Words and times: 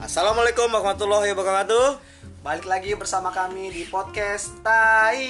Assalamualaikum 0.00 0.72
warahmatullahi 0.72 1.36
wabarakatuh. 1.36 2.00
Balik 2.40 2.64
lagi 2.64 2.96
bersama 2.96 3.28
kami 3.28 3.68
di 3.68 3.84
podcast 3.84 4.56
Tai. 4.64 5.20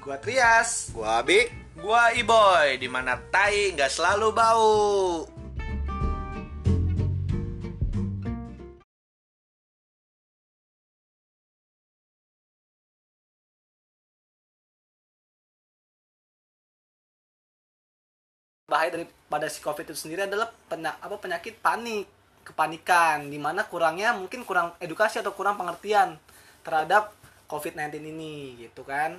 Gua 0.00 0.16
Trias. 0.16 0.88
Gua 0.96 1.20
Abi. 1.20 1.44
Gua 1.76 2.08
Iboy, 2.16 2.80
di 2.80 2.88
mana 2.88 3.20
tai 3.28 3.76
nggak 3.76 3.92
selalu 3.92 4.32
bau. 4.32 5.28
Bahaya 18.66 18.90
daripada 18.98 19.46
si 19.46 19.62
COVID 19.62 19.86
itu 19.86 19.94
sendiri 19.94 20.26
adalah 20.26 20.50
penya- 20.66 20.98
apa 20.98 21.14
penyakit 21.22 21.54
panik, 21.62 22.10
kepanikan, 22.46 23.26
di 23.26 23.36
mana 23.36 23.66
kurangnya 23.66 24.14
mungkin 24.14 24.46
kurang 24.46 24.78
edukasi 24.78 25.18
atau 25.18 25.34
kurang 25.34 25.58
pengertian 25.58 26.14
terhadap 26.62 27.10
COVID-19 27.46 27.98
ini, 28.00 28.34
gitu 28.60 28.82
kan? 28.82 29.18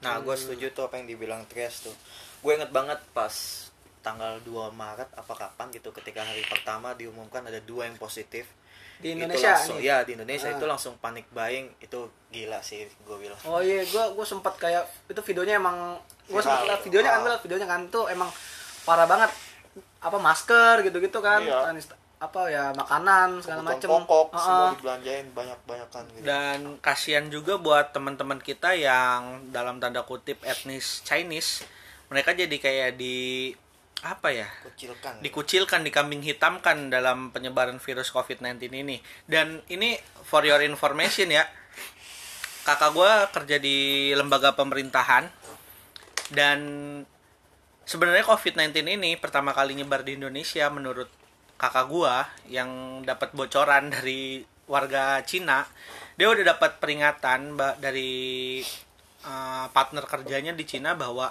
Nah, 0.00 0.18
gue 0.18 0.34
setuju 0.34 0.72
tuh 0.72 0.88
apa 0.88 0.96
yang 0.96 1.06
dibilang 1.06 1.44
Trias 1.44 1.84
tuh. 1.84 1.94
Gue 2.40 2.56
inget 2.56 2.72
banget 2.72 2.98
pas 3.12 3.30
tanggal 4.00 4.42
2 4.42 4.72
Maret 4.72 5.06
apa 5.14 5.32
kapan 5.32 5.70
gitu 5.70 5.92
ketika 5.92 6.26
hari 6.26 6.42
pertama 6.42 6.90
diumumkan 6.92 7.44
ada 7.44 7.62
dua 7.62 7.86
yang 7.86 7.94
positif. 7.94 8.50
Di 8.98 9.14
Itu 9.14 9.18
Indonesia 9.20 9.54
langsung, 9.54 9.78
nih? 9.78 9.86
ya 9.86 9.96
di 10.02 10.10
Indonesia 10.14 10.46
Ah. 10.46 10.54
itu 10.54 10.64
langsung 10.64 10.94
panik 10.98 11.26
buying 11.30 11.70
itu 11.78 11.98
gila 12.28 12.58
sih 12.60 12.82
gue 12.86 13.16
bilang. 13.16 13.38
Oh 13.44 13.58
iya, 13.58 13.86
gua 13.88 14.10
gua 14.10 14.22
sempat 14.22 14.58
kayak 14.58 14.82
itu 15.06 15.22
videonya 15.22 15.54
emang 15.54 15.98
gua 16.26 16.34
Viral. 16.34 16.42
sempat 16.42 16.62
lihat 16.66 16.80
videonya 16.82 17.10
kan, 17.12 17.20
Ah. 17.20 17.26
liat 17.28 17.42
videonya 17.42 17.68
kan 17.68 17.80
tuh 17.88 18.04
emang 18.08 18.30
parah 18.82 19.06
banget. 19.06 19.30
Apa 19.98 20.18
masker 20.18 20.82
gitu-gitu 20.82 21.18
kan, 21.18 21.38
Iya. 21.38 21.62
Apa 22.22 22.46
ya 22.46 22.70
makanan 22.70 23.42
segala 23.42 23.74
macem. 23.74 23.90
pokok 23.90 24.30
Ah, 24.30 24.38
semua 24.38 24.62
ah. 24.62 24.72
dibelanjain 24.78 25.26
banyak-banyakan 25.34 26.02
gitu. 26.14 26.22
Dan 26.22 26.58
kasihan 26.78 27.26
juga 27.26 27.58
buat 27.58 27.90
teman-teman 27.90 28.38
kita 28.38 28.78
yang 28.78 29.50
dalam 29.50 29.82
tanda 29.82 30.06
kutip 30.06 30.38
etnis 30.46 31.02
Chinese, 31.02 31.66
mereka 32.06 32.30
jadi 32.30 32.54
kayak 32.62 32.94
di 32.94 33.50
apa 34.06 34.30
ya? 34.30 34.46
Kucilkan. 34.62 35.18
dikucilkan, 35.18 35.80
dikambing 35.82 36.22
hitamkan 36.22 36.90
dalam 36.94 37.34
penyebaran 37.34 37.82
virus 37.82 38.14
COVID-19 38.14 38.70
ini. 38.70 39.02
Dan 39.26 39.58
ini 39.66 39.98
for 40.22 40.46
your 40.46 40.62
information 40.62 41.26
ya, 41.26 41.42
kakak 42.62 42.94
gue 42.94 43.12
kerja 43.34 43.56
di 43.58 44.10
lembaga 44.14 44.54
pemerintahan 44.54 45.26
dan 46.30 46.58
sebenarnya 47.82 48.22
COVID-19 48.26 48.74
ini 48.86 49.10
pertama 49.18 49.50
kali 49.50 49.74
nyebar 49.74 50.06
di 50.06 50.14
Indonesia 50.14 50.70
menurut 50.70 51.21
kakak 51.62 51.86
gue 51.86 52.14
yang 52.58 53.02
dapat 53.06 53.30
bocoran 53.38 53.86
dari 53.94 54.42
warga 54.66 55.22
Cina, 55.22 55.62
dia 56.18 56.26
udah 56.26 56.58
dapat 56.58 56.82
peringatan 56.82 57.54
dari 57.78 58.58
uh, 59.22 59.70
partner 59.70 60.02
kerjanya 60.10 60.50
di 60.58 60.66
Cina 60.66 60.98
bahwa 60.98 61.30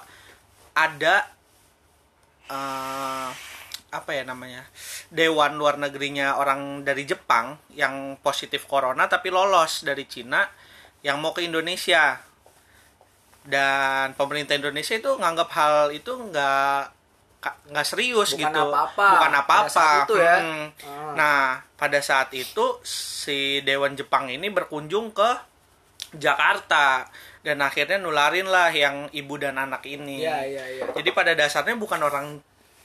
ada 0.72 1.28
eh, 2.48 3.30
apa 3.92 4.12
ya 4.16 4.24
namanya 4.24 4.64
dewan 5.12 5.60
luar 5.60 5.76
negerinya 5.76 6.40
orang 6.40 6.88
dari 6.88 7.04
Jepang 7.04 7.60
yang 7.76 8.16
positif 8.24 8.64
corona 8.72 9.12
tapi 9.12 9.28
lolos 9.28 9.84
dari 9.84 10.08
Cina 10.08 10.48
yang 11.04 11.20
mau 11.20 11.36
ke 11.36 11.44
Indonesia. 11.44 12.22
Dan 13.42 14.14
pemerintah 14.14 14.54
Indonesia 14.54 14.94
itu 14.94 15.12
nganggap 15.18 15.50
hal 15.58 15.76
itu 15.98 16.14
nggak 16.14 17.01
nggak 17.42 17.88
serius 17.88 18.38
Bukan 18.38 18.42
gitu 18.54 18.62
apa-apa 18.70 19.08
bukan 19.18 19.34
apa-apa 19.34 19.86
itu 20.06 20.16
ya. 20.22 20.36
Hmm. 20.38 20.68
Ah. 20.86 21.14
nah 21.18 21.40
pada 21.74 21.98
saat 21.98 22.30
itu 22.38 22.78
si 22.86 23.66
dewan 23.66 23.98
Jepang 23.98 24.30
ini 24.30 24.54
berkunjung 24.54 25.10
ke 25.10 25.30
Jakarta 26.14 27.10
dan 27.42 27.58
akhirnya 27.66 27.98
nularin 27.98 28.46
lah 28.46 28.70
yang 28.70 29.10
ibu 29.10 29.42
dan 29.42 29.58
anak 29.58 29.82
ini 29.90 30.22
Iya, 30.22 30.38
iya, 30.46 30.64
iya. 30.70 30.84
jadi 30.94 31.10
pada 31.18 31.34
dasarnya 31.34 31.74
bukan 31.80 32.02
orang 32.06 32.28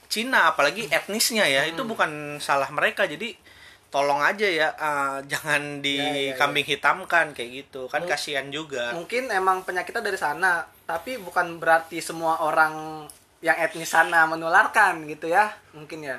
Cina 0.09 0.49
apalagi 0.55 0.89
etnisnya 0.89 1.45
ya 1.45 1.66
itu 1.66 1.83
bukan 1.84 2.39
salah 2.41 2.71
mereka 2.72 3.05
jadi 3.05 3.37
tolong 3.91 4.22
aja 4.22 4.47
ya 4.47 4.69
eh, 4.72 5.16
jangan 5.31 5.83
iya, 5.83 6.33
iya. 6.33 6.33
dikambing 6.33 6.66
hitamkan 6.66 7.27
kayak 7.37 7.50
gitu 7.66 7.91
kan 7.91 8.06
kasihan 8.06 8.47
juga 8.49 8.95
Mungkin 8.95 9.28
emang 9.34 9.66
penyakitnya 9.66 10.03
dari 10.03 10.19
sana, 10.19 10.65
tapi 10.87 11.19
bukan 11.19 11.59
berarti 11.59 11.99
semua 12.00 12.41
orang 12.41 13.06
yang 13.41 13.57
etnis 13.59 13.93
sana 13.93 14.25
menularkan 14.25 15.05
gitu 15.07 15.29
ya. 15.29 15.53
Mungkin 15.73 16.03
ya. 16.03 16.19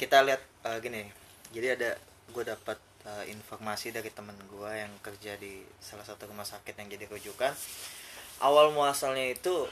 kita 0.00 0.24
lihat 0.24 0.40
uh, 0.64 0.80
gini 0.80 1.04
jadi 1.52 1.76
ada 1.76 1.90
gue 2.32 2.44
dapat 2.48 2.80
uh, 3.04 3.24
informasi 3.28 3.92
dari 3.92 4.08
temen 4.08 4.32
gue 4.48 4.70
yang 4.72 4.88
kerja 5.04 5.36
di 5.36 5.60
salah 5.78 6.02
satu 6.02 6.24
rumah 6.26 6.48
sakit 6.48 6.72
yang 6.74 6.88
jadi 6.88 7.04
rujukan 7.12 7.52
awal 8.40 8.74
muasalnya 8.74 9.30
itu 9.30 9.68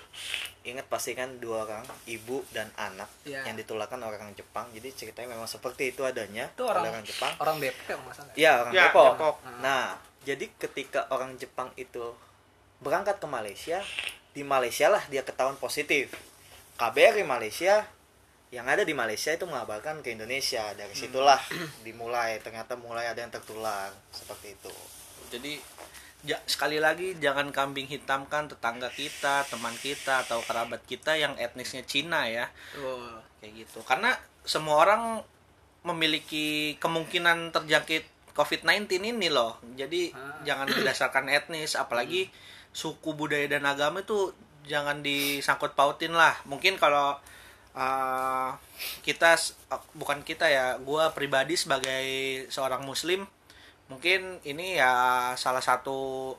ingat 0.63 0.87
pasti 0.87 1.19
kan 1.19 1.43
dua 1.43 1.67
orang 1.67 1.83
ibu 2.07 2.47
dan 2.55 2.71
anak 2.79 3.11
Iya. 3.27 3.43
yang 3.51 3.59
ditularkan 3.59 3.99
orang 3.99 4.31
Jepang 4.39 4.71
jadi 4.71 4.93
ceritanya 4.95 5.35
memang 5.35 5.51
seperti 5.51 5.91
itu 5.91 6.07
adanya 6.07 6.47
Itu 6.53 6.69
orang 6.71 6.87
oleh 6.87 6.91
orang 6.95 7.07
Jepang 7.09 7.33
orang 7.43 7.57
Depok 7.59 7.87
ya, 7.91 7.97
salah. 8.15 8.35
Iya 8.39 8.53
orang 8.63 8.73
Ya, 8.73 8.85
Depok. 8.87 9.13
Depok. 9.19 9.37
Nah, 9.59 9.85
jadi 10.23 10.45
ketika 10.55 11.01
orang 11.11 11.35
Jepang 11.35 11.75
itu 11.75 12.15
berangkat 12.79 13.19
ke 13.19 13.27
Malaysia, 13.27 13.79
di 14.31 14.47
Malaysia 14.47 14.87
lah 14.87 15.03
dia 15.11 15.27
ketahuan 15.27 15.59
positif. 15.59 16.15
KBRI 16.75 17.23
Malaysia 17.23 17.85
yang 18.49 18.65
ada 18.65 18.83
di 18.83 18.93
Malaysia 18.93 19.31
itu 19.31 19.45
mengabarkan 19.45 20.01
ke 20.01 20.13
Indonesia. 20.13 20.73
Dari 20.73 20.93
situlah 20.93 21.41
dimulai 21.87 22.37
ternyata 22.39 22.75
mulai 22.75 23.07
ada 23.07 23.19
yang 23.19 23.31
tertular 23.31 23.89
seperti 24.11 24.55
itu. 24.55 24.73
jadi 25.31 25.57
ja- 26.23 26.45
sekali 26.45 26.77
lagi 26.77 27.17
jangan 27.17 27.49
kambing 27.49 27.89
hitamkan 27.89 28.47
tetangga 28.47 28.87
kita 28.87 29.49
teman 29.49 29.73
kita 29.75 30.21
atau 30.23 30.39
kerabat 30.39 30.85
kita 30.85 31.17
yang 31.17 31.33
etnisnya 31.35 31.81
Cina 31.83 32.29
ya 32.29 32.53
Tuh. 32.71 33.17
kayak 33.41 33.65
gitu 33.65 33.81
karena 33.81 34.13
semua 34.45 34.77
orang 34.79 35.25
memiliki 35.83 36.77
kemungkinan 36.77 37.51
terjangkit 37.51 38.05
COVID-19 38.33 39.01
ini 39.03 39.29
loh 39.29 39.57
jadi 39.73 40.13
Ah. 40.13 40.37
jangan 40.45 40.69
berdasarkan 40.69 41.27
etnis 41.33 41.75
apalagi 41.75 42.29
suku 42.71 43.17
budaya 43.17 43.49
dan 43.49 43.65
agama 43.65 44.01
itu 44.01 44.37
jangan 44.67 45.03
disangkut 45.03 45.75
pautin 45.75 46.15
lah. 46.15 46.35
Mungkin 46.47 46.79
kalau 46.79 47.19
uh, 47.75 48.51
kita 49.03 49.37
uh, 49.73 49.83
bukan 49.97 50.23
kita 50.23 50.47
ya 50.49 50.77
gua 50.81 51.11
pribadi 51.13 51.59
sebagai 51.59 52.05
seorang 52.49 52.85
muslim 52.85 53.27
mungkin 53.91 54.41
ini 54.49 54.81
ya 54.81 54.93
salah 55.37 55.61
satu 55.61 56.33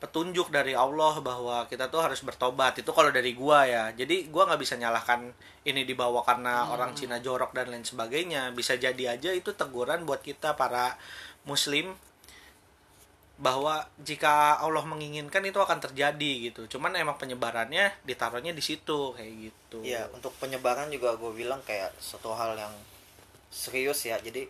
petunjuk 0.00 0.48
dari 0.48 0.72
Allah 0.72 1.20
bahwa 1.20 1.68
kita 1.68 1.92
tuh 1.92 2.00
harus 2.00 2.24
bertobat. 2.24 2.80
Itu 2.80 2.96
kalau 2.96 3.12
dari 3.12 3.36
gua 3.36 3.68
ya. 3.68 3.92
Jadi 3.92 4.32
gua 4.32 4.48
nggak 4.48 4.60
bisa 4.62 4.74
nyalahkan 4.80 5.28
ini 5.68 5.84
dibawa 5.84 6.24
karena 6.24 6.72
orang 6.72 6.96
Cina 6.96 7.20
jorok 7.20 7.52
dan 7.52 7.68
lain 7.68 7.84
sebagainya. 7.84 8.48
Bisa 8.56 8.80
jadi 8.80 9.18
aja 9.18 9.30
itu 9.36 9.52
teguran 9.52 10.08
buat 10.08 10.24
kita 10.24 10.56
para 10.56 10.96
muslim 11.44 11.92
bahwa 13.40 13.74
jika 13.98 14.30
Allah 14.56 14.84
menginginkan 14.84 15.40
itu 15.40 15.56
akan 15.56 15.80
terjadi 15.80 16.32
gitu 16.46 16.68
cuman 16.70 16.92
emang 16.94 17.16
penyebarannya 17.16 17.88
ditaruhnya 18.02 18.52
di 18.52 18.60
situ 18.60 19.12
kayak 19.12 19.32
gitu 19.42 19.80
Iya, 19.80 20.06
untuk 20.10 20.36
penyebaran 20.36 20.88
juga 20.88 21.14
gue 21.14 21.32
bilang 21.32 21.58
kayak 21.62 21.96
suatu 21.96 22.30
hal 22.30 22.52
yang 22.54 22.74
serius 23.48 24.04
ya. 24.04 24.16
Jadi 24.16 24.44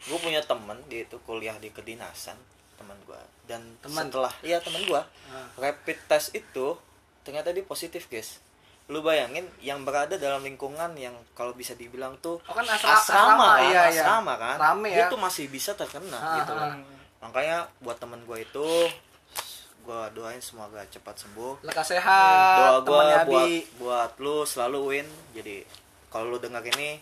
gue 0.00 0.18
punya 0.18 0.40
temen 0.40 0.78
dia 0.86 1.02
itu 1.02 1.18
kuliah 1.20 1.56
di 1.56 1.68
kedinasan 1.68 2.36
teman 2.74 2.96
gue 3.02 3.18
dan 3.44 3.60
Teman? 3.80 4.06
setelah 4.06 4.32
iya 4.40 4.56
teman 4.58 4.80
gue 4.80 5.00
Ah. 5.26 5.48
rapid 5.58 5.96
test 6.06 6.30
itu 6.32 6.76
ternyata 7.20 7.50
dia 7.50 7.60
positif 7.62 8.06
guys. 8.06 8.38
Lu 8.86 9.00
bayangin 9.00 9.42
yang 9.60 9.82
berada 9.82 10.14
dalam 10.14 10.40
lingkungan 10.40 10.94
yang 10.94 11.16
kalau 11.32 11.50
bisa 11.52 11.74
dibilang 11.74 12.14
tuh 12.16 12.38
Oh, 12.40 12.54
kan 12.54 12.62
asra- 12.64 12.94
asrama, 12.94 13.02
asrama, 13.34 13.46
kan, 13.50 13.64
iya, 13.66 13.82
iya. 13.90 14.02
asrama 14.04 14.32
kan, 14.36 14.56
Rame 14.56 14.88
dia 14.88 15.00
ya. 15.00 15.06
tuh 15.08 15.18
masih 15.18 15.48
bisa 15.48 15.74
terkena 15.74 16.14
Ah, 16.14 16.36
gitu 16.38 16.52
ah. 16.54 16.76
Makanya 17.28 17.66
buat 17.82 17.98
temen 17.98 18.22
gue 18.22 18.38
itu 18.40 18.68
gue 19.86 20.02
doain 20.18 20.42
semoga 20.42 20.82
cepat 20.90 21.14
sembuh 21.14 21.62
Lekas 21.62 21.94
sehat, 21.94 22.82
doa 22.82 23.22
gue 23.22 23.30
buat 23.30 23.50
buat 23.78 24.10
lu 24.18 24.42
selalu 24.42 24.78
win 24.82 25.06
jadi 25.30 25.62
kalau 26.10 26.34
lu 26.34 26.38
dengar 26.42 26.58
ini 26.66 26.98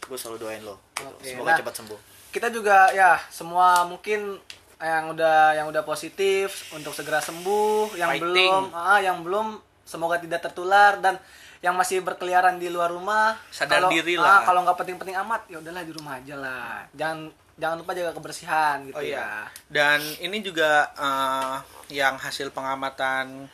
gue 0.00 0.16
selalu 0.16 0.40
doain 0.40 0.62
lo 0.64 0.80
gitu. 0.96 1.04
Oke, 1.04 1.28
semoga 1.36 1.52
nah. 1.52 1.58
cepat 1.60 1.74
sembuh 1.84 2.00
Kita 2.32 2.48
juga 2.48 2.88
ya 2.96 3.20
semua 3.28 3.84
mungkin 3.84 4.40
yang 4.80 5.12
udah 5.12 5.58
yang 5.58 5.66
udah 5.68 5.82
positif 5.82 6.70
untuk 6.70 6.94
segera 6.94 7.18
sembuh, 7.18 7.98
yang 7.98 8.14
Fighting. 8.14 8.24
belum 8.24 8.62
ah 8.72 9.00
yang 9.04 9.20
belum 9.20 9.58
semoga 9.84 10.16
tidak 10.16 10.40
tertular 10.48 10.96
dan 11.02 11.18
yang 11.60 11.74
masih 11.74 11.98
berkeliaran 12.00 12.56
di 12.56 12.70
luar 12.70 12.94
rumah 12.94 13.34
Sadar 13.50 13.84
kalau- 13.84 13.90
diri 13.90 14.14
ah, 14.16 14.22
lah. 14.22 14.38
kalau 14.46 14.62
nggak 14.64 14.78
penting-penting 14.78 15.16
amat 15.26 15.42
ya 15.50 15.58
udahlah 15.58 15.82
di 15.82 15.92
rumah 15.92 16.14
aja 16.16 16.34
lah 16.38 16.86
jangan 16.94 17.28
jangan 17.58 17.76
lupa 17.82 17.92
jaga 17.92 18.14
kebersihan 18.14 18.86
gitu 18.86 18.96
Oh 18.96 19.02
ya 19.02 19.18
iya. 19.18 19.28
Dan 19.66 20.00
ini 20.22 20.40
juga 20.40 20.94
eh, 20.94 21.54
yang 21.92 22.16
hasil 22.16 22.54
pengamatan 22.54 23.50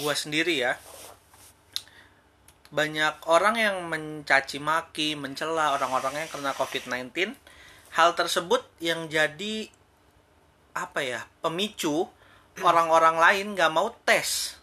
gua 0.00 0.14
sendiri 0.14 0.62
ya. 0.62 0.78
Banyak 2.70 3.26
orang 3.26 3.58
yang 3.58 3.76
mencaci 3.90 4.62
maki, 4.62 5.18
mencela 5.18 5.74
orang-orang 5.74 6.22
yang 6.22 6.30
kena 6.30 6.54
COVID-19 6.54 7.34
hal 7.90 8.14
tersebut 8.14 8.62
yang 8.78 9.10
jadi 9.10 9.66
apa 10.70 11.02
ya 11.02 11.20
pemicu 11.42 12.06
orang-orang 12.62 13.18
lain 13.18 13.46
nggak 13.58 13.74
mau 13.74 13.90
tes 14.06 14.59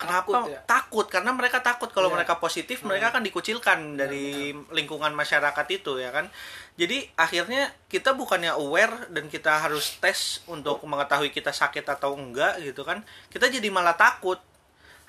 kenapa? 0.00 0.32
Takut 0.32 0.48
ya? 0.48 0.60
takut 0.64 1.06
karena 1.12 1.30
mereka 1.36 1.60
takut. 1.60 1.92
Kalau 1.92 2.08
Iya. 2.08 2.16
mereka 2.16 2.40
positif 2.40 2.80
mereka 2.82 3.12
akan 3.12 3.20
dikucilkan 3.20 4.00
dari 4.00 4.56
lingkungan 4.72 5.12
masyarakat 5.12 5.66
itu 5.68 6.00
ya 6.00 6.08
kan? 6.08 6.32
Jadi 6.80 7.04
akhirnya 7.20 7.68
kita 7.92 8.16
bukannya 8.16 8.56
aware 8.56 9.12
dan 9.12 9.28
kita 9.28 9.60
harus 9.60 10.00
tes 10.00 10.40
untuk 10.48 10.80
mengetahui 10.88 11.28
kita 11.28 11.52
sakit 11.52 11.84
atau 11.84 12.16
enggak 12.16 12.56
gitu 12.64 12.80
kan? 12.88 13.04
Kita 13.28 13.52
jadi 13.52 13.68
malah 13.68 13.94
takut. 13.94 14.40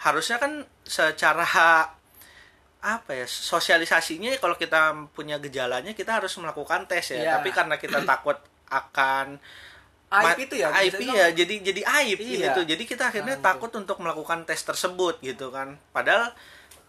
Harusnya 0.03 0.35
kan 0.35 0.67
secara 0.83 1.47
apa 2.81 3.11
ya 3.13 3.29
sosialisasinya 3.29 4.33
kalau 4.41 4.57
kita 4.57 4.97
punya 5.13 5.37
gejalanya 5.37 5.93
kita 5.93 6.17
harus 6.17 6.33
melakukan 6.41 6.89
tes 6.89 7.13
ya. 7.13 7.21
Iya. 7.21 7.31
tapi 7.39 7.53
karena 7.53 7.77
kita 7.77 8.01
takut 8.11 8.41
akan 8.67 9.37
Aib 10.11 10.43
itu 10.43 10.59
ya 10.59 10.67
aib 10.75 10.91
bisa 10.91 11.07
iya 11.07 11.25
jadi 11.31 11.55
jadi 11.63 11.81
aib 11.87 12.19
Iya. 12.19 12.51
gitu 12.51 12.61
jadi 12.75 12.83
kita 12.83 13.03
akhirnya 13.15 13.39
Nah, 13.39 13.43
takut 13.47 13.71
untuk 13.71 13.95
melakukan 14.03 14.43
tes 14.43 14.59
tersebut 14.59 15.23
gitu 15.23 15.55
kan 15.55 15.79
padahal 15.95 16.35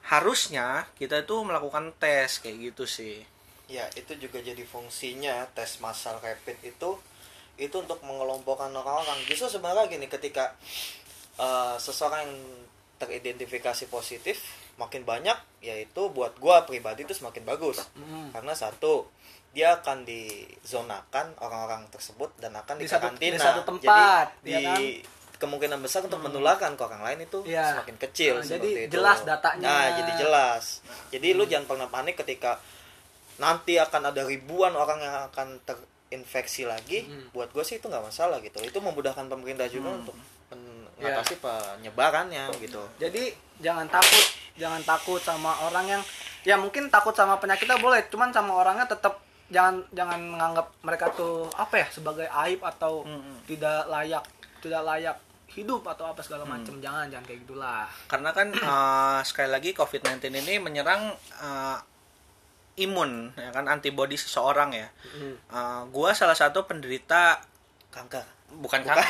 harusnya 0.03 0.91
kita 0.99 1.23
itu 1.23 1.37
melakukan 1.47 1.95
tes 2.03 2.43
kayak 2.43 2.75
gitu 2.75 2.85
sih 2.85 3.23
Ya, 3.71 3.89
itu 3.97 4.13
juga 4.21 4.37
jadi 4.37 4.61
fungsinya 4.69 5.49
tes 5.57 5.81
massal 5.81 6.21
rapid 6.21 6.61
itu 6.61 7.01
itu 7.57 7.73
untuk 7.73 8.05
mengelompokkan 8.05 8.69
orang-orang. 8.69 9.17
Justru 9.25 9.49
sebenarnya 9.49 9.89
gini, 9.89 10.13
ketika 10.13 10.53
eh, 11.41 11.77
seseorang 11.81 12.29
yang 12.29 12.35
teridentifikasi 13.01 13.89
positif 13.89 14.45
makin 14.77 15.09
banyak, 15.09 15.35
yaitu 15.65 16.05
buat 16.13 16.37
gua 16.37 16.69
pribadi 16.69 17.09
itu 17.09 17.17
semakin 17.17 17.49
bagus. 17.49 17.81
Mm. 17.97 18.37
Karena 18.37 18.53
satu, 18.53 19.09
dia 19.53 19.77
akan 19.77 20.03
dizonakan 20.03 21.37
orang-orang 21.39 21.85
tersebut 21.89 22.33
dan 22.37 22.53
akan 22.55 22.77
Di 22.77 22.89
satu- 22.89 23.13
di 23.15 23.37
satu 23.37 23.61
tempat, 23.63 24.33
jadi 24.41 24.49
ya 24.49 24.59
di 24.59 24.65
kan? 24.65 24.81
kemungkinan 25.39 25.79
besar 25.79 26.01
untuk 26.03 26.19
menularkan 26.19 26.73
ke 26.73 26.83
orang 26.83 27.03
lain 27.03 27.19
itu 27.23 27.43
Iya. 27.45 27.77
semakin 27.77 27.97
kecil 27.99 28.35
Nah, 28.37 28.49
jadi 28.49 28.69
itu. 28.87 28.93
jelas 28.95 29.19
datanya. 29.23 29.67
Nah, 29.67 29.87
jadi 29.95 30.13
jelas. 30.17 30.65
Jadi 31.11 31.29
lu 31.33 31.45
jangan 31.45 31.67
pernah 31.67 31.87
panik 31.87 32.17
ketika 32.17 32.57
nanti 33.37 33.77
akan 33.77 34.09
ada 34.09 34.23
ribuan 34.23 34.73
orang 34.73 34.99
yang 34.99 35.17
akan 35.27 35.59
terinfeksi 35.61 36.63
lagi. 36.63 37.05
Hmm. 37.05 37.29
Buat 37.31 37.51
gue 37.51 37.61
sih 37.61 37.77
itu 37.77 37.87
nggak 37.87 38.05
masalah 38.05 38.39
gitu. 38.39 38.57
Itu 38.61 38.79
memudahkan 38.79 39.27
pemerintah 39.27 39.67
juga 39.67 39.91
Hmm. 39.91 40.01
untuk 40.01 40.15
Iya. 40.15 41.11
mengatasi 41.11 41.35
penyebarannya 41.43 42.45
gitu. 42.59 42.83
Jadi 42.97 43.35
jangan 43.59 43.91
takut, 43.91 44.25
jangan 44.55 44.81
takut 44.81 45.19
sama 45.19 45.51
orang 45.61 45.91
yang 45.91 46.03
ya 46.43 46.55
mungkin 46.55 46.87
takut 46.87 47.13
sama 47.13 47.37
penyakitnya 47.37 47.77
boleh, 47.77 48.07
cuman 48.07 48.31
sama 48.31 48.55
orangnya 48.55 48.87
tetap 48.87 49.19
jangan 49.53 49.85
jangan 49.93 50.19
menganggap 50.19 50.67
mereka 50.81 51.07
tuh 51.13 51.47
apa 51.53 51.77
ya 51.77 51.87
sebagai 51.89 52.25
aib 52.25 52.61
atau 52.61 53.05
Mm-mm. 53.05 53.45
tidak 53.45 53.85
layak 53.87 54.25
tidak 54.59 54.83
layak 54.83 55.17
hidup 55.49 55.85
atau 55.85 56.09
apa 56.09 56.19
segala 56.19 56.49
macam. 56.49 56.81
Jangan 56.81 57.07
jangan 57.07 57.23
kayak 57.23 57.45
gitulah. 57.45 57.85
karena 58.07 58.33
kan 58.33 58.49
eh, 58.73 59.21
sekali 59.23 59.49
lagi 59.49 59.71
COVID-19 59.71 60.19
ini 60.35 60.55
menyerang 60.57 61.13
eh, 61.39 61.79
imun 62.75 63.37
ya 63.37 63.53
kan 63.53 63.69
antibodi 63.69 64.17
seseorang 64.17 64.73
ya 64.73 64.89
Hmm. 65.13 65.37
Eh, 65.37 65.83
gua 65.89 66.11
salah 66.13 66.33
satu 66.33 66.65
penderita 66.65 67.37
Kanker. 67.87 68.25
bukan 68.55 68.81
kanker 68.81 69.05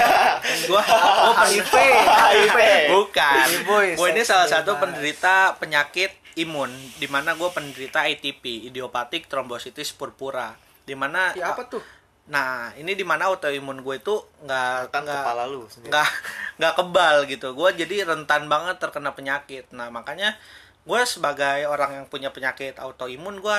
gua 0.67 0.83
gua 1.23 1.47
HIV, 1.47 1.71
HIV. 1.71 2.59
bukan 2.91 3.47
gua 3.65 4.07
ini 4.09 4.23
salah 4.23 4.47
satu 4.47 4.75
penderita 4.77 5.55
penyakit 5.57 6.11
imun 6.37 6.71
di 6.97 7.07
mana 7.07 7.35
gue 7.35 7.49
penderita 7.51 8.05
ITP 8.05 8.69
idiopathic 8.69 9.27
thrombosis 9.27 9.93
purpura. 9.93 10.55
Di 10.83 10.95
mana 10.95 11.31
Ya 11.35 11.53
apa 11.55 11.65
tuh? 11.69 11.83
nah 12.23 12.71
ini 12.79 12.95
di 12.95 13.03
mana 13.03 13.27
autoimun 13.35 13.83
gue 13.83 13.99
itu 13.99 14.15
nggak 14.47 14.95
Kan 14.95 15.03
nggak 15.03 15.23
kepala 15.27 15.43
lu 15.51 15.67
nggak 15.67 16.09
nggak 16.63 16.75
kebal 16.79 17.17
gitu. 17.27 17.49
Gue 17.53 17.71
jadi 17.75 18.07
rentan 18.07 18.47
banget 18.47 18.79
terkena 18.79 19.11
penyakit. 19.11 19.67
Nah 19.75 19.91
makanya 19.91 20.39
gue 20.83 21.01
sebagai 21.03 21.67
orang 21.67 22.03
yang 22.03 22.07
punya 22.07 22.31
penyakit 22.31 22.79
autoimun 22.79 23.43
gue 23.43 23.57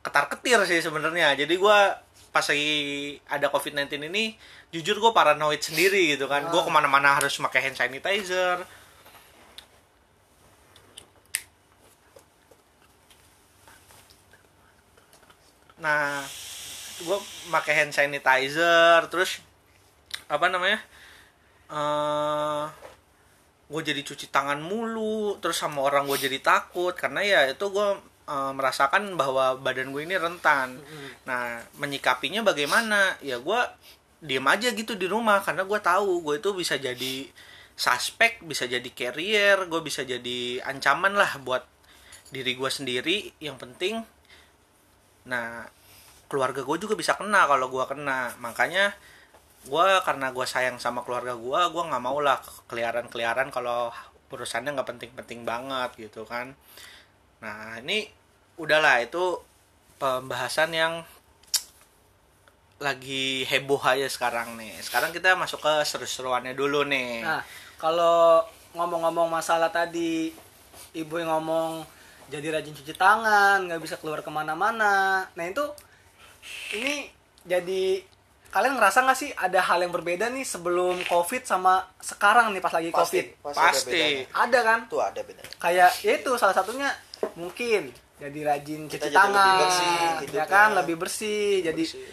ketar 0.00 0.28
ketir 0.32 0.60
sih 0.64 0.80
sebenarnya. 0.80 1.36
Jadi 1.36 1.54
gue 1.56 1.78
pas 2.28 2.44
lagi 2.44 2.72
ada 3.28 3.48
covid 3.48 3.72
19 3.76 4.08
ini 4.12 4.36
jujur 4.68 5.00
gue 5.00 5.12
paranoid 5.12 5.60
sendiri 5.60 6.16
gitu 6.16 6.28
kan. 6.28 6.48
Gue 6.48 6.60
Ah. 6.60 6.64
ke 6.64 6.70
mana-mana 6.72 7.16
harus 7.16 7.36
pakai 7.36 7.68
hand 7.68 7.76
sanitizer 7.76 8.64
nah 15.78 16.22
gue 16.98 17.18
pakai 17.54 17.72
hand 17.82 17.94
sanitizer 17.94 19.06
terus 19.06 19.38
apa 20.26 20.50
namanya 20.50 20.82
eh 21.70 22.66
gue 23.68 23.82
jadi 23.84 24.00
cuci 24.00 24.32
tangan 24.32 24.64
mulu 24.64 25.36
terus 25.44 25.60
sama 25.60 25.84
orang 25.84 26.08
gue 26.08 26.16
jadi 26.16 26.40
takut 26.40 26.96
karena 26.96 27.20
ya 27.20 27.40
itu 27.52 27.68
gue 27.68 27.88
eh, 28.28 28.52
merasakan 28.56 29.12
bahwa 29.20 29.60
badan 29.60 29.92
gue 29.92 30.02
ini 30.08 30.16
rentan. 30.16 30.80
Nah 31.28 31.60
menyikapinya 31.76 32.40
bagaimana? 32.40 33.20
Ya 33.20 33.36
gue 33.36 33.60
diem 34.24 34.44
aja 34.48 34.72
gitu 34.72 34.96
di 34.96 35.06
rumah 35.06 35.44
karena 35.44 35.62
gue 35.68 35.78
tahu 35.84 36.24
gue 36.24 36.40
itu 36.40 36.50
bisa 36.56 36.74
jadi 36.80 37.28
suspek 37.78 38.42
bisa 38.42 38.66
jadi 38.66 38.90
carrier 38.90 39.70
gue 39.70 39.80
bisa 39.86 40.02
jadi 40.02 40.58
ancaman 40.66 41.14
lah 41.14 41.36
buat 41.44 41.68
diri 42.32 42.56
gue 42.56 42.70
sendiri. 42.72 43.36
Yang 43.36 43.56
penting 43.68 43.94
nah 45.28 45.68
keluarga 46.26 46.64
gue 46.64 46.76
juga 46.80 46.96
bisa 46.96 47.14
kena 47.14 47.44
kalau 47.44 47.68
gue 47.68 47.84
kena. 47.84 48.32
Makanya 48.40 48.96
gue 49.68 49.84
karena 50.02 50.32
gue 50.32 50.46
sayang 50.48 50.80
sama 50.80 51.04
keluarga 51.04 51.36
gue 51.36 51.60
gue 51.68 51.82
nggak 51.88 52.02
mau 52.02 52.18
lah 52.24 52.40
keliaran 52.66 53.06
keliaran 53.12 53.52
kalau 53.52 53.92
urusannya 54.32 54.72
nggak 54.72 54.88
penting-penting 54.88 55.44
banget 55.44 55.90
gitu 56.08 56.24
kan. 56.24 56.56
Nah 57.44 57.78
ini 57.84 58.08
udahlah 58.58 59.04
itu 59.04 59.38
pembahasan 60.00 60.72
yang 60.74 60.94
lagi 62.78 63.42
heboh 63.50 63.82
aja 63.82 64.06
sekarang 64.06 64.54
nih. 64.54 64.78
Sekarang 64.78 65.10
kita 65.10 65.34
masuk 65.34 65.58
ke 65.58 65.72
seru-seruannya 65.82 66.54
dulu 66.54 66.86
nih. 66.86 67.26
Nah, 67.26 67.42
kalau 67.74 68.46
ngomong-ngomong 68.78 69.26
masalah 69.26 69.66
tadi, 69.74 70.30
ibu 70.94 71.14
yang 71.18 71.34
ngomong 71.34 71.82
jadi 72.28 72.46
rajin 72.52 72.76
cuci 72.76 72.94
tangan, 72.94 73.64
nggak 73.68 73.80
bisa 73.80 73.96
keluar 73.96 74.20
ke 74.20 74.28
mana-mana. 74.28 75.24
Nah 75.32 75.44
itu, 75.44 75.64
ini 76.76 77.08
jadi 77.44 78.04
kalian 78.48 78.80
ngerasa 78.80 79.04
nggak 79.04 79.18
sih 79.18 79.30
ada 79.36 79.60
hal 79.60 79.84
yang 79.84 79.92
berbeda 79.92 80.32
nih 80.32 80.44
sebelum 80.44 81.04
covid 81.04 81.44
sama 81.44 81.84
sekarang 82.00 82.48
nih 82.56 82.60
pas 82.64 82.72
lagi 82.72 82.88
covid? 82.88 83.24
ada 83.44 83.52
Pasti. 83.52 84.24
Ada 84.32 84.58
kan? 84.64 84.78
Itu 84.88 84.98
ada 85.00 85.20
bedanya. 85.20 85.52
Kayak 85.60 85.90
ya 86.00 86.12
itu 86.16 86.32
salah 86.40 86.56
satunya 86.56 86.88
mungkin 87.36 87.92
jadi 88.18 88.38
rajin 88.44 88.88
Kita 88.88 89.04
cuci 89.04 89.12
jadi 89.12 89.14
lebih 89.14 89.20
tangan, 89.20 89.58
bersih 89.60 89.92
ya 89.92 90.10
hidupnya. 90.24 90.44
kan 90.48 90.68
lebih 90.74 90.96
bersih. 90.96 91.50
Jadi 91.60 91.84
Bersih. 91.84 92.08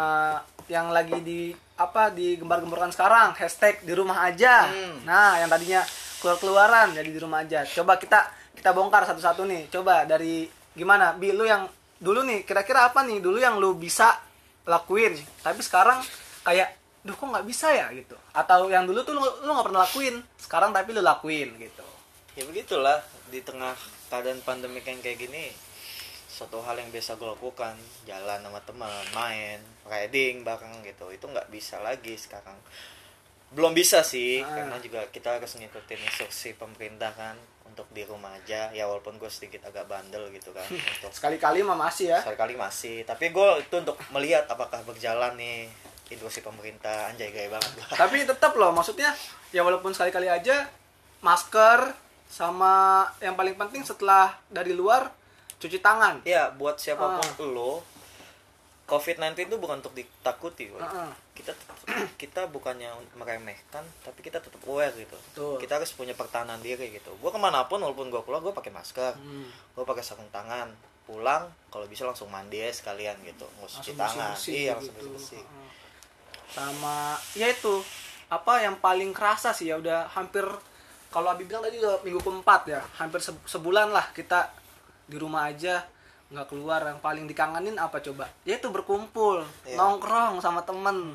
eh, 0.00 0.36
yang 0.72 0.88
lagi 0.88 1.18
di 1.20 1.40
apa 1.74 2.08
di 2.14 2.38
gembar-gemborkan 2.40 2.88
sekarang 2.94 3.36
hashtag 3.36 3.84
di 3.84 3.92
rumah 3.92 4.24
aja. 4.24 4.70
Hmm. 4.72 5.04
Nah, 5.04 5.36
yang 5.42 5.52
tadinya 5.52 5.84
keluar-keluaran 6.22 6.96
jadi 6.96 7.10
di 7.12 7.20
rumah 7.20 7.44
aja. 7.44 7.60
Coba 7.68 8.00
kita 8.00 8.24
kita 8.54 8.70
bongkar 8.72 9.04
satu-satu 9.04 9.44
nih. 9.44 9.68
Coba 9.68 10.06
dari 10.06 10.46
gimana? 10.72 11.14
Bi 11.14 11.30
lu 11.34 11.44
yang 11.44 11.66
dulu 12.00 12.20
nih 12.26 12.44
kira-kira 12.44 12.90
apa 12.90 13.06
nih 13.06 13.22
dulu 13.22 13.38
yang 13.40 13.56
lu 13.56 13.78
bisa 13.78 14.12
lakuin 14.64 15.14
tapi 15.40 15.60
sekarang 15.64 16.00
kayak 16.44 16.76
duh 17.00 17.16
kok 17.16 17.28
nggak 17.28 17.46
bisa 17.48 17.68
ya 17.72 17.88
gitu 17.96 18.12
atau 18.32 18.68
yang 18.68 18.84
dulu 18.84 19.00
tuh 19.04 19.16
lu 19.16 19.24
lu 19.44 19.50
nggak 19.52 19.66
pernah 19.72 19.88
lakuin 19.88 20.20
sekarang 20.36 20.72
tapi 20.72 20.92
lu 20.92 21.00
lakuin 21.00 21.52
gitu 21.56 21.86
ya 22.34 22.44
begitulah 22.44 23.00
di 23.32 23.40
tengah 23.40 23.72
keadaan 24.08 24.40
pandemik 24.44 24.84
yang 24.84 25.00
kayak 25.00 25.16
gini 25.16 25.48
suatu 26.28 26.60
hal 26.66 26.76
yang 26.76 26.90
biasa 26.90 27.14
gue 27.14 27.28
lakukan 27.30 27.76
jalan 28.04 28.40
sama 28.42 28.60
teman 28.66 29.04
main 29.14 29.60
riding 29.86 30.42
bareng 30.42 30.82
gitu 30.82 31.08
itu 31.08 31.24
nggak 31.24 31.48
bisa 31.48 31.78
lagi 31.80 32.18
sekarang 32.18 32.56
belum 33.54 33.72
bisa 33.72 34.02
sih 34.02 34.42
Ah. 34.42 34.50
karena 34.50 34.76
juga 34.82 35.06
kita 35.08 35.38
harus 35.40 35.56
ngikutin 35.56 36.00
instruksi 36.04 36.52
pemerintah 36.58 37.14
kan 37.14 37.38
untuk 37.74 37.90
di 37.90 38.06
rumah 38.06 38.30
aja. 38.32 38.70
Ya 38.70 38.86
walaupun 38.86 39.18
gue 39.18 39.26
sedikit 39.26 39.66
agak 39.66 39.84
bandel 39.84 40.30
gitu 40.30 40.54
kan 40.54 40.62
untuk 40.70 41.10
sekali-kali 41.10 41.60
mah 41.60 41.74
masih 41.74 42.14
ya. 42.14 42.22
Sekali 42.22 42.54
masih. 42.54 43.02
Tapi 43.02 43.28
gue 43.28 43.48
itu 43.60 43.74
untuk 43.74 43.98
melihat 44.08 44.46
apakah 44.46 44.80
berjalan 44.82 45.34
nih 45.34 45.66
instruksi 46.06 46.40
pemerintah 46.40 47.08
anjay 47.08 47.32
gaya 47.32 47.48
banget 47.48 47.80
gue 47.80 47.86
tapi 47.96 48.22
tetap 48.22 48.52
loh 48.54 48.70
maksudnya 48.70 49.08
ya 49.50 49.64
walaupun 49.64 49.96
sekali-kali 49.96 50.28
aja 50.28 50.68
masker 51.20 51.96
sama 52.28 53.02
yang 53.18 53.32
paling 53.34 53.56
penting 53.56 53.80
setelah 53.80 54.36
dari 54.46 54.76
luar 54.76 55.08
cuci 55.56 55.80
tangan. 55.80 56.20
Ya 56.28 56.52
buat 56.52 56.76
siapa 56.76 57.16
pun 57.16 57.24
Ah. 57.24 57.48
lo 57.48 57.72
COVID-19 58.84 59.48
itu 59.48 59.56
bukan 59.56 59.80
untuk 59.80 59.92
ditakuti 59.92 60.68
woy. 60.68 60.76
Heeh. 60.78 61.10
kita 61.34 61.52
kita 62.20 62.46
bukannya 62.46 62.86
meremehkan 63.14 63.80
tapi 64.00 64.20
kita 64.20 64.38
tetap 64.38 64.60
aware 64.62 64.92
gitu 64.92 65.16
Betul. 65.26 65.56
kita 65.58 65.76
harus 65.76 65.90
punya 65.90 66.12
pertahanan 66.12 66.58
diri 66.58 66.92
gitu 66.92 67.10
gue 67.12 67.28
ke 67.28 67.36
mana 67.36 67.64
pun 67.64 67.78
walaupun 67.78 68.06
gue 68.06 68.20
keluar 68.20 68.38
gue 68.40 68.52
pakai 68.52 68.70
masker 68.70 69.12
Hmm. 69.14 69.48
gue 69.48 69.82
pakai 69.82 70.00
sarung 70.00 70.28
tangan 70.28 70.68
pulang 71.02 71.42
kalau 71.68 71.84
bisa 71.84 72.02
langsung 72.02 72.28
mandi 72.28 72.56
ya 72.56 72.70
sekalian 72.70 73.16
gitu 73.22 73.44
nggak 73.50 73.70
cuci 73.72 73.92
tangan 73.94 74.30
bersih-bersih 74.30 74.52
iya 74.54 74.72
langsung 74.74 74.94
gitu. 74.94 75.08
bersih 75.10 75.42
Heeh. 75.42 75.68
sama 76.48 76.98
ya 77.32 77.48
itu 77.48 77.74
apa 78.26 78.62
yang 78.62 78.76
paling 78.78 79.10
kerasa 79.10 79.50
sih 79.50 79.66
ya 79.66 79.76
udah 79.76 80.08
hampir 80.08 80.44
kalau 81.08 81.30
Abi 81.30 81.44
bilang 81.44 81.62
tadi 81.62 81.78
udah 81.78 82.00
minggu 82.00 82.20
keempat 82.20 82.60
ya 82.66 82.80
hampir 82.94 83.18
se- 83.18 83.44
sebulan 83.44 83.90
lah 83.90 84.10
kita 84.10 84.48
di 85.04 85.16
rumah 85.16 85.46
aja 85.46 85.82
nggak 86.26 86.46
keluar 86.46 86.80
yang 86.82 86.98
paling 86.98 87.24
dikangenin 87.24 87.76
apa 87.76 88.00
coba? 88.00 88.26
Ya 88.42 88.56
itu 88.56 88.68
berkumpul 88.68 89.44
Iya. 89.62 89.76
nongkrong 89.76 90.38
sama 90.38 90.62
temen. 90.62 91.12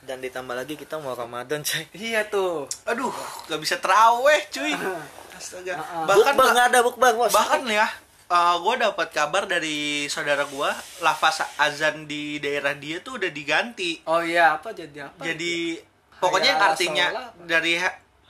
Dan 0.00 0.18
ditambah 0.18 0.52
lagi 0.52 0.74
kita 0.74 0.96
mau 0.96 1.12
Ramadan 1.12 1.60
coy. 1.60 1.84
Iya 2.08 2.24
tuh. 2.26 2.64
Aduh 2.84 3.12
gak 3.46 3.58
bisa 3.58 3.76
teraweh 3.76 4.40
cuy. 4.48 4.72
Astaga. 5.36 5.72
Heeh. 5.72 6.04
bahkan 6.04 6.32
bukbang 6.32 6.50
nggak 6.50 6.66
ada 6.68 6.80
bukbang 6.82 7.14
bos 7.14 7.32
bahkan 7.32 7.64
ya 7.64 7.88
gue 8.30 8.74
dapat 8.78 9.08
kabar 9.10 9.42
dari 9.44 10.06
saudara 10.06 10.46
gue 10.46 10.70
lafaz 11.00 11.42
azan 11.58 12.06
di 12.06 12.38
daerah 12.38 12.72
dia 12.72 13.00
tuh 13.00 13.18
udah 13.18 13.26
diganti. 13.28 13.98
Oh 14.04 14.20
iya 14.20 14.54
apa 14.54 14.70
jadi 14.70 15.02
apa? 15.02 15.18
Jadi 15.18 15.80
pokoknya 16.14 16.54
yang 16.54 16.62
artinya 16.62 17.06
sholat. 17.10 17.32
dari 17.42 17.72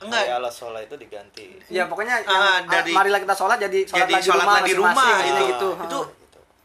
enggak. 0.01 0.23
Ya 0.25 0.35
Allah 0.39 0.49
sholat 0.49 0.81
itu 0.87 0.95
diganti. 0.97 1.45
Ya 1.69 1.85
pokoknya 1.85 2.17
yang, 2.17 2.25
Ah, 2.25 2.59
dari- 2.65 2.95
marilah 2.95 3.21
kita 3.21 3.35
sholat 3.35 3.61
jadi 3.61 3.79
sholat 3.85 4.01
jadi 4.01 4.13
lagi 4.15 4.25
sholat 4.25 4.41
rumah 4.41 4.55
lagi 4.57 4.73
rumah 4.73 4.93
masing-masing, 4.95 5.21
gitu. 5.21 5.45
gitu. 5.45 5.69
Ah, 5.69 5.85
itu 5.85 5.85
gitu. 5.85 5.99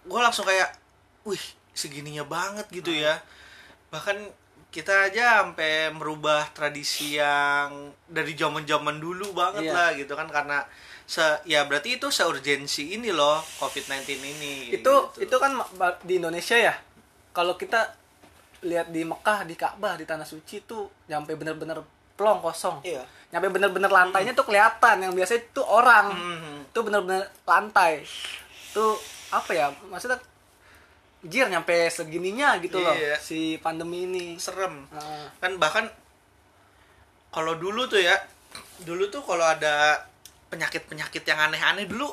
Gue 0.07 0.21
langsung 0.23 0.47
kayak 0.47 0.71
wih 1.27 1.43
segininya 1.75 2.25
banget 2.25 2.67
gitu 2.71 2.95
ya. 2.95 3.19
Bahkan 3.91 4.17
kita 4.71 5.09
aja 5.09 5.41
sampai 5.41 5.89
merubah 5.91 6.47
tradisi 6.53 7.17
yang 7.17 7.91
dari 8.07 8.37
zaman 8.37 8.65
zaman 8.65 9.01
dulu 9.01 9.33
banget 9.33 9.69
Iya. 9.69 9.75
lah 9.75 9.89
gitu 9.95 10.13
kan. 10.15 10.29
Karena 10.29 10.63
se 11.07 11.23
ya 11.47 11.63
berarti 11.65 11.99
itu 11.99 12.11
seurgensi 12.11 12.99
ini 12.99 13.15
loh 13.15 13.39
covid 13.63 13.87
19 13.87 14.11
ini 14.27 14.75
itu 14.75 14.83
gitu. 14.83 14.95
itu 15.23 15.37
kan 15.39 15.55
di 16.03 16.19
Indonesia 16.19 16.57
ya? 16.57 16.75
Kalau 17.31 17.55
kita 17.55 17.95
lihat 18.65 18.91
di 18.91 19.05
Mekah 19.05 19.47
di 19.47 19.55
Ka'bah 19.55 19.95
di 19.95 20.03
tanah 20.03 20.27
suci 20.27 20.65
tuh 20.65 20.89
nyampe 21.07 21.37
bener-bener 21.37 21.79
plong 22.17 22.41
kosong. 22.41 22.81
Iya. 22.83 23.05
Nyampe 23.31 23.53
bener-bener 23.53 23.91
lantainya 23.93 24.33
tuh 24.33 24.49
kelihatan 24.49 25.03
yang 25.03 25.13
biasanya 25.13 25.43
itu 25.45 25.63
orang. 25.63 26.07
Mhm. 26.15 26.55
tuh 26.73 26.83
bener-bener 26.85 27.25
lantai. 27.45 28.05
Tuh 28.73 28.97
apa 29.31 29.51
ya 29.51 29.67
maksudnya 29.89 30.19
jir 31.27 31.49
nyampe 31.49 31.75
segininya 31.89 32.55
gitu 32.61 32.79
loh 32.79 32.95
Iya. 32.95 33.19
si 33.19 33.59
pandemi 33.59 34.07
ini. 34.07 34.39
Serem. 34.39 34.87
Heeh. 34.87 35.25
kan 35.41 35.53
bahkan 35.59 35.87
kalau 37.29 37.57
dulu 37.57 37.85
tuh 37.87 38.01
ya 38.01 38.15
dulu 38.83 39.11
tuh 39.11 39.21
kalau 39.21 39.43
ada 39.43 40.07
penyakit-penyakit 40.49 41.27
yang 41.27 41.51
aneh-aneh 41.51 41.85
dulu 41.85 42.09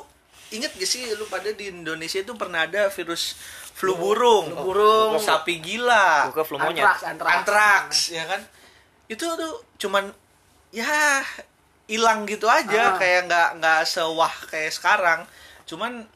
inget 0.50 0.74
gak 0.74 0.86
sih 0.86 1.08
lu 1.14 1.24
pada 1.26 1.50
di 1.50 1.70
Indonesia 1.70 2.20
itu 2.20 2.34
pernah 2.34 2.66
ada 2.66 2.86
virus 2.90 3.34
flu 3.74 3.96
burung? 3.96 4.52
Flu 4.52 4.62
burung. 4.62 5.10
sapi 5.18 5.58
gila. 5.58 6.30
Buka 6.30 6.42
flu 6.44 6.58
monyet. 6.58 6.84
Antraks 6.84 7.02
antraks. 7.04 7.34
Antraks 7.34 7.98
ya 8.12 8.24
kan? 8.28 8.40
Itu 9.10 9.24
tuh 9.34 9.54
cuman 9.80 10.14
ya 10.70 11.22
hilang 11.86 12.22
gitu 12.24 12.46
aja 12.46 12.94
Ah. 12.94 12.98
kayak 12.98 13.26
nggak 13.26 13.48
nggak 13.58 13.80
sewah 13.84 14.30
kayak 14.46 14.70
sekarang. 14.70 15.26
Cuman 15.66 16.06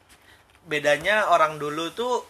bedanya 0.69 1.33
orang 1.33 1.57
dulu 1.57 1.89
tuh 1.91 2.21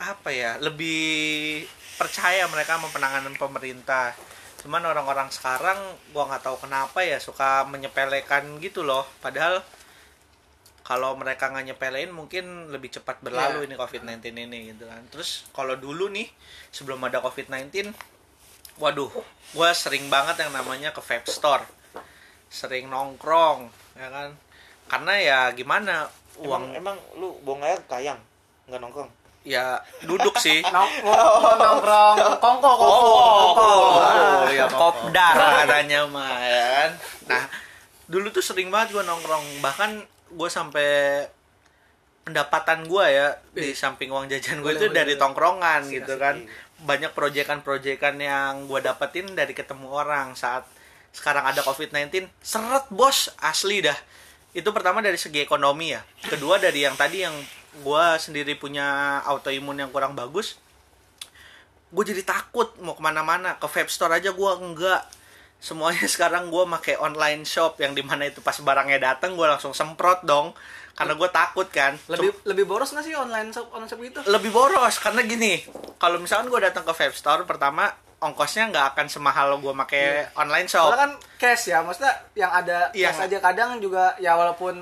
apa 0.00 0.32
ya 0.32 0.56
lebih 0.58 1.62
percaya 2.00 2.48
mereka 2.48 2.80
sama 2.80 2.88
penanganan 2.90 3.36
pemerintah 3.36 4.16
cuman 4.64 4.80
orang-orang 4.88 5.28
sekarang 5.28 5.76
gua 6.16 6.24
nggak 6.24 6.48
tahu 6.48 6.56
kenapa 6.64 7.04
ya 7.04 7.20
suka 7.20 7.68
menyepelekan 7.68 8.48
gitu 8.64 8.80
loh 8.80 9.04
padahal 9.20 9.60
kalau 10.84 11.16
mereka 11.16 11.48
nggak 11.48 11.72
nyepelein 11.72 12.12
mungkin 12.12 12.68
lebih 12.68 12.92
cepat 12.92 13.24
berlalu 13.24 13.64
Iya. 13.64 13.66
ini 13.72 13.74
COVID-19 13.80 14.20
ini 14.36 14.58
gitu 14.76 14.84
kan. 14.84 15.00
Terus 15.08 15.48
kalau 15.56 15.80
dulu 15.80 16.12
nih 16.12 16.28
sebelum 16.68 17.00
ada 17.08 17.24
COVID-19 17.24 17.88
waduh, 18.76 19.08
gua 19.56 19.72
sering 19.72 20.12
banget 20.12 20.44
yang 20.44 20.52
namanya 20.52 20.92
ke 20.92 21.00
vape 21.00 21.24
store. 21.24 21.64
Sering 22.52 22.92
nongkrong, 22.92 23.72
ya 23.96 24.08
kan? 24.12 24.30
Karena 24.92 25.14
ya 25.16 25.38
gimana 25.56 26.12
uang. 26.36 26.74
emang 26.74 26.96
lu 27.14 27.36
buang 27.40 27.60
air 27.60 27.78
kayang? 27.84 28.18
Nggak 28.66 28.80
nongkrong? 28.80 29.10
Ya 29.44 29.76
duduk 30.00 30.34
sih. 30.38 30.64
Nong- 30.64 30.94
nong- 31.04 31.58
nongkrong. 31.60 32.16
Kongko 32.38 32.70
kongko. 32.80 32.98
Kongko. 33.52 33.70
Oh, 34.00 34.42
ya 34.48 34.66
kopdar. 34.66 35.34
Katanya 35.62 36.00
mah 36.08 36.40
ya 36.40 36.64
kan. 36.64 36.90
Nah, 37.28 37.42
dulu 38.04 38.28
tuh 38.30 38.40
sering 38.40 38.68
banget 38.68 38.92
gua 38.92 39.04
nongkrong, 39.04 39.60
bahkan 39.60 40.00
gue 40.28 40.48
sampai 40.48 40.88
pendapatan 42.24 42.88
gua 42.88 43.04
ya 43.06 43.26
di 43.52 43.76
samping 43.76 44.08
uang 44.08 44.26
jajan 44.26 44.58
gue 44.58 44.72
Boleh, 44.72 44.80
itu 44.80 44.86
dari 44.90 45.14
tongkrongan 45.14 45.84
gitu 45.92 46.16
kan. 46.16 46.40
iya. 46.40 46.48
Banyak 46.80 47.12
proyekan-proyekan 47.12 48.16
yang 48.16 48.64
gua 48.64 48.80
dapetin 48.80 49.32
dari 49.32 49.52
ketemu 49.52 49.88
orang. 49.88 50.32
Saat 50.34 50.64
sekarang 51.12 51.44
ada 51.44 51.60
COVID-19 51.60 52.26
seret 52.40 52.88
bos. 52.88 53.28
Asli 53.38 53.80
dah 53.80 53.96
itu 54.54 54.68
pertama 54.70 55.02
dari 55.02 55.18
segi 55.18 55.42
ekonomi 55.42 55.92
ya. 55.92 56.00
Kedua 56.24 56.62
dari 56.62 56.86
yang 56.86 56.94
tadi 56.94 57.26
yang 57.26 57.34
gua 57.82 58.16
sendiri 58.16 58.54
punya 58.54 59.18
autoimun 59.26 59.82
yang 59.82 59.90
kurang 59.90 60.14
bagus 60.14 60.62
gue 61.94 62.04
jadi 62.10 62.22
takut 62.26 62.74
mau 62.82 62.98
ke 62.98 63.02
mana-mana. 63.02 63.54
Ke 63.56 63.70
vape 63.70 63.90
store 63.90 64.18
aja 64.18 64.34
gue 64.34 64.50
enggak. 64.58 65.06
Semuanya 65.62 66.04
sekarang 66.14 66.50
gue 66.50 66.64
make 66.66 66.98
online 66.98 67.46
shop 67.46 67.78
yang 67.78 67.94
di 67.94 68.02
mana 68.02 68.26
itu 68.26 68.42
pas 68.42 68.58
barangnya 68.58 69.14
datang 69.14 69.38
gue 69.38 69.46
langsung 69.46 69.70
semprot 69.70 70.26
dong. 70.26 70.52
Karena 70.94 71.14
gue 71.14 71.28
takut 71.30 71.66
kan. 71.70 71.94
Lebih 72.10 72.34
lebih 72.46 72.64
boros 72.66 72.90
nggak 72.90 73.06
sih 73.06 73.14
online 73.14 73.54
shop 73.54 73.70
online 73.70 73.90
shop 73.90 74.00
gitu? 74.02 74.20
Lebih 74.26 74.50
boros 74.50 74.94
karena 74.98 75.22
gini. 75.22 75.62
Kalau 76.02 76.18
misalkan 76.18 76.50
gue 76.50 76.60
datang 76.60 76.82
ke 76.82 76.92
vape 76.92 77.14
store 77.14 77.46
pertama 77.46 77.94
ongkosnya 78.24 78.64
nggak 78.66 78.86
akan 78.90 79.06
semahal 79.06 79.52
gue 79.54 79.72
make 79.72 80.00
online 80.34 80.64
shop 80.64 80.88
Soalnya 80.88 81.00
kan 81.02 81.12
cash 81.36 81.64
ya, 81.66 81.78
maksudnya 81.78 82.08
yang 82.34 82.48
ada 82.50 82.88
Iya. 82.90 83.10
cash 83.10 83.20
aja 83.22 83.38
kadang 83.38 83.76
juga 83.78 84.16
ya 84.16 84.32
walaupun 84.32 84.80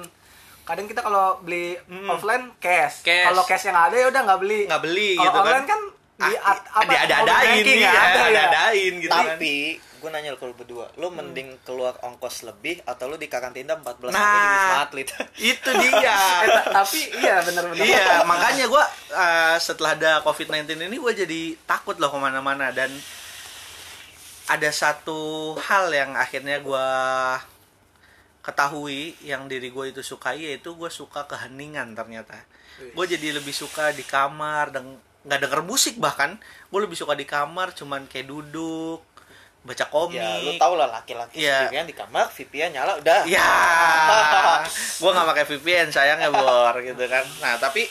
kadang 0.63 0.87
kita 0.87 1.01
kalau 1.01 1.37
beli 1.39 1.75
Mm. 1.85 2.07
offline 2.09 2.45
cash. 2.57 3.03
Cash. 3.03 3.27
Kalau 3.27 3.43
cash 3.43 3.65
yang 3.65 3.75
ada 3.77 3.93
ya 3.93 4.07
udah 4.07 4.21
nggak 4.23 4.41
beli. 4.41 4.61
nggak 4.65 4.79
beli 4.81 5.11
Kalau 5.13 5.27
gitu 5.27 5.37
kan 5.37 5.45
online 5.45 5.67
kan 5.67 5.81
di 6.15 6.33
Ah, 6.35 6.55
at- 6.55 6.67
apa, 6.73 6.91
ada 6.93 7.15
ada 7.19 7.33
adain 7.35 7.65
nih 7.65 7.79
ya, 7.81 7.91
ada 7.91 8.15
ya. 8.15 8.27
ada 8.29 8.41
adain 8.47 8.93
gitu 8.97 9.11
kan 9.11 9.27
tapi 9.29 9.55
gue 9.75 10.09
nanya 10.09 10.31
lu 10.31 10.39
kalau 10.39 10.51
berdua 10.53 10.87
lu 10.97 11.09
mending 11.09 11.59
keluar 11.63 11.95
ongkos 12.01 12.43
lebih 12.43 12.79
atau 12.85 13.07
lu 13.07 13.17
di 13.17 13.27
karantina 13.27 13.75
14 13.75 14.11
hari 14.11 14.15
di 14.15 14.19
Nah. 14.37 14.51
Wisma 14.53 14.79
Atlet 14.81 15.09
itu 15.51 15.71
dia 15.73 16.15
Eh, 16.39 16.49
ta- 16.53 16.67
tapi 16.77 17.01
iya 17.17 17.37
benar-benar. 17.41 17.83
iya 17.83 18.07
makanya 18.23 18.67
gue 18.67 18.85
setelah 19.59 19.95
ada 19.95 20.13
covid 20.21 20.47
19 20.49 20.79
ini 20.85 20.97
gue 20.97 21.13
jadi 21.17 21.41
takut 21.65 21.95
loh 21.97 22.07
ke 22.09 22.19
mana-mana 22.19 22.71
dan 22.71 22.91
ada 24.53 24.69
satu 24.69 25.21
hal 25.57 25.89
yang 25.89 26.13
akhirnya 26.13 26.61
gue 26.61 26.89
ketahui 28.43 29.15
yang 29.23 29.47
diri 29.47 29.71
gue 29.71 29.85
itu 29.89 30.03
sukai 30.03 30.43
yaitu 30.43 30.75
gue 30.75 30.91
suka 30.91 31.25
keheningan 31.25 31.95
ternyata. 31.95 32.37
Gue 32.93 33.07
jadi 33.07 33.33
lebih 33.33 33.55
suka 33.55 33.95
di 33.95 34.03
kamar 34.03 34.75
dan 34.75 34.99
nggak 35.23 35.41
denger 35.47 35.63
musik 35.63 35.97
bahkan. 35.97 36.37
Gue 36.69 36.83
lebih 36.83 36.99
suka 36.99 37.15
di 37.15 37.25
kamar 37.25 37.71
cuman 37.73 38.05
kayak 38.11 38.29
duduk 38.29 39.01
baca 39.63 39.87
komik 39.87 40.19
ya 40.19 40.43
lu 40.43 40.59
tau 40.59 40.75
lah 40.75 40.91
laki-laki 40.91 41.39
Iya. 41.39 41.71
sendirian 41.71 41.87
di 41.87 41.95
kamar 41.95 42.27
VPN 42.35 42.75
nyala 42.75 42.99
udah. 42.99 43.23
Ya, 43.31 43.47
gue 45.01 45.07
nggak 45.07 45.29
pakai 45.31 45.45
VPN 45.55 45.89
sayangnya 45.95 46.35
bor 46.35 46.75
gitu 46.83 47.05
kan. 47.07 47.23
Nah 47.39 47.55
tapi 47.63 47.87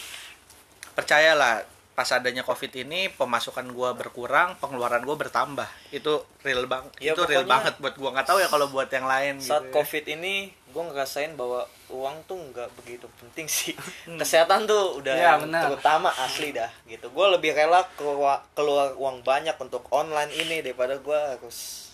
percayalah 0.91 1.63
pas 1.91 2.07
adanya 2.10 2.41
COVID 2.41 2.71
ini 2.79 3.10
pemasukan 3.10 3.67
gue 3.67 3.89
berkurang, 3.93 4.55
pengeluaran 4.57 5.01
gue 5.01 5.13
bertambah. 5.13 5.67
Itu 5.89 6.24
real 6.39 6.65
bang, 6.65 6.88
Ya, 6.98 7.12
itu 7.12 7.21
real 7.24 7.43
banget 7.43 7.75
buat 7.77 7.93
gue 7.93 8.10
nggak 8.10 8.25
tahu 8.25 8.38
ya 8.38 8.48
kalau 8.48 8.67
buat 8.67 8.88
yang 8.88 9.03
lain. 9.03 9.38
saat 9.38 9.62
gitu 9.62 9.69
ya. 9.69 9.74
covid 9.75 10.05
ini 10.10 10.33
gue 10.65 10.83
ngerasain 10.83 11.36
bahwa 11.36 11.62
uang 11.89 12.24
tuh 12.24 12.39
nggak 12.41 12.69
begitu 12.74 13.03
penting 13.17 13.43
sih 13.45 13.75
kesehatan 14.21 14.63
tuh 14.63 14.95
udah 14.98 15.12
Ya, 15.12 15.36
yang 15.36 15.43
benar. 15.43 15.67
terutama 15.67 16.07
asli 16.17 16.51
dah 16.51 16.71
gitu 16.86 17.07
gue 17.07 17.27
lebih 17.29 17.51
rela 17.51 17.83
keluar, 17.93 18.39
keluar 18.51 18.95
uang 18.95 19.19
banyak 19.21 19.53
untuk 19.57 19.83
online 19.89 20.31
ini 20.31 20.60
daripada 20.62 20.95
gue 20.95 21.19
harus 21.36 21.91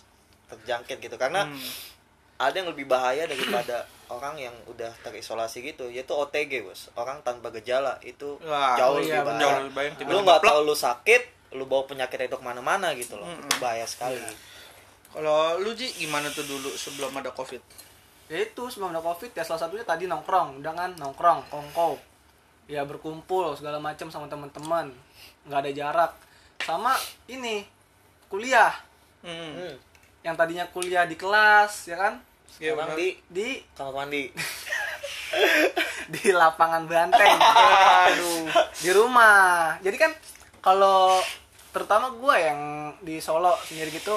terjangkit 0.47 1.01
gitu 1.01 1.15
karena 1.15 1.43
Hmm. 1.43 1.57
Ada 2.37 2.53
yang 2.53 2.69
lebih 2.69 2.85
bahaya 2.85 3.25
daripada 3.25 3.85
orang 4.15 4.39
yang 4.39 4.55
udah 4.65 4.89
terisolasi 5.01 5.61
gitu 5.61 5.89
yaitu 5.89 6.13
OTG 6.13 6.63
bos 6.63 6.87
orang 6.95 7.19
tanpa 7.21 7.51
gejala 7.51 7.99
itu 8.01 8.39
Wah, 8.41 8.77
jauh, 8.77 9.01
iya, 9.01 9.19
lebih 9.21 9.35
Jauh 9.37 9.59
lebih 9.67 9.73
bahaya. 9.75 9.91
lu 10.07 10.17
nggak 10.23 10.41
tahu 10.41 10.59
lu 10.63 10.75
sakit 10.75 11.23
lu 11.55 11.63
bawa 11.63 11.83
penyakit 11.83 12.19
itu 12.21 12.35
ke 12.35 12.45
mana-mana 12.45 12.91
gitu 12.93 13.15
loh 13.15 13.25
Mm-mm. 13.25 13.43
itu 13.43 13.55
bahaya 13.57 13.83
sekali 13.83 14.15
Iya. 14.15 14.31
Kalau 15.07 15.57
lu 15.57 15.71
Ji 15.73 15.87
gimana 15.97 16.27
tuh 16.29 16.45
dulu 16.45 16.69
sebelum 16.69 17.09
ada 17.15 17.31
COVID? 17.31 17.63
Ya 18.27 18.43
itu 18.43 18.63
sebelum 18.67 18.91
ada 18.91 18.99
covid 18.99 19.31
ya 19.31 19.41
salah 19.41 19.65
satunya 19.65 19.81
tadi 19.81 20.03
nongkrong, 20.03 20.59
udah 20.59 20.73
kan 20.75 20.91
nongkrong, 20.93 21.47
kongko. 21.47 21.95
Ya 22.67 22.83
berkumpul 22.83 23.55
segala 23.55 23.79
macam 23.79 24.11
sama 24.11 24.27
teman-teman. 24.27 24.91
nggak 25.47 25.59
ada 25.63 25.71
jarak. 25.71 26.11
Sama 26.59 26.93
ini 27.25 27.63
kuliah. 28.27 28.75
Hmm. 29.23 29.73
Hmm. 30.17 30.23
Yang 30.23 30.35
tadinya 30.35 30.65
kuliah 30.67 31.03
di 31.03 31.15
kelas, 31.15 31.85
ya 31.85 31.95
kan? 31.95 32.13
Iya, 32.57 32.73
Sekarang 32.73 32.89
benar. 32.89 32.97
di 32.97 33.07
Di 33.27 33.47
kamar 33.71 33.93
mandi 33.95 34.23
di 36.07 36.31
lapangan 36.31 36.87
banteng 36.87 37.35
Aduh. 37.35 38.47
di 38.73 38.89
rumah 38.89 39.75
jadi 39.77 39.97
kan 39.97 40.11
kalau 40.59 41.19
terutama 41.69 42.09
gue 42.09 42.35
yang 42.37 42.59
di 43.01 43.19
Solo 43.19 43.53
sendiri 43.61 43.91
gitu 43.91 44.15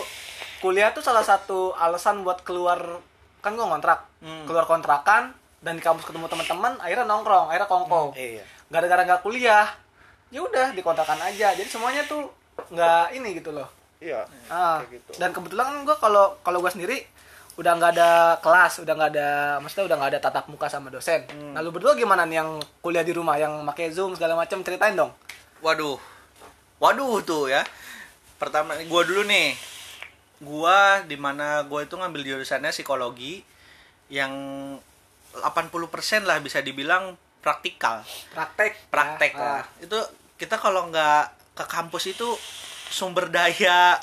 kuliah 0.58 0.94
tuh 0.94 1.02
salah 1.02 1.20
satu 1.20 1.74
alasan 1.74 2.22
buat 2.22 2.40
keluar 2.40 3.02
kan 3.40 3.52
gue 3.52 3.64
ngontrak 3.64 4.06
Hmm. 4.20 4.44
keluar 4.44 4.64
kontrakan 4.64 5.32
dan 5.58 5.74
di 5.74 5.82
kampus 5.82 6.04
ketemu 6.04 6.28
teman-teman 6.28 6.76
akhirnya 6.78 7.04
nongkrong 7.04 7.48
akhirnya 7.48 7.66
kongko 7.66 8.12
Iya. 8.12 8.44
gara-gara 8.68 9.02
nggak 9.02 9.20
kuliah 9.20 9.64
ya 10.28 10.40
udah 10.40 10.70
di 10.70 10.80
kontrakan 10.80 11.16
aja 11.18 11.50
jadi 11.50 11.64
semuanya 11.64 12.04
tuh 12.04 12.28
nggak 12.68 13.16
ini 13.16 13.34
gitu 13.34 13.50
loh 13.50 13.64
Iya. 14.00 14.24
Ah, 14.48 14.80
Kayak 14.80 14.90
gitu. 14.96 15.10
dan 15.20 15.30
kebetulan 15.30 15.64
kan 15.66 15.78
gue 15.84 15.96
kalau 15.96 16.24
kalau 16.40 16.58
gue 16.58 16.72
sendiri 16.72 16.98
udah 17.54 17.76
nggak 17.76 17.92
ada 17.92 18.10
kelas, 18.40 18.80
udah 18.80 18.94
nggak 18.96 19.10
ada, 19.12 19.28
maksudnya 19.60 19.84
udah 19.84 19.96
nggak 20.00 20.10
ada 20.16 20.20
tatap 20.22 20.48
muka 20.48 20.66
sama 20.66 20.88
dosen. 20.88 21.28
Hmm. 21.28 21.52
Nah 21.52 21.60
lu 21.60 21.68
berdua 21.68 21.92
gimana 21.92 22.24
nih 22.24 22.40
yang 22.40 22.50
kuliah 22.80 23.04
di 23.04 23.12
rumah, 23.12 23.36
yang 23.36 23.60
pakai 23.68 23.92
zoom 23.92 24.16
segala 24.16 24.32
macam, 24.32 24.64
ceritain 24.64 24.96
dong. 24.96 25.12
Waduh. 25.60 26.00
Waduh 26.80 27.20
tuh 27.20 27.52
ya. 27.52 27.60
Pertama 28.40 28.72
gua 28.88 29.04
dulu 29.04 29.28
nih. 29.28 29.52
Gua 30.40 31.04
di 31.04 31.20
mana 31.20 31.60
gua 31.68 31.84
itu 31.84 31.92
ngambil 31.92 32.24
jurusannya 32.24 32.72
psikologi 32.72 33.44
yang 34.08 34.32
80% 35.36 35.44
lah 36.24 36.40
bisa 36.40 36.64
dibilang 36.64 37.12
praktikal. 37.44 38.00
Praktek. 38.32 38.88
Praktek 38.88 39.32
ya. 39.32 39.40
lah. 39.40 39.60
Ah, 39.60 39.84
Itu 39.84 39.98
kita 40.34 40.56
kalau 40.56 40.88
nggak 40.88 41.22
ke 41.52 41.64
kampus 41.68 42.08
itu 42.08 42.28
sumber 42.90 43.30
daya 43.30 43.96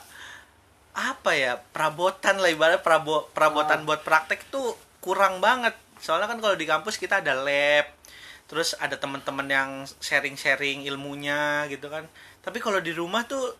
apa 0.97 1.31
ya 1.37 1.61
perabotan 1.75 2.41
lah 2.41 2.49
ibarat 2.49 2.81
perabo, 2.81 3.29
perabotan 3.35 3.85
buat 3.85 4.01
praktek 4.01 4.49
tuh 4.49 4.73
kurang 5.03 5.43
banget. 5.43 5.77
Soalnya 6.01 6.25
kan 6.25 6.41
kalau 6.41 6.55
di 6.57 6.65
kampus 6.65 6.97
kita 6.97 7.21
ada 7.21 7.37
lab 7.37 7.85
terus 8.47 8.79
ada 8.79 8.95
teman-teman 8.95 9.43
yang 9.45 9.69
sharing-sharing 9.99 10.87
ilmunya 10.87 11.67
gitu 11.69 11.91
kan. 11.91 12.07
Tapi 12.41 12.57
kalau 12.63 12.81
di 12.81 12.95
rumah 12.95 13.27
tuh 13.27 13.53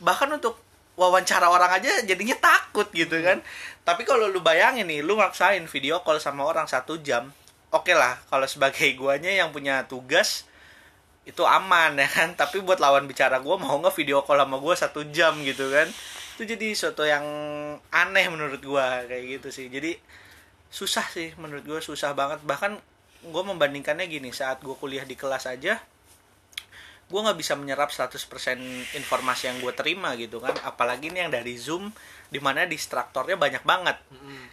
bahkan 0.00 0.30
untuk 0.30 0.56
wawancara 0.96 1.50
orang 1.50 1.76
aja 1.76 2.00
jadinya 2.06 2.38
takut 2.40 2.88
gitu 2.94 3.20
kan. 3.20 3.44
Tapi 3.84 4.08
kalau 4.08 4.30
lu 4.30 4.40
bayangin 4.40 4.88
nih 4.88 5.04
lu 5.04 5.18
maksain 5.18 5.66
video 5.68 6.00
call 6.00 6.22
sama 6.22 6.46
orang 6.46 6.64
satu 6.64 6.96
jam 7.02 7.34
oke 7.76 7.92
lah 7.92 8.16
kalau 8.32 8.46
sebagai 8.46 8.88
guanya 8.98 9.32
yang 9.32 9.50
punya 9.50 9.84
tugas 9.84 10.48
itu 11.26 11.42
aman 11.42 11.98
ya 11.98 12.08
kan? 12.08 12.32
Tapi 12.40 12.62
buat 12.62 12.78
lawan 12.78 13.04
bicara 13.10 13.42
gue 13.42 13.56
mau 13.58 13.76
nggak 13.82 13.94
video 13.98 14.22
call 14.22 14.40
sama 14.40 14.56
gue 14.62 14.74
satu 14.78 15.00
jam 15.10 15.34
gitu 15.42 15.68
kan? 15.68 15.90
Itu 16.38 16.46
jadi 16.46 16.72
suatu 16.72 17.02
yang 17.02 17.26
aneh 17.90 18.26
menurut 18.30 18.62
gue 18.62 18.86
kayak 19.10 19.24
gitu 19.42 19.48
sih. 19.50 19.66
Jadi 19.66 19.98
susah 20.70 21.04
sih 21.10 21.34
menurut 21.36 21.66
gue 21.66 21.80
susah 21.82 22.14
banget. 22.14 22.40
Bahkan 22.46 22.78
gue 23.26 23.42
membandingkannya 23.42 24.06
gini 24.06 24.30
saat 24.30 24.62
gue 24.62 24.74
kuliah 24.78 25.02
di 25.02 25.18
kelas 25.18 25.50
aja 25.50 25.82
gue 27.06 27.20
nggak 27.22 27.38
bisa 27.38 27.54
menyerap 27.54 27.88
100% 27.88 28.18
informasi 28.92 29.46
yang 29.46 29.58
gue 29.58 29.70
terima 29.70 30.18
gitu 30.18 30.42
kan 30.42 30.50
apalagi 30.62 31.08
nih 31.08 31.26
yang 31.26 31.32
dari 31.32 31.54
zoom 31.54 31.94
di 32.26 32.42
mana 32.42 32.66
distraktornya 32.66 33.38
banyak 33.38 33.62
banget 33.62 33.94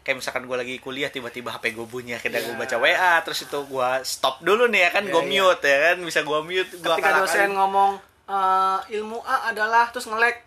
kayak 0.01 0.21
misalkan 0.21 0.45
gue 0.45 0.53
lagi 0.53 0.75
kuliah 0.77 1.09
tiba-tiba 1.09 1.49
hp 1.49 1.73
gue 1.73 1.87
bunyi 1.87 2.13
akhirnya 2.13 2.39
gue 2.39 2.53
Iya. 2.53 2.61
baca 2.61 2.75
wa 2.77 3.13
terus 3.25 3.39
itu 3.41 3.57
gue 3.57 3.89
stop 4.05 4.37
dulu 4.39 4.69
nih 4.69 4.85
ya 4.85 4.89
kan 4.91 5.01
Iya, 5.01 5.11
gue 5.11 5.23
iya. 5.25 5.41
mute 5.41 5.65
ya 5.65 5.77
kan 5.81 5.97
bisa 5.99 6.19
gue 6.21 6.39
mute 6.39 6.71
gua 6.77 6.93
Ketika 6.93 7.09
akal-akalin. 7.09 7.21
dosen 7.25 7.49
ngomong 7.57 7.91
eh, 8.23 8.79
ilmu 8.93 9.19
A 9.19 9.49
adalah 9.49 9.89
terus 9.89 10.05
ngelek. 10.05 10.37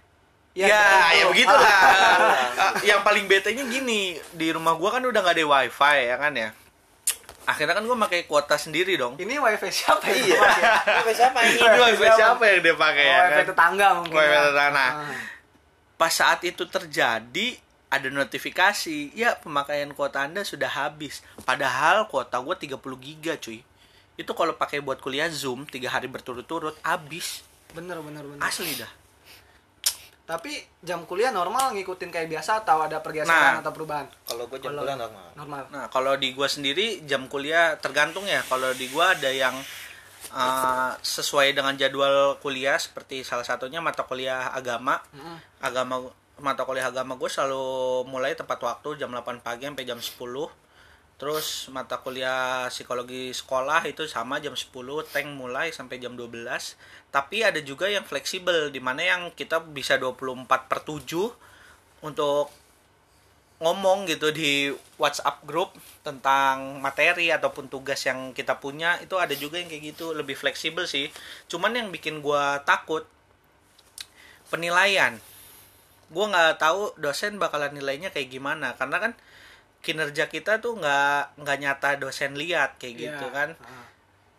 Ya, 0.56 0.64
gitu. 0.64 1.12
ya, 1.12 1.25
begitulah. 1.28 1.68
Ah. 1.68 2.48
Ah, 2.56 2.72
yang 2.80 3.04
paling 3.04 3.28
betenya 3.28 3.60
gini, 3.62 4.16
di 4.32 4.48
rumah 4.48 4.72
gua 4.72 4.96
kan 4.96 5.04
udah 5.04 5.20
nggak 5.20 5.36
ada 5.36 5.44
wifi 5.44 5.96
ya 6.08 6.16
kan 6.16 6.32
ya. 6.32 6.48
Akhirnya 7.47 7.79
kan 7.79 7.87
gua 7.87 7.97
pakai 8.11 8.26
kuota 8.26 8.59
sendiri 8.59 8.99
dong. 8.99 9.15
Ini 9.17 9.38
wifi 9.38 9.71
siapa 9.71 10.11
ya? 10.11 10.19
Iya. 10.19 10.41
Wifi 11.07 11.12
siapa 11.15 11.38
ini? 11.47 11.59
Ini 11.62 11.79
wifi 11.79 12.07
siapa 12.11 12.43
yang 12.43 12.61
dia 12.61 12.75
pakai 12.75 13.05
ya? 13.07 13.15
Oh, 13.15 13.23
wifi 13.23 13.35
kan? 13.38 13.47
tetangga 13.55 13.87
mungkin. 14.03 14.17
Wifi 14.19 14.35
ya. 14.35 14.41
tetangga. 14.50 14.75
Nah, 14.75 14.91
Ah. 15.07 15.19
Pas 15.97 16.12
saat 16.12 16.45
itu 16.45 16.67
terjadi 16.67 17.56
ada 17.87 18.09
notifikasi, 18.11 19.15
ya 19.15 19.39
pemakaian 19.39 19.89
kuota 19.95 20.26
Anda 20.26 20.43
sudah 20.43 20.69
habis. 20.69 21.23
Padahal 21.47 22.11
kuota 22.11 22.37
gua 22.43 22.59
30 22.59 22.76
giga 22.99 23.39
cuy. 23.39 23.63
Itu 24.17 24.32
kalau 24.35 24.59
pakai 24.59 24.82
buat 24.82 24.99
kuliah 24.99 25.30
Zoom 25.30 25.65
tiga 25.65 25.89
hari 25.89 26.11
berturut-turut 26.11 26.75
habis. 26.82 27.47
Bener 27.73 28.02
bener 28.02 28.26
bener. 28.26 28.43
Asli 28.43 28.75
dah. 28.75 28.91
Tapi 30.26 30.50
jam 30.82 31.06
kuliah 31.06 31.30
normal 31.30 31.71
ngikutin 31.73 32.10
kayak 32.10 32.26
biasa 32.28 32.60
atau 32.60 32.82
ada 32.82 32.99
pergeseran 32.99 33.30
Nah. 33.30 33.62
atau 33.62 33.71
perubahan? 33.71 34.10
Kalau 34.26 34.45
gue 34.47 34.58
jam 34.58 34.75
Kalau- 34.75 34.82
kuliah 34.82 34.99
normal. 34.99 35.26
Normal. 35.32 35.62
Nah, 35.71 35.86
kalau 35.86 36.19
di 36.19 36.34
gua 36.34 36.47
sendiri 36.47 37.06
jam 37.06 37.30
kuliah 37.30 37.78
tergantung 37.78 38.26
ya. 38.26 38.43
Kalau 38.43 38.75
di 38.75 38.91
gua 38.91 39.15
ada 39.15 39.30
yang 39.30 39.54
uh, 40.32 40.91
sesuai 40.99 41.54
dengan 41.54 41.73
jadwal 41.75 42.36
kuliah 42.36 42.75
seperti 42.76 43.23
salah 43.23 43.47
satunya 43.47 43.78
mata 43.78 44.02
kuliah 44.02 44.50
agama. 44.50 44.99
Agama 45.58 46.02
mata 46.36 46.67
kuliah 46.67 46.84
agama 46.84 47.17
gue 47.17 47.30
selalu 47.30 47.65
mulai 48.04 48.36
tepat 48.36 48.60
waktu 48.60 48.99
jam 48.99 49.08
8 49.08 49.41
pagi 49.41 49.65
sampai 49.65 49.86
jam 49.86 49.97
10. 49.97 50.66
Terus 51.17 51.73
mata 51.73 51.97
kuliah 52.05 52.69
psikologi 52.69 53.33
sekolah 53.33 53.89
itu 53.89 54.05
sama 54.05 54.37
jam 54.37 54.52
10, 54.52 54.69
tank 55.09 55.29
mulai 55.33 55.73
sampai 55.73 55.97
jam 55.97 56.13
12. 56.13 56.76
Tapi 57.09 57.41
ada 57.41 57.57
juga 57.65 57.89
yang 57.89 58.05
fleksibel 58.05 58.69
di 58.69 58.85
mana 58.85 59.00
yang 59.00 59.33
kita 59.33 59.65
bisa 59.65 59.97
24 59.97 60.45
per 60.69 60.85
7 60.85 61.33
untuk 62.05 62.52
ngomong 63.57 64.05
gitu 64.05 64.29
di 64.37 64.69
WhatsApp 65.00 65.41
grup 65.49 65.73
tentang 66.05 66.76
materi 66.85 67.33
ataupun 67.33 67.73
tugas 67.73 68.05
yang 68.05 68.37
kita 68.37 68.61
punya. 68.61 69.00
Itu 69.00 69.17
ada 69.17 69.33
juga 69.33 69.57
yang 69.57 69.73
kayak 69.73 69.97
gitu 69.97 70.13
lebih 70.13 70.37
fleksibel 70.37 70.85
sih. 70.85 71.09
Cuman 71.49 71.73
yang 71.73 71.89
bikin 71.89 72.21
gua 72.21 72.61
takut 72.69 73.09
penilaian. 74.52 75.17
Gua 76.13 76.29
nggak 76.29 76.61
tahu 76.61 76.93
dosen 77.00 77.41
bakalan 77.41 77.73
nilainya 77.73 78.13
kayak 78.13 78.29
gimana 78.29 78.76
karena 78.76 79.00
kan 79.00 79.13
kinerja 79.86 80.26
kita 80.26 80.58
tuh 80.58 80.75
nggak 80.75 81.38
nggak 81.38 81.56
nyata 81.58 81.88
dosen 81.96 82.34
lihat 82.34 82.75
kayak 82.76 82.94
gitu 82.99 83.25
Iya. 83.25 83.32
kan 83.32 83.49
Ah. 83.56 83.86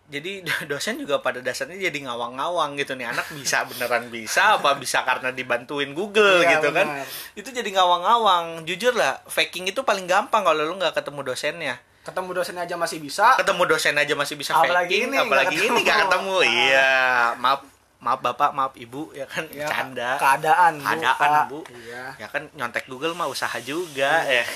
jadi 0.05 0.43
dosen 0.69 0.95
juga 0.97 1.19
pada 1.19 1.39
dasarnya 1.39 1.79
jadi 1.81 1.99
ngawang-ngawang 2.03 2.75
gitu 2.75 2.93
nih 2.93 3.07
anak 3.07 3.23
bisa 3.31 3.63
beneran 3.63 4.07
bisa 4.07 4.41
apa 4.55 4.75
bisa 4.75 5.01
karena 5.01 5.31
dibantuin 5.31 5.91
Google 5.91 6.41
Iya, 6.41 6.59
gitu 6.59 6.69
kan 6.71 6.83
benar. 6.85 7.07
itu 7.33 7.49
jadi 7.49 7.69
ngawang-ngawang 7.71 8.45
jujur 8.63 8.91
lah 8.91 9.23
faking 9.25 9.65
itu 9.65 9.81
paling 9.81 10.03
gampang 10.03 10.41
kalau 10.41 10.61
lu 10.61 10.75
nggak 10.75 10.91
ketemu 10.93 11.23
dosennya 11.25 11.77
Ketemu 12.03 12.31
dosennya 12.33 12.63
aja 12.63 12.75
masih 12.75 12.99
bisa. 12.99 13.35
ketemu 13.35 13.67
dosen 13.67 13.91
aja 13.93 14.13
masih 14.13 14.35
bisa 14.35 14.51
Apalagi 14.53 14.95
faking 14.95 15.07
ini 15.07 15.15
apalagi 15.17 15.55
ini 15.57 15.63
ketemu. 15.67 15.83
nggak 15.83 15.97
ketemu 16.03 16.33
Ah. 16.33 16.43
iya 16.47 16.91
maaf 17.37 17.59
maaf 18.07 18.19
bapak 18.21 18.51
maaf 18.51 18.73
ibu 18.75 19.11
ya 19.11 19.27
kan 19.27 19.43
Ya, 19.51 19.67
canda 19.67 20.15
Keadaan, 20.15 20.79
Bu, 20.79 20.87
keadaan 20.87 21.19
Pak. 21.19 21.45
bu 21.49 21.59
Iya. 21.67 22.03
ya 22.15 22.27
kan 22.27 22.47
nyontek 22.53 22.87
Google 22.87 23.11
mah 23.11 23.27
usaha 23.27 23.59
juga 23.59 24.23
ya 24.23 24.47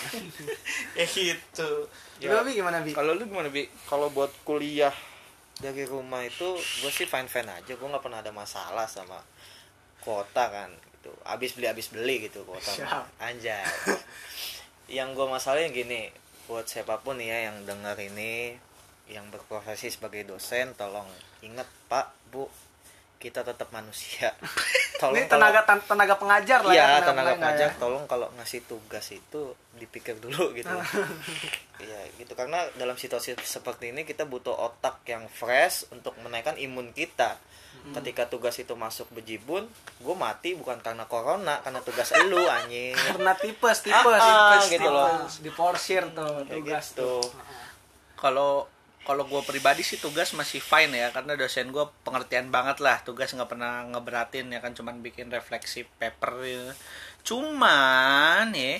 ya 0.99 1.05
gitu 1.05 1.91
Gimana, 2.15 2.45
Bi? 2.45 2.51
Gimana, 2.53 2.77
Bi? 2.79 2.91
kalau 2.93 3.11
lu 3.11 3.25
gimana 3.25 3.49
bi 3.49 3.65
Kalau 3.83 4.07
buat 4.09 4.29
kuliah 4.43 4.93
dari 5.57 5.83
rumah 5.83 6.21
itu 6.21 6.53
gue 6.53 6.89
sih 6.89 7.05
fine 7.05 7.25
fine 7.25 7.49
aja. 7.51 7.73
Gue 7.73 7.85
nggak 7.85 7.99
pernah 7.99 8.17
ada 8.17 8.29
masalah 8.29 8.85
sama 8.85 9.17
kuota 9.99 10.47
kan. 10.47 10.69
Gitu. 10.69 11.09
Abis 11.21 11.53
beli 11.53 11.65
abis 11.65 11.89
beli 11.89 12.21
gitu 12.23 12.45
kuota. 12.45 12.65
Siap. 12.71 13.05
Anjay. 13.17 13.61
yang 14.97 15.13
gue 15.13 15.25
masalahin 15.25 15.69
gini 15.69 16.13
buat 16.45 16.65
siapa 16.65 16.99
pun 16.99 17.17
ya 17.17 17.47
yang 17.47 17.63
dengar 17.63 17.95
ini 17.95 18.53
yang 19.07 19.25
berprofesi 19.29 19.89
sebagai 19.89 20.21
dosen 20.23 20.73
tolong 20.73 21.07
ingat 21.41 21.65
pak 21.87 22.11
bu 22.29 22.45
kita 23.21 23.45
tetap 23.45 23.69
manusia 23.69 24.33
Ini 25.01 25.25
tenaga 25.25 25.61
tan- 25.61 25.81
tenaga 25.81 26.13
pengajar 26.15 26.61
lah 26.61 26.69
Iya, 26.71 26.85
ya. 26.95 27.01
tenaga 27.03 27.33
pengajar 27.33 27.69
ya. 27.69 27.77
tolong 27.77 28.05
kalau 28.05 28.29
ngasih 28.35 28.61
tugas 28.63 29.05
itu 29.09 29.41
dipikir 29.73 30.13
dulu 30.15 30.49
gitu. 30.53 30.69
Iya, 31.77 31.99
gitu 32.15 32.33
karena 32.33 32.61
dalam 32.75 32.93
situasi 32.93 33.33
seperti 33.35 33.89
ini 33.89 34.01
kita 34.03 34.23
butuh 34.23 34.53
otak 34.53 35.01
yang 35.05 35.25
fresh 35.27 35.89
untuk 35.89 36.13
menaikkan 36.19 36.53
imun 36.55 36.89
kita. 36.91 37.41
Hmm. 37.81 37.97
Ketika 37.97 38.27
tugas 38.27 38.53
itu 38.55 38.69
masuk 38.71 39.09
bejibun, 39.09 39.65
gue 39.97 40.15
mati 40.15 40.53
bukan 40.53 40.77
karena 40.79 41.05
corona, 41.05 41.57
karena 41.59 41.81
tugas 41.81 42.13
elu 42.19 42.37
anjing. 42.37 42.93
Karena 42.93 43.33
tipes, 43.33 43.81
tipes, 43.81 44.05
Ah, 44.15 44.53
tipes, 44.53 44.69
gitu 44.71 44.85
loh. 44.85 45.09
Di 45.25 45.49
porsir 45.49 46.03
tuh 46.11 46.29
Kayak 46.39 46.49
tugas 46.51 46.85
gitu. 46.87 47.09
tuh. 47.17 47.23
kalau 48.13 48.69
kalau 49.01 49.25
gue 49.25 49.41
pribadi 49.41 49.81
sih 49.81 49.97
tugas 49.97 50.31
masih 50.37 50.61
fine 50.61 50.93
ya 50.93 51.09
karena 51.09 51.33
dosen 51.33 51.73
gue 51.73 51.85
pengertian 52.05 52.53
banget 52.53 52.77
lah 52.79 53.01
tugas 53.01 53.33
nggak 53.33 53.49
pernah 53.49 53.85
ngeberatin 53.89 54.53
ya 54.53 54.61
kan 54.61 54.77
cuman 54.77 55.01
bikin 55.01 55.33
refleksi 55.33 55.89
paper 55.97 56.45
ya. 56.45 56.71
cuman 57.25 58.53
ya 58.53 58.77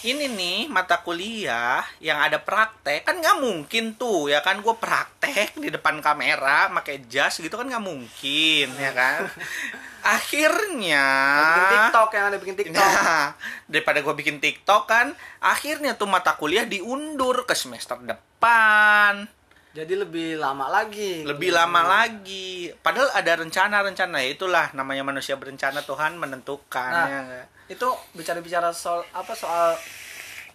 ini 0.00 0.32
nih 0.32 0.58
mata 0.72 1.04
kuliah 1.04 1.84
yang 2.00 2.16
ada 2.24 2.40
praktek 2.40 3.04
kan 3.04 3.20
nggak 3.20 3.36
mungkin 3.36 4.00
tuh 4.00 4.32
ya 4.32 4.40
kan 4.40 4.64
gue 4.64 4.72
praktek 4.72 5.60
di 5.60 5.68
depan 5.68 6.00
kamera 6.00 6.72
pakai 6.72 7.04
jas 7.04 7.36
gitu 7.36 7.52
kan 7.52 7.68
nggak 7.68 7.84
mungkin 7.84 8.68
ya 8.80 8.92
kan 8.96 9.28
akhirnya 10.00 11.04
Bikin 11.44 11.64
TikTok 11.68 12.10
yang 12.16 12.24
ada 12.32 12.38
bikin 12.40 12.56
TikTok. 12.60 12.80
Nah, 12.80 13.36
daripada 13.68 13.98
gue 14.00 14.14
bikin 14.16 14.36
TikTok 14.40 14.88
kan, 14.88 15.12
akhirnya 15.44 15.92
tuh 15.92 16.08
mata 16.08 16.34
kuliah 16.40 16.64
diundur 16.64 17.44
ke 17.44 17.52
semester 17.52 18.00
depan. 18.00 19.28
Jadi 19.70 19.94
lebih 19.94 20.34
lama 20.34 20.66
lagi. 20.66 21.22
lebih 21.22 21.54
lama 21.54 21.86
lagi 21.86 22.74
padahal 22.82 23.14
ada 23.14 23.38
rencana-rencana 23.38 24.18
ya 24.18 24.28
itulah 24.28 24.66
namanya 24.74 25.06
manusia 25.06 25.38
berencana 25.38 25.80
Tuhan 25.80 26.18
menentukan 26.18 26.90
Nah. 26.90 27.06
ya? 27.06 27.44
Itu 27.68 27.86
bicara-bicara 28.12 28.74
soal 28.74 29.06
apa 29.10 29.30
soal 29.32 29.78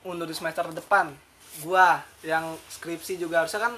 undur 0.03 0.27
di 0.27 0.35
semester 0.35 0.67
depan. 0.69 1.15
Gua 1.57 1.95
yang 2.21 2.43
skripsi 2.69 3.15
juga 3.15 3.39
harusnya 3.39 3.63
kan 3.63 3.73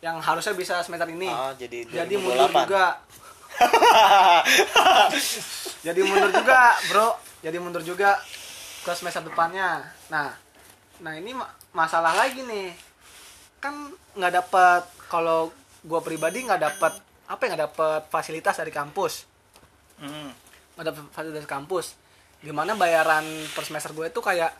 yang 0.00 0.16
harusnya 0.18 0.52
bisa 0.52 0.80
semester 0.80 1.08
ini. 1.08 1.28
Ah, 1.28 1.52
jadi 1.52 1.84
Jadi 1.84 2.16
2028. 2.16 2.24
mundur 2.24 2.48
juga. 2.64 2.84
Jadi 5.82 6.00
mundur 6.02 6.30
juga, 6.30 6.60
Bro. 6.88 7.08
Jadi 7.40 7.56
mundur 7.58 7.82
juga 7.82 8.16
ke 8.80 8.92
semester 8.92 9.20
depannya. 9.22 9.84
Nah, 10.08 10.32
nah 10.98 11.12
ini 11.12 11.32
ma- 11.32 11.52
masalah 11.70 12.12
lagi 12.14 12.40
nih. 12.40 12.72
Kan 13.64 13.96
nggak 14.12 14.44
dapat 14.44 14.82
kalau 15.08 15.48
gua 15.80 16.04
pribadi 16.04 16.44
nggak 16.44 16.60
dapat 16.60 16.92
apa 17.24 17.40
ya 17.40 17.48
nggak 17.56 17.64
dapat 17.72 18.00
fasilitas 18.12 18.60
dari 18.60 18.68
kampus. 18.68 19.24
Mm. 20.04 20.30
Nggak 20.76 20.86
dapat 20.92 21.02
fasilitas 21.16 21.40
dari 21.40 21.48
kampus. 21.48 21.86
Gimana 22.44 22.76
bayaran 22.76 23.24
per 23.56 23.64
semester 23.64 23.96
gue 23.96 24.12
itu 24.12 24.20
kayak 24.20 24.52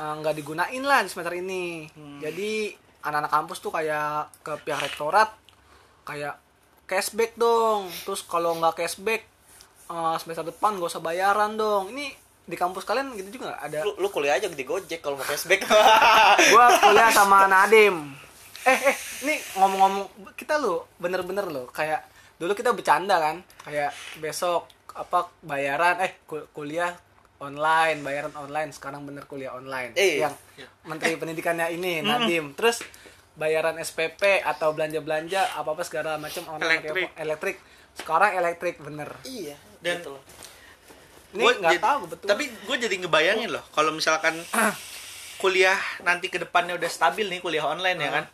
eh, 0.00 0.14
nggak 0.16 0.32
digunain 0.32 0.80
lah 0.80 1.04
di 1.04 1.12
semester 1.12 1.36
ini. 1.36 1.84
Jadi 2.24 2.72
anak-anak 3.04 3.32
kampus 3.36 3.58
tuh 3.60 3.68
kayak 3.74 4.32
ke 4.40 4.52
pihak 4.64 4.80
rektorat 4.80 5.28
kayak 6.08 6.40
cashback 6.88 7.36
dong. 7.36 7.92
Terus 8.08 8.24
kalau 8.24 8.56
nggak 8.56 8.80
cashback 8.80 9.28
eh, 9.92 10.16
semester 10.24 10.48
depan 10.48 10.80
gak 10.80 10.88
usah 10.96 11.04
bayaran 11.04 11.52
dong. 11.60 11.92
Ini 11.92 12.21
di 12.42 12.54
kampus 12.54 12.82
kalian 12.82 13.14
gitu 13.14 13.28
juga 13.32 13.50
nggak 13.50 13.62
ada? 13.64 13.78
lu, 13.82 13.94
lu 13.96 14.08
kuliah 14.08 14.34
aja 14.34 14.46
di 14.46 14.62
Gojek 14.62 14.98
kalau 14.98 15.14
mau 15.14 15.22
cashback 15.22 15.62
Gua 16.52 16.66
kuliah 16.76 17.08
sama 17.08 17.46
Nadim. 17.46 18.10
Eh 18.62 18.78
eh, 18.84 18.96
ini 19.22 19.34
ngomong-ngomong 19.56 20.06
kita 20.34 20.56
lu 20.56 20.82
bener-bener 20.96 21.44
lo 21.44 21.66
kayak 21.68 22.02
dulu 22.36 22.52
kita 22.52 22.70
bercanda 22.70 23.16
kan 23.16 23.36
kayak 23.62 23.90
besok 24.16 24.66
apa 24.92 25.30
bayaran 25.40 25.98
eh 25.98 26.18
ku- 26.22 26.50
kuliah 26.50 26.90
online 27.38 28.02
bayaran 28.02 28.34
online 28.36 28.70
sekarang 28.70 29.02
bener 29.02 29.22
kuliah 29.24 29.50
online 29.50 29.94
Eh, 29.94 30.18
yang 30.18 30.34
menteri 30.84 31.14
pendidikannya 31.14 31.70
ini 31.70 32.00
Nadim 32.00 32.52
terus 32.52 32.82
bayaran 33.32 33.78
SPP 33.78 34.20
atau 34.40 34.70
belanja-belanja 34.70 35.56
apa-apa 35.56 35.82
segala 35.82 36.14
macam 36.16 36.46
online 36.50 36.82
Elektrik. 36.82 37.06
apa? 37.08 37.18
elektrik 37.18 37.56
sekarang 37.94 38.30
elektrik 38.36 38.76
bener 38.78 39.08
iya 39.22 39.54
Dan- 39.78 39.98
gitu 39.98 40.10
loh. 40.12 40.22
Ini 41.32 41.44
nggak 41.48 41.80
tahu 41.80 42.02
betul 42.08 42.26
Tapi 42.28 42.44
gue 42.48 42.76
jadi 42.76 42.94
ngebayangin 43.02 43.50
loh, 43.52 43.64
kalau 43.72 43.90
misalkan 43.92 44.36
kuliah 45.42 45.78
nanti 46.06 46.30
ke 46.30 46.38
depannya 46.38 46.78
udah 46.78 46.86
stabil 46.86 47.26
nih 47.26 47.42
kuliah 47.42 47.66
online 47.66 47.98
ya 47.98 48.10
kan, 48.12 48.24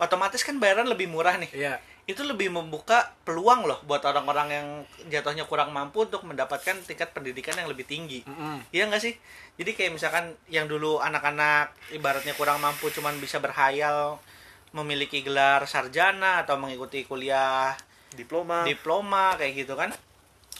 otomatis 0.00 0.40
kan 0.40 0.56
bayaran 0.56 0.88
lebih 0.88 1.10
murah 1.10 1.36
nih. 1.36 1.50
iya 1.52 1.76
Itu 2.06 2.22
lebih 2.22 2.54
membuka 2.54 3.12
peluang 3.26 3.66
loh 3.66 3.82
buat 3.82 3.98
orang-orang 4.06 4.48
yang 4.54 4.66
jatuhnya 5.10 5.42
kurang 5.50 5.74
mampu 5.74 6.06
untuk 6.06 6.22
mendapatkan 6.22 6.78
tingkat 6.86 7.10
pendidikan 7.10 7.58
yang 7.58 7.66
lebih 7.66 7.82
tinggi. 7.82 8.22
Mm-mm. 8.22 8.62
Iya 8.70 8.86
nggak 8.86 9.02
sih? 9.02 9.18
Jadi 9.58 9.74
kayak 9.74 9.98
misalkan 9.98 10.38
yang 10.46 10.70
dulu 10.70 11.02
anak-anak 11.02 11.74
ibaratnya 11.90 12.38
kurang 12.38 12.62
mampu 12.62 12.94
cuman 12.94 13.18
bisa 13.18 13.42
berhayal 13.42 14.22
memiliki 14.70 15.24
gelar 15.24 15.64
sarjana 15.66 16.44
atau 16.46 16.60
mengikuti 16.60 17.02
kuliah 17.08 17.72
diploma 18.12 18.64
diploma 18.68 19.32
kayak 19.40 19.64
gitu 19.64 19.72
kan 19.76 19.88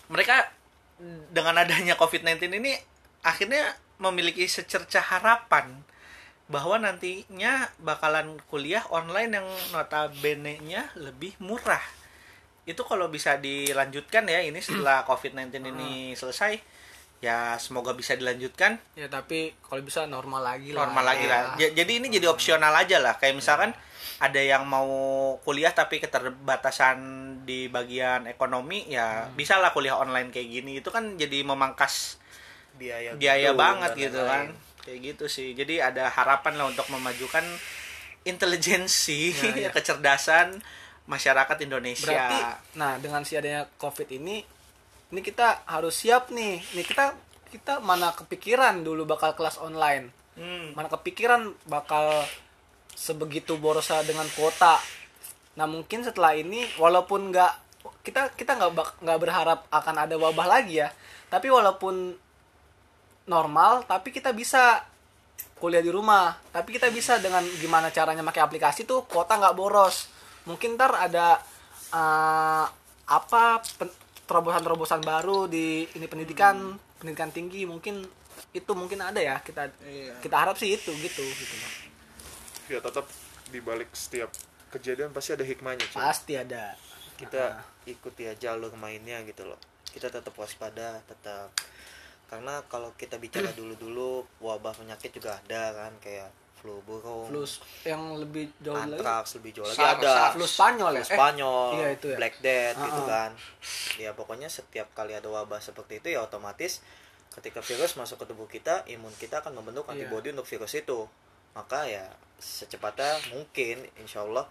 mereka 0.08 0.48
dengan 1.28 1.54
adanya 1.58 1.94
COVID-19 1.94 2.48
ini 2.54 2.72
akhirnya 3.20 3.62
memiliki 3.98 4.44
secerca 4.46 5.00
harapan 5.00 5.84
bahwa 6.46 6.78
nantinya 6.78 7.66
bakalan 7.76 8.38
kuliah 8.46 8.86
online 8.88 9.34
yang 9.34 9.48
notabene-nya 9.72 10.94
lebih 10.94 11.34
murah. 11.38 11.82
Itu 12.64 12.82
kalau 12.82 13.06
bisa 13.06 13.34
dilanjutkan 13.36 14.26
ya 14.26 14.40
ini 14.40 14.58
setelah 14.58 15.02
COVID-19 15.04 15.52
ini 15.64 15.90
selesai 16.12 16.58
ya 17.16 17.56
semoga 17.56 17.96
bisa 17.96 18.12
dilanjutkan 18.12 18.76
ya 18.92 19.08
tapi 19.08 19.56
kalau 19.64 19.80
bisa 19.80 20.04
normal 20.04 20.44
lagi 20.44 20.70
lah 20.70 20.84
normal 20.84 21.04
lagi 21.06 21.26
lah. 21.26 21.56
Ja- 21.56 21.72
Jadi 21.72 21.92
ini 21.98 22.06
jadi 22.08 22.28
opsional 22.28 22.70
aja 22.72 23.00
lah. 23.00 23.16
Kayak 23.16 23.36
misalkan 23.36 23.70
ada 24.16 24.40
yang 24.40 24.64
mau 24.64 24.88
kuliah 25.42 25.70
tapi 25.70 26.00
keterbatasan 26.00 26.96
di 27.44 27.68
bagian 27.68 28.24
ekonomi 28.24 28.88
ya 28.88 29.28
bisa 29.30 29.60
lah 29.60 29.70
kuliah 29.70 29.96
online 29.96 30.30
kayak 30.30 30.48
gini. 30.50 30.80
Itu 30.80 30.88
kan 30.88 31.16
jadi 31.16 31.42
memangkas 31.42 32.16
biaya 32.76 33.12
biaya 33.14 33.52
gedung 33.52 33.60
banget 33.60 33.90
gitu 33.98 34.20
lain-lain. 34.20 34.52
kan. 34.56 34.84
Kayak 34.84 34.98
gitu 35.04 35.24
sih. 35.26 35.48
Jadi 35.52 35.78
ada 35.78 36.08
harapan 36.08 36.56
lah 36.56 36.66
untuk 36.66 36.86
memajukan 36.88 37.44
intelijensi, 38.22 39.30
Ya, 39.54 39.68
ya. 39.68 39.70
kecerdasan 39.70 40.60
masyarakat 41.06 41.56
Indonesia. 41.62 42.10
Berarti, 42.10 42.40
nah 42.74 42.98
dengan 42.98 43.22
si 43.22 43.38
adanya 43.38 43.70
COVID 43.76 44.08
ini, 44.12 44.42
ini 45.08 45.20
kita 45.20 45.62
harus 45.64 45.94
siap 45.94 46.30
nih. 46.30 46.58
Nih 46.74 46.84
kita 46.84 47.14
kita 47.46 47.78
mana 47.78 48.10
kepikiran 48.12 48.82
dulu 48.82 49.06
bakal 49.06 49.32
kelas 49.32 49.56
online, 49.56 50.10
Hmm. 50.34 50.74
mana 50.74 50.86
kepikiran 50.86 51.54
bakal 51.64 52.26
sebegitu 52.96 53.60
borosnya 53.60 54.00
dengan 54.02 54.24
kuota. 54.32 54.80
Nah 55.60 55.68
mungkin 55.68 56.00
setelah 56.00 56.32
ini, 56.32 56.64
walaupun 56.80 57.28
nggak 57.28 57.52
kita 58.02 58.32
kita 58.34 58.56
nggak 58.56 59.04
nggak 59.04 59.18
berharap 59.20 59.68
akan 59.68 59.96
ada 60.08 60.16
wabah 60.16 60.48
lagi 60.48 60.80
ya, 60.80 60.88
tapi 61.28 61.52
walaupun 61.52 62.16
normal, 63.28 63.84
tapi 63.84 64.10
kita 64.10 64.32
bisa 64.32 64.80
kuliah 65.60 65.84
di 65.84 65.92
rumah. 65.92 66.36
Tapi 66.50 66.72
kita 66.76 66.88
bisa 66.88 67.20
dengan 67.20 67.44
gimana 67.60 67.92
caranya 67.92 68.24
pakai 68.24 68.42
aplikasi 68.42 68.88
tuh 68.88 69.04
kuota 69.04 69.36
nggak 69.36 69.56
boros. 69.56 70.08
Mungkin 70.48 70.74
ntar 70.80 70.96
ada 70.96 71.36
eh, 71.92 72.66
apa 73.06 73.62
terobosan-terobosan 74.26 75.02
baru 75.04 75.46
di 75.46 75.86
ini 75.94 76.06
pendidikan 76.08 76.74
pendidikan 76.98 77.30
tinggi. 77.30 77.66
Mungkin 77.68 78.02
itu 78.52 78.72
mungkin 78.72 79.00
ada 79.04 79.20
ya 79.20 79.36
kita 79.40 79.68
Iya. 79.84 80.16
kita 80.20 80.36
harap 80.36 80.56
sih 80.56 80.72
itu 80.76 80.92
gitu 80.92 81.24
gitu 81.24 81.54
ya 82.66 82.80
tetap 82.80 83.06
di 83.46 83.58
balik 83.58 83.90
setiap 83.92 84.30
kejadian 84.68 85.10
pasti 85.10 85.32
ada 85.32 85.42
hikmahnya 85.42 85.86
cuy. 85.86 85.98
Pasti 85.98 86.32
ada. 86.34 86.74
Kita 87.16 87.56
ikuti 87.84 88.24
aja 88.24 88.52
jalur 88.52 88.74
mainnya 88.74 89.22
gitu 89.22 89.42
loh. 89.42 89.56
Kita 89.86 90.08
tetap 90.08 90.34
waspada 90.34 91.00
tetap. 91.02 91.48
Karena 92.26 92.58
kalau 92.66 92.90
kita 92.92 93.16
bicara 93.16 93.48
dulu-dulu 93.58 94.26
wabah 94.38 94.74
penyakit 94.74 95.10
juga 95.12 95.38
ada 95.38 95.72
kan 95.72 95.92
kayak 95.98 96.28
flu 96.56 96.82
burung. 96.82 97.30
Flu 97.30 97.46
yang 97.84 98.18
lebih 98.18 98.50
jauh 98.58 98.74
lagi? 98.74 98.98
Antraks 98.98 99.38
lebih 99.38 99.50
jauh 99.54 99.64
lagi 99.64 99.78
ada. 99.78 100.34
flu 100.34 100.44
Spanyol 100.44 100.92
ya? 100.92 100.98
Flu 100.98 101.04
Eh, 101.04 101.08
Spanyol 101.08 101.68
iya 101.72 101.88
itu 101.94 102.06
ya. 102.10 102.16
black 102.18 102.34
death 102.40 102.76
gitu 102.76 103.00
Uh-uh. 103.00 103.08
kan. 103.08 103.30
Ya 103.96 104.10
pokoknya 104.12 104.48
setiap 104.48 104.90
kali 104.92 105.14
ada 105.14 105.28
wabah 105.28 105.60
seperti 105.60 106.00
itu 106.00 106.08
ya 106.10 106.20
otomatis 106.20 106.82
ketika 107.32 107.60
virus 107.60 107.94
masuk 107.94 108.16
ke 108.18 108.26
tubuh 108.26 108.44
kita 108.46 108.82
imun 108.86 109.12
kita 109.14 109.40
akan 109.40 109.52
membentuk 109.54 109.84
Iya. 109.86 110.04
antibodi 110.04 110.32
untuk 110.32 110.48
virus 110.48 110.72
itu 110.74 111.04
maka 111.56 111.88
ya 111.88 112.04
secepatnya 112.36 113.32
mungkin 113.32 113.80
insya 113.96 114.20
Allah 114.28 114.44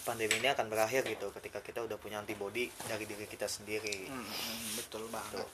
pandemi 0.00 0.40
ini 0.40 0.48
akan 0.48 0.72
berakhir 0.72 1.04
gitu 1.04 1.28
ketika 1.36 1.60
kita 1.60 1.84
udah 1.84 2.00
punya 2.00 2.18
antibodi 2.18 2.72
dari 2.88 3.04
diri 3.04 3.28
kita 3.28 3.44
sendiri 3.44 4.08
Hmm, 4.08 4.80
betul 4.80 5.04
banget. 5.12 5.44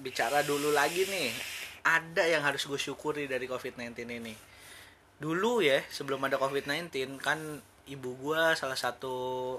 Bicara 0.00 0.40
dulu 0.42 0.72
lagi 0.72 1.04
nih, 1.04 1.28
ada 1.84 2.24
yang 2.24 2.40
harus 2.40 2.64
gue 2.64 2.80
syukuri 2.80 3.28
dari 3.28 3.44
COVID-19 3.44 3.96
ini. 4.08 4.34
Dulu 5.20 5.60
ya, 5.60 5.84
sebelum 5.92 6.24
ada 6.24 6.40
COVID-19 6.40 7.20
kan 7.20 7.38
ibu 7.86 8.10
gue 8.16 8.42
salah 8.56 8.76
satu 8.76 9.56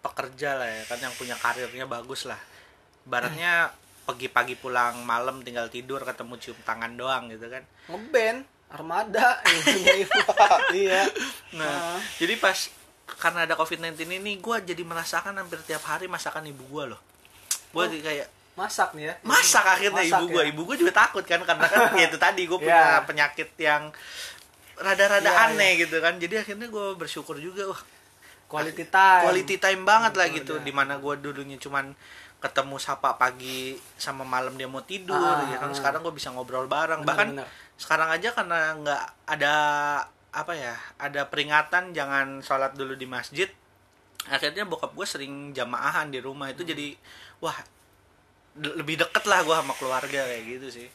pekerja 0.00 0.56
lah 0.56 0.70
ya, 0.70 0.82
kan 0.86 0.98
yang 1.02 1.14
punya 1.18 1.34
karirnya 1.34 1.86
bagus 1.90 2.26
lah. 2.30 2.38
Baratnya 3.06 3.74
pagi-pagi 4.06 4.58
pulang 4.58 5.02
malam 5.06 5.42
tinggal 5.42 5.70
tidur 5.70 6.02
ketemu 6.02 6.34
cium 6.38 6.58
tangan 6.66 6.94
doang 6.98 7.30
gitu 7.30 7.50
kan. 7.50 7.62
ngeband 7.90 8.59
armada 8.70 9.42
ibu. 9.50 10.18
iya 10.72 11.02
Nah, 11.52 11.98
jadi 12.16 12.34
pas 12.34 12.70
karena 13.10 13.42
ada 13.42 13.54
COVID-19 13.54 13.98
ini 14.08 14.38
gue 14.38 14.56
jadi 14.64 14.80
merasakan 14.80 15.34
hampir 15.34 15.58
tiap 15.60 15.82
hari 15.82 16.06
masakan 16.06 16.46
ibu 16.46 16.62
gue 16.64 16.84
loh. 16.88 17.00
Gue 17.70 17.84
Oh. 17.84 17.90
kayak 17.90 18.28
masak 18.52 18.92
nih 18.92 19.08
ya 19.08 19.14
masak 19.22 19.64
akhirnya 19.64 20.04
Masak 20.04 20.20
ibu 20.20 20.24
gue 20.28 20.42
ya? 20.42 20.48
ibu 20.48 20.60
gue 20.64 20.76
juga 20.78 20.92
takut 20.96 21.24
kan 21.24 21.40
karena 21.40 21.64
kan 21.64 21.80
ya 21.98 22.06
itu 22.06 22.18
tadi 22.18 22.44
gue 22.44 22.58
punya 22.58 22.76
Ya. 22.92 23.00
penyakit 23.00 23.48
yang 23.56 23.88
rada-rada 24.76 25.24
Ya, 25.24 25.48
aneh 25.48 25.72
gitu 25.78 25.96
kan 25.98 26.16
jadi 26.16 26.40
akhirnya 26.40 26.66
gue 26.66 26.86
bersyukur 26.94 27.36
juga 27.36 27.66
wah 27.66 27.80
quality 28.46 28.84
time 28.84 29.22
quality 29.22 29.56
time 29.56 29.82
banget 29.82 30.12
lah 30.12 30.26
Betul, 30.26 30.36
gitu 30.36 30.52
ya. 30.56 30.62
di 30.62 30.72
mana 30.72 30.96
gue 30.96 31.14
dulunya 31.16 31.56
cuman 31.56 31.94
ketemu 32.38 32.76
sapa 32.76 33.14
pagi 33.14 33.76
sama 33.94 34.24
malam 34.24 34.56
dia 34.56 34.64
mau 34.64 34.80
tidur 34.82 35.14
Ah, 35.14 35.44
ya 35.46 35.56
kan 35.56 35.70
ah. 35.70 35.76
sekarang 35.76 36.00
gue 36.02 36.12
bisa 36.12 36.28
ngobrol 36.28 36.64
bareng 36.66 37.00
Bener, 37.00 37.06
bahkan 37.06 37.28
bener. 37.32 37.46
Sekarang 37.80 38.12
aja 38.12 38.28
karena 38.36 38.76
nggak 38.76 39.02
ada 39.24 39.54
apa 40.30 40.52
ya 40.52 40.76
ada 41.00 41.26
peringatan 41.26 41.90
jangan 41.90 42.44
sholat 42.44 42.76
dulu 42.76 42.94
di 42.94 43.08
masjid 43.08 43.48
akhirnya 44.28 44.68
bokap 44.68 44.92
gue 44.92 45.06
sering 45.08 45.56
jamaahan 45.56 46.12
di 46.12 46.20
rumah. 46.20 46.52
Itu 46.52 46.60
jadi 46.60 46.92
wah 47.40 47.56
de- 48.52 48.76
lebih 48.76 49.00
deket 49.00 49.24
lah 49.24 49.40
gue 49.40 49.56
sama 49.56 49.72
keluarga 49.80 50.20
kayak 50.28 50.44
gitu 50.44 50.68
sih. 50.68 50.88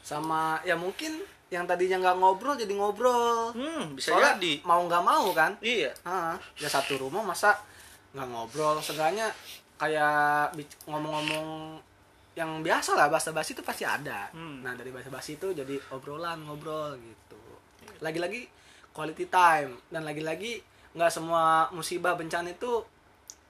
Sama 0.00 0.56
ya 0.64 0.72
mungkin 0.74 1.20
yang 1.52 1.68
tadinya 1.68 2.00
nggak 2.00 2.16
ngobrol 2.16 2.56
jadi 2.56 2.72
ngobrol. 2.72 3.52
Hmm 3.52 3.92
bisa 3.92 4.16
Soalnya 4.16 4.40
jadi. 4.40 4.54
mau 4.64 4.80
nggak 4.88 5.04
mau 5.04 5.26
kan? 5.36 5.52
Iya. 5.60 5.92
Ah, 6.08 6.34
ya 6.56 6.66
satu 6.72 6.96
rumah 6.96 7.20
masa 7.20 7.60
nggak 8.16 8.28
ngobrol. 8.32 8.80
Seenggaknya 8.80 9.28
kayak 9.76 10.56
ngomong-ngomong 10.88 11.76
yang 12.40 12.64
biasa 12.64 12.96
lah 12.96 13.12
bahasa 13.12 13.30
basi 13.30 13.52
itu 13.52 13.60
pasti 13.60 13.84
ada. 13.84 14.32
Hmm. 14.32 14.64
nah 14.64 14.72
dari 14.72 14.88
bahasa 14.88 15.12
basi 15.12 15.36
itu 15.36 15.52
jadi 15.52 15.76
obrolan 15.92 16.40
ngobrol 16.42 16.96
gitu. 16.96 17.40
Lagi-lagi 18.00 18.48
quality 18.90 19.28
time 19.28 19.76
dan 19.92 20.02
lagi-lagi 20.02 20.64
nggak 20.96 21.12
semua 21.12 21.68
musibah 21.70 22.16
bencana 22.16 22.50
itu 22.50 22.80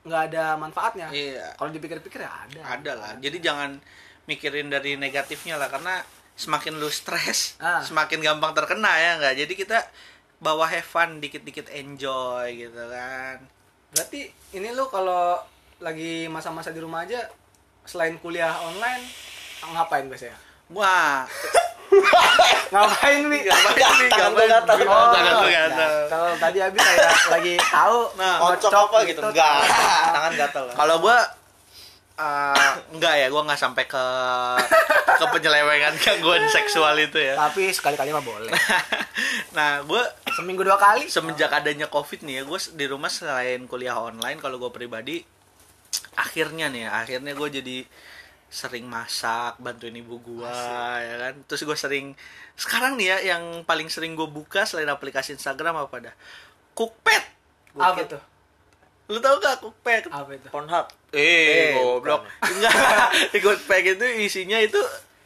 nggak 0.02 0.22
ada 0.34 0.58
manfaatnya. 0.58 1.08
Iya. 1.14 1.54
Kalau 1.54 1.70
dipikir-pikir 1.70 2.20
ya 2.20 2.32
ada. 2.32 2.60
Ada 2.76 2.92
lah. 2.98 3.12
Jadi 3.22 3.38
jangan 3.38 3.78
mikirin 4.26 4.68
dari 4.68 4.98
negatifnya 4.98 5.54
lah 5.54 5.70
karena 5.70 6.02
semakin 6.34 6.80
lu 6.80 6.88
stres 6.88 7.60
Ah. 7.60 7.84
semakin 7.84 8.20
gampang 8.20 8.52
terkena 8.52 8.90
ya 8.96 9.10
nggak? 9.20 9.34
Jadi 9.44 9.52
kita 9.54 9.78
bawa 10.40 10.64
have 10.66 10.84
fun 10.84 11.20
dikit-dikit 11.20 11.68
enjoy 11.68 12.48
gitu 12.58 12.82
kan. 12.88 13.44
Berarti 13.92 14.24
ini 14.56 14.68
lu 14.72 14.88
kalau 14.88 15.36
lagi 15.80 16.28
masa-masa 16.28 16.72
di 16.72 16.80
rumah 16.80 17.04
aja 17.04 17.28
selain 17.82 18.16
kuliah 18.18 18.52
online 18.60 19.02
ngapain 19.62 20.06
biasanya? 20.06 20.36
Wah. 20.70 21.24
Ngapain 22.70 23.26
nih 23.26 23.40
ngapain 23.42 23.82
nih 23.98 24.08
ngapain? 24.08 24.48
gatal. 24.48 24.74
Oh, 24.78 25.10
tangan 25.10 25.34
lu 25.36 25.48
gatal. 25.50 25.92
kalau 26.06 26.30
tadi 26.38 26.58
Abi 26.62 26.78
kayak 26.78 27.10
lagi 27.28 27.54
tahu 27.58 27.98
Nah, 28.14 28.34
Ngocok 28.38 28.70
apa 28.70 28.96
gitu? 29.04 29.20
enggak 29.20 29.58
tangan 30.06 30.32
gatal 30.38 30.64
kalau 30.70 30.96
gua 31.02 31.18
eh, 32.22 32.70
enggak 32.94 33.14
ya 33.16 33.26
gua 33.26 33.42
nggak 33.42 33.58
sampai 33.58 33.84
ke 33.84 34.04
ke 35.18 35.24
penyelewengan 35.26 35.98
gangguan 35.98 36.46
seksual 36.46 36.94
itu 36.94 37.18
ya. 37.18 37.34
Tapi 37.34 37.74
sekali-kali 37.74 38.14
mah 38.14 38.22
boleh. 38.22 38.54
Nah 39.58 39.82
gua 39.82 40.06
seminggu 40.30 40.62
dua 40.62 40.78
kali. 40.78 41.10
semenjak 41.10 41.50
adanya 41.50 41.90
covid 41.90 42.22
nih 42.22 42.40
ya 42.40 42.42
gue 42.46 42.58
di 42.72 42.86
rumah 42.86 43.10
selain 43.10 43.66
kuliah 43.66 43.98
online 43.98 44.38
kalau 44.38 44.56
gue 44.56 44.70
pribadi 44.70 45.20
akhirnya 46.14 46.66
nih 46.70 46.86
ya, 46.86 46.90
akhirnya 47.02 47.32
gue 47.34 47.48
jadi 47.62 47.78
sering 48.50 48.82
masak 48.90 49.62
bantuin 49.62 49.94
ibu 49.94 50.18
gue 50.18 50.50
ya 51.00 51.14
kan? 51.22 51.34
Terus 51.46 51.62
gue 51.62 51.76
sering 51.78 52.06
sekarang 52.58 52.98
nih 52.98 53.06
ya 53.14 53.16
yang 53.36 53.62
paling 53.62 53.86
sering 53.86 54.18
gue 54.18 54.26
buka 54.26 54.66
selain 54.66 54.90
aplikasi 54.90 55.38
Instagram 55.38 55.78
apa 55.86 56.10
dah? 56.10 56.14
Cookpad. 56.74 57.22
Apa 57.78 58.02
tuh? 58.06 58.22
Lu 59.10 59.18
tau 59.22 59.38
gak 59.38 59.62
cookpad? 59.62 60.10
Apa 60.10 60.30
itu? 60.34 60.48
Pornhub. 60.50 60.86
Eh 61.14 61.74
Eh, 61.74 61.78
goblok. 61.78 62.26
enggak. 62.50 63.10
Cookpad 63.38 63.82
itu 63.98 64.06
isinya 64.26 64.58
itu 64.58 64.78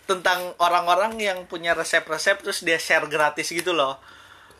tentang 0.04 0.52
orang-orang 0.60 1.16
yang 1.16 1.48
punya 1.48 1.72
resep-resep 1.72 2.44
terus 2.44 2.60
dia 2.60 2.76
share 2.76 3.08
gratis 3.08 3.48
gitu 3.48 3.72
loh 3.72 3.96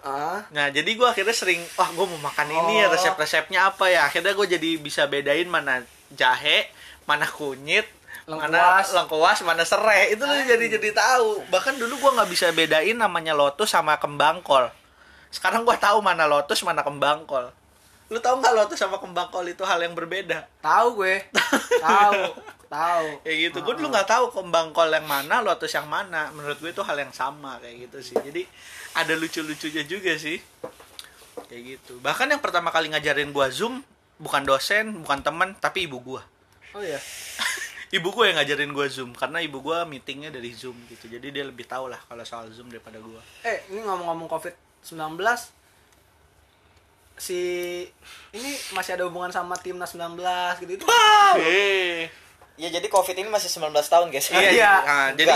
ah 0.05 0.45
Nah, 0.53 0.69
jadi 0.69 0.87
gue 0.87 1.03
akhirnya 1.03 1.33
sering, 1.33 1.59
wah 1.75 1.89
gue 1.89 2.07
mau 2.07 2.21
makan 2.23 2.47
ini 2.47 2.79
ya, 2.79 2.87
Oh. 2.87 2.93
resep-resepnya 2.93 3.73
apa 3.73 3.89
ya. 3.89 4.05
Akhirnya 4.05 4.31
gue 4.31 4.47
jadi 4.47 4.71
bisa 4.77 5.09
bedain 5.09 5.49
mana 5.49 5.81
jahe, 6.13 6.69
mana 7.05 7.25
kunyit, 7.25 7.89
mana 8.25 8.47
Lengkuas. 8.49 8.87
lengkuas, 8.93 9.39
mana 9.43 9.65
serai. 9.65 10.13
Itu 10.13 10.23
lu 10.23 10.37
jadi 10.45 10.77
jadi 10.77 10.93
tahu. 10.93 11.49
Bahkan 11.49 11.75
dulu 11.77 11.97
gue 11.99 12.11
nggak 12.15 12.31
bisa 12.31 12.47
bedain 12.53 12.95
namanya 12.95 13.33
lotus 13.33 13.73
sama 13.73 13.97
kembang 13.97 14.41
kol. 14.41 14.69
Sekarang 15.29 15.65
gue 15.65 15.77
tahu 15.77 15.99
mana 15.99 16.29
lotus, 16.29 16.61
mana 16.63 16.85
kembang 16.85 17.25
kol. 17.25 17.49
Lu 18.13 18.21
tahu 18.21 18.39
nggak 18.39 18.55
lotus 18.55 18.79
sama 18.79 19.01
kembang 19.01 19.33
kol 19.33 19.43
itu 19.43 19.65
hal 19.65 19.81
yang 19.81 19.97
berbeda? 19.97 20.45
tahu 20.61 21.01
gue 21.01 21.25
tahu 21.81 22.21
tahu 22.69 23.07
Kayak 23.23 23.37
gitu. 23.49 23.57
Gue 23.65 23.75
dulu 23.77 23.89
nggak 23.91 24.09
tahu 24.09 24.25
kembang 24.31 24.71
kol 24.71 24.89
yang 24.89 25.05
mana, 25.05 25.41
lotus 25.41 25.73
yang 25.73 25.89
mana. 25.89 26.29
Menurut 26.31 26.61
gue 26.61 26.71
itu 26.71 26.83
hal 26.85 26.97
yang 26.97 27.13
sama 27.13 27.57
kayak 27.59 27.89
gitu 27.89 27.99
sih. 28.01 28.17
Jadi 28.21 28.45
ada 28.95 29.13
lucu-lucunya 29.13 29.83
juga 29.83 30.15
sih. 30.15 30.39
Kayak 31.45 31.63
gitu. 31.77 31.99
Bahkan 31.99 32.27
yang 32.29 32.39
pertama 32.39 32.71
kali 32.71 32.89
ngajarin 32.89 33.31
gua 33.31 33.47
Zoom 33.49 33.83
bukan 34.17 34.43
dosen, 34.43 35.03
bukan 35.03 35.21
teman, 35.21 35.55
tapi 35.55 35.85
ibu 35.85 35.99
gua. 36.01 36.23
oh 36.73 36.81
iya 36.81 36.99
Ibu 37.95 38.11
gua 38.11 38.27
yang 38.27 38.39
ngajarin 38.39 38.71
gua 38.71 38.87
Zoom 38.87 39.11
karena 39.13 39.39
ibu 39.39 39.59
gua 39.61 39.83
meetingnya 39.85 40.27
dari 40.29 40.51
Zoom 40.51 40.75
gitu. 40.89 41.07
Jadi 41.07 41.31
dia 41.31 41.43
lebih 41.43 41.63
tahu 41.65 41.87
lah 41.87 42.01
kalau 42.01 42.23
soal 42.23 42.51
Zoom 42.51 42.67
daripada 42.67 42.99
gua. 42.99 43.23
eh 43.43 43.63
ini 43.69 43.79
ngomong-ngomong 43.81 44.27
covid 44.29 44.55
19 44.83 45.15
si 47.15 47.39
ini 48.31 48.51
masih 48.71 48.99
ada 48.99 49.07
hubungan 49.07 49.31
sama 49.31 49.55
timnas 49.55 49.95
19 49.95 50.19
gitu 50.61 50.73
itu 50.75 50.87
Eh. 51.39 52.11
ya 52.57 52.69
jadi 52.69 52.87
covid 52.89 53.15
ini 53.15 53.31
masih 53.31 53.47
19 53.49 53.71
tahun 53.87 54.11
guys 54.11 54.27
Iya, 54.29 54.51
Iya. 54.51 54.73
nah, 54.83 55.09
jadi. 55.15 55.31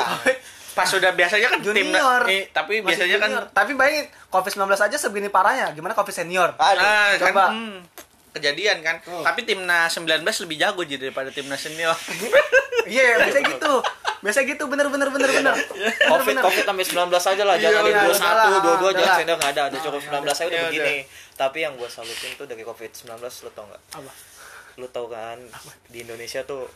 Pas 0.79 0.87
sudah 0.87 1.11
biasanya 1.11 1.49
kan 1.49 1.59
junior. 1.59 2.23
timnas 2.23 2.31
eh, 2.31 2.47
tapi 2.49 2.79
Masih 2.79 2.87
biasanya 3.03 3.17
kan 3.19 3.31
tapi 3.51 3.75
bayangin 3.75 4.07
covid 4.29 4.53
19 4.55 4.79
aja 4.79 4.97
segini 4.97 5.29
parahnya. 5.29 5.75
Gimana 5.75 5.93
covid 5.93 6.15
senior? 6.15 6.55
Aduh. 6.55 6.79
Ah, 6.79 7.11
kan 7.13 7.29
coba. 7.29 7.45
hmm, 7.51 7.77
kejadian 8.31 8.79
kan. 8.81 8.97
Oh. 9.05 9.21
Tapi 9.21 9.43
timnas 9.43 9.91
19 9.91 10.23
lebih 10.23 10.57
jago 10.57 10.81
jadi 10.83 11.03
daripada 11.05 11.29
timnas 11.29 11.59
senior. 11.59 11.99
iya 12.87 13.19
biasa 13.19 13.39
gitu. 13.43 13.75
Biasa 14.19 14.39
gitu. 14.45 14.65
Bener 14.67 14.87
bener 14.87 15.09
bener 15.09 15.31
bener. 15.33 15.55
Covid 16.09 16.37
covid 16.39 16.65
sampai 16.65 16.85
19 16.87 16.95
aja 17.11 17.43
lah. 17.43 17.57
Jangan 17.57 17.83
Iya, 17.83 17.99
ada 17.99 18.07
iya, 18.07 18.31
lah, 18.31 18.47
21 18.47 18.79
22 18.79 18.79
udah 18.79 18.93
jangan 18.95 19.19
senior 19.19 19.37
nggak 19.37 19.53
ada. 19.53 19.63
Ada 19.67 19.79
cukup 19.83 20.01
19 20.01 20.15
aja 20.23 20.45
udah 20.45 20.55
Ya, 20.55 20.67
begini. 20.71 20.97
tapi 21.35 21.59
yang 21.61 21.75
gue 21.75 21.87
salutin 21.87 22.31
tuh 22.35 22.47
dari 22.47 22.63
covid 22.63 22.91
19 22.91 23.19
lo 23.19 23.51
tau 23.51 23.65
nggak? 23.67 23.83
Apa? 23.95 24.13
Lo 24.77 24.87
tau 24.89 25.07
kan 25.07 25.39
di 25.87 25.99
Indonesia 26.01 26.43
tuh 26.43 26.71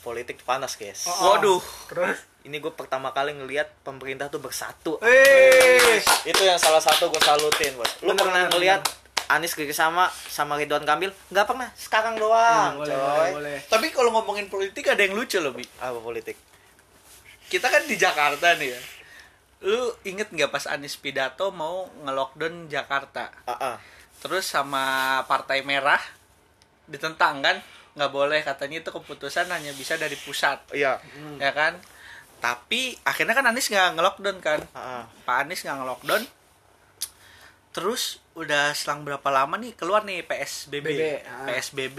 politik 0.00 0.38
panas 0.40 0.76
guys. 0.76 1.04
Oh. 1.06 1.32
Waduh. 1.32 1.60
terus 1.88 2.20
ini 2.46 2.56
gue 2.56 2.70
pertama 2.70 3.10
kali 3.10 3.34
ngelihat 3.34 3.66
pemerintah 3.82 4.30
tuh 4.30 4.38
bersatu 4.38 5.02
eh 5.02 5.98
itu 6.22 6.42
yang 6.42 6.56
salah 6.56 6.78
satu 6.78 7.10
gue 7.10 7.18
salutin 7.18 7.74
buat 7.74 7.90
lu 8.00 8.14
Bener, 8.14 8.22
pernah 8.22 8.42
ngelihat 8.48 8.82
Anies 9.26 9.58
kerjasama 9.58 10.06
sama 10.30 10.54
Ridwan 10.54 10.86
Kamil 10.86 11.10
nggak 11.28 11.46
pernah 11.46 11.66
sekarang 11.74 12.14
doang 12.14 12.78
boleh, 12.78 12.86
coy 12.86 13.02
boleh 13.02 13.30
boleh 13.34 13.58
Tapi 13.66 13.86
kalau 13.90 14.14
ngomongin 14.14 14.46
politik 14.46 14.86
ada 14.86 15.02
yang 15.02 15.18
lucu 15.18 15.42
loh, 15.42 15.50
Bi. 15.50 15.66
apa 15.82 15.98
politik 15.98 16.38
Kita 17.46 17.66
kan 17.66 17.82
di 17.86 17.94
Jakarta 17.94 18.54
nih 18.54 18.70
ya. 18.70 18.80
Lu 19.66 19.94
inget 20.02 20.30
nggak 20.30 20.50
pas 20.50 20.66
Anies 20.66 20.94
pidato 20.94 21.50
mau 21.50 21.86
nge-lockdown 22.02 22.66
Jakarta? 22.66 23.30
ah 23.46 23.74
ah. 23.74 23.76
Terus 24.18 24.46
sama 24.46 24.82
Partai 25.26 25.62
Merah 25.62 25.98
ditentang 26.86 27.42
kan? 27.42 27.58
Nggak 27.94 28.10
boleh 28.10 28.42
katanya 28.42 28.82
itu 28.82 28.90
keputusan 28.90 29.46
hanya 29.50 29.70
bisa 29.74 29.94
dari 29.94 30.14
pusat, 30.14 30.58
Iya. 30.70 30.98
ya 31.38 31.50
kan? 31.50 31.78
Tapi 32.46 32.94
akhirnya 33.02 33.34
kan 33.34 33.42
Anies 33.44 33.66
nggak 33.66 33.98
nge-lockdown 33.98 34.38
kan? 34.38 34.60
ah. 34.72 35.02
Pak 35.24 35.36
Anies 35.42 35.60
nggak 35.60 35.76
nge-lockdown. 35.76 36.22
Terus 37.72 38.02
udah 38.32 38.70
selang 38.72 39.02
berapa 39.02 39.28
lama 39.28 39.56
nih 39.56 39.74
keluar 39.74 40.00
nih 40.02 40.22
PSBB. 40.22 40.86
BB, 40.86 41.02
ah. 41.22 41.44
PSBB 41.44 41.98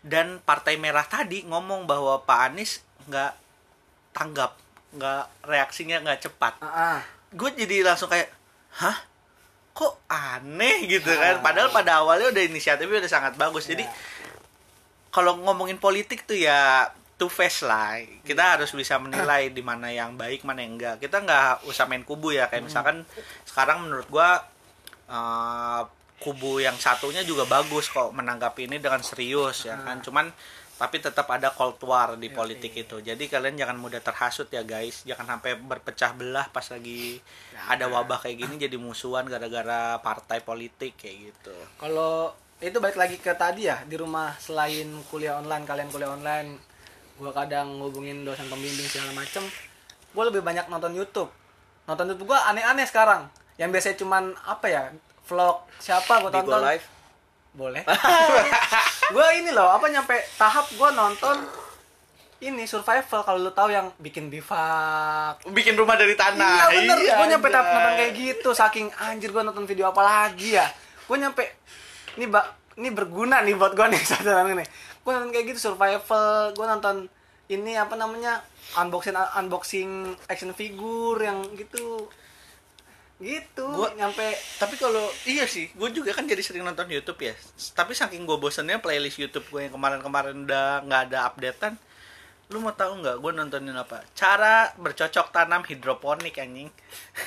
dan 0.00 0.40
Partai 0.40 0.74
Merah 0.74 1.04
tadi 1.04 1.44
ngomong 1.44 1.84
bahwa 1.84 2.18
Pak 2.20 2.40
Anies 2.44 2.80
nggak 3.04 3.32
tanggap, 4.10 4.56
nggak 4.90 5.22
reaksinya 5.44 6.00
nggak 6.00 6.20
cepat. 6.22 6.54
ah 6.60 6.68
ah. 6.96 7.00
Gue 7.30 7.50
jadi 7.52 7.82
langsung 7.82 8.08
kayak, 8.08 8.30
hah? 8.74 8.96
Kok 9.70 10.06
aneh 10.06 10.86
gitu 10.88 11.10
kan? 11.10 11.38
Ah. 11.38 11.42
Padahal 11.42 11.68
pada 11.68 12.00
awalnya 12.00 12.30
udah 12.30 12.42
inisiatifnya 12.42 13.02
udah 13.02 13.12
sangat 13.12 13.34
bagus. 13.34 13.66
Jadi 13.66 13.82
Ya. 13.82 13.92
kalau 15.10 15.38
ngomongin 15.38 15.76
politik 15.76 16.24
tuh 16.24 16.34
ya 16.34 16.90
two 17.14 17.28
face 17.28 17.62
lah. 17.62 17.96
Kita 18.20 18.58
harus 18.58 18.70
bisa 18.70 18.98
menilai 18.98 19.48
di 19.48 19.60
mana 19.60 19.88
yang 19.88 20.14
baik 20.14 20.42
mana 20.42 20.60
yang 20.60 20.74
enggak. 20.74 20.98
Kita 20.98 21.20
nggak 21.20 21.64
usah 21.64 21.86
main 21.86 22.02
kubu 22.02 22.30
ya 22.30 22.46
Hmm. 22.46 22.50
kayak 22.50 22.64
misalkan 22.64 22.96
sekarang 23.44 23.84
menurut 23.84 24.08
gua 24.08 24.42
eh, 25.06 25.82
kubu 26.16 26.58
yang 26.58 26.74
satunya 26.76 27.20
juga 27.20 27.44
bagus 27.44 27.86
kok 27.86 28.10
menanggapi 28.10 28.64
ini 28.64 28.80
dengan 28.80 29.00
serius 29.00 29.64
ya 29.64 29.76
kan. 29.76 30.00
Cuman 30.00 30.32
tapi 30.74 30.98
tetap 30.98 31.30
ada 31.30 31.54
cold 31.54 31.78
war 31.84 32.18
di 32.18 32.26
politik 32.28 32.74
itu. 32.74 32.98
Jadi 32.98 33.30
kalian 33.30 33.54
jangan 33.54 33.78
mudah 33.78 34.00
terhasut 34.00 34.50
ya 34.50 34.66
guys. 34.66 35.06
Jangan 35.06 35.38
sampai 35.38 35.54
berpecah 35.54 36.10
belah 36.12 36.50
pas 36.50 36.66
lagi 36.66 37.22
Ya. 37.54 37.62
ada 37.70 37.86
wabah 37.86 38.18
kayak 38.18 38.42
gini 38.42 38.54
jadi 38.58 38.74
musuhan 38.74 39.22
gara-gara 39.24 39.94
partai 40.00 40.42
politik 40.42 40.98
kayak 40.98 41.30
gitu. 41.30 41.54
Kalau 41.78 42.34
itu 42.58 42.74
balik 42.80 42.96
lagi 42.96 43.16
ke 43.18 43.30
tadi 43.34 43.68
ya 43.68 43.84
di 43.84 43.94
rumah 43.94 44.34
selain 44.36 44.88
kuliah 45.06 45.36
online 45.36 45.62
kalian 45.62 45.88
kuliah 45.88 46.10
online 46.10 46.58
gua 47.20 47.30
kadang 47.30 47.78
ngubungin 47.78 48.26
dosen 48.26 48.46
pembimbing 48.50 48.86
segala 48.86 49.14
macem. 49.14 49.44
Gua 50.14 50.30
lebih 50.30 50.42
banyak 50.42 50.66
nonton 50.70 50.94
YouTube. 50.94 51.30
Nonton 51.86 52.10
YouTube 52.10 52.30
gua 52.30 52.50
aneh-aneh 52.50 52.86
sekarang. 52.86 53.30
Yang 53.60 53.70
biasanya 53.70 53.96
cuman 54.02 54.24
apa 54.44 54.66
ya 54.66 54.82
vlog 55.30 55.62
siapa 55.78 56.20
Bigo 56.20 56.30
tonton? 56.30 56.60
live. 56.62 56.86
Boleh. 57.54 57.82
Gua 59.14 59.30
ini 59.36 59.54
loh 59.54 59.70
apa 59.70 59.86
nyampe 59.86 60.16
tahap 60.34 60.66
gua 60.74 60.90
nonton 60.90 61.44
ini 62.42 62.68
survival. 62.68 63.24
Kalau 63.24 63.38
lu 63.40 63.52
tahu 63.54 63.72
yang 63.72 63.88
bikin 63.96 64.28
bivak. 64.28 65.44
Bikin 65.48 65.78
rumah 65.78 65.96
dari 65.96 66.12
tanah. 66.18 66.68
Iya 66.68 66.82
bener. 66.82 66.96
Gue 67.00 67.26
nyampe 67.30 67.48
tahap 67.48 67.66
nonton 67.72 67.92
kayak 67.96 68.12
gitu 68.12 68.50
saking 68.52 68.92
anjir 69.00 69.32
gue 69.32 69.42
nonton 69.44 69.64
video 69.64 69.88
apa 69.88 70.02
lagi 70.04 70.58
ya? 70.58 70.66
Gue 71.08 71.16
nyampe 71.16 71.62
ini 72.20 72.26
bak 72.28 72.64
ini 72.78 72.88
berguna 72.90 73.42
nih 73.42 73.54
buat 73.54 73.72
gue 73.72 73.86
nih 73.86 74.02
saat 74.10 74.26
nih 74.26 74.68
gue 75.04 75.10
nonton 75.10 75.30
kayak 75.30 75.46
gitu 75.46 75.60
survival. 75.62 76.26
Gue 76.50 76.64
nonton 76.64 76.96
ini 77.46 77.76
apa 77.76 77.92
namanya 77.94 78.40
unboxing 78.74 79.12
unboxing 79.36 79.90
action 80.26 80.50
figure 80.50 81.20
yang 81.20 81.44
gitu. 81.54 82.08
Gitu 83.14 83.62
Gua- 83.64 83.94
nyampe. 83.94 84.26
tapi 84.58 84.74
kalau 84.74 85.06
iya 85.24 85.46
sih 85.46 85.70
gue 85.70 85.88
juga 85.92 86.10
kan 86.10 86.26
jadi 86.26 86.40
sering 86.40 86.66
nonton 86.66 86.88
YouTube 86.88 87.20
ya. 87.20 87.32
Tapi 87.70 87.94
saking 87.94 88.24
gue 88.24 88.34
bosennya 88.34 88.80
playlist 88.80 89.16
YouTube 89.16 89.46
gue 89.46 89.60
yang 89.62 89.72
kemarin-kemarin 89.72 90.44
udah 90.44 90.82
nggak 90.82 91.02
ada 91.08 91.18
updatean 91.24 91.76
lu 92.44 92.60
mau 92.60 92.72
tahu 92.72 93.00
nggak 93.00 93.16
gue 93.18 93.30
nontonin 93.32 93.72
apa? 93.72 94.04
Cara 94.12 94.68
bercocok 94.76 95.30
tanam 95.30 95.64
hidroponik 95.64 96.36
anjing. 96.36 96.68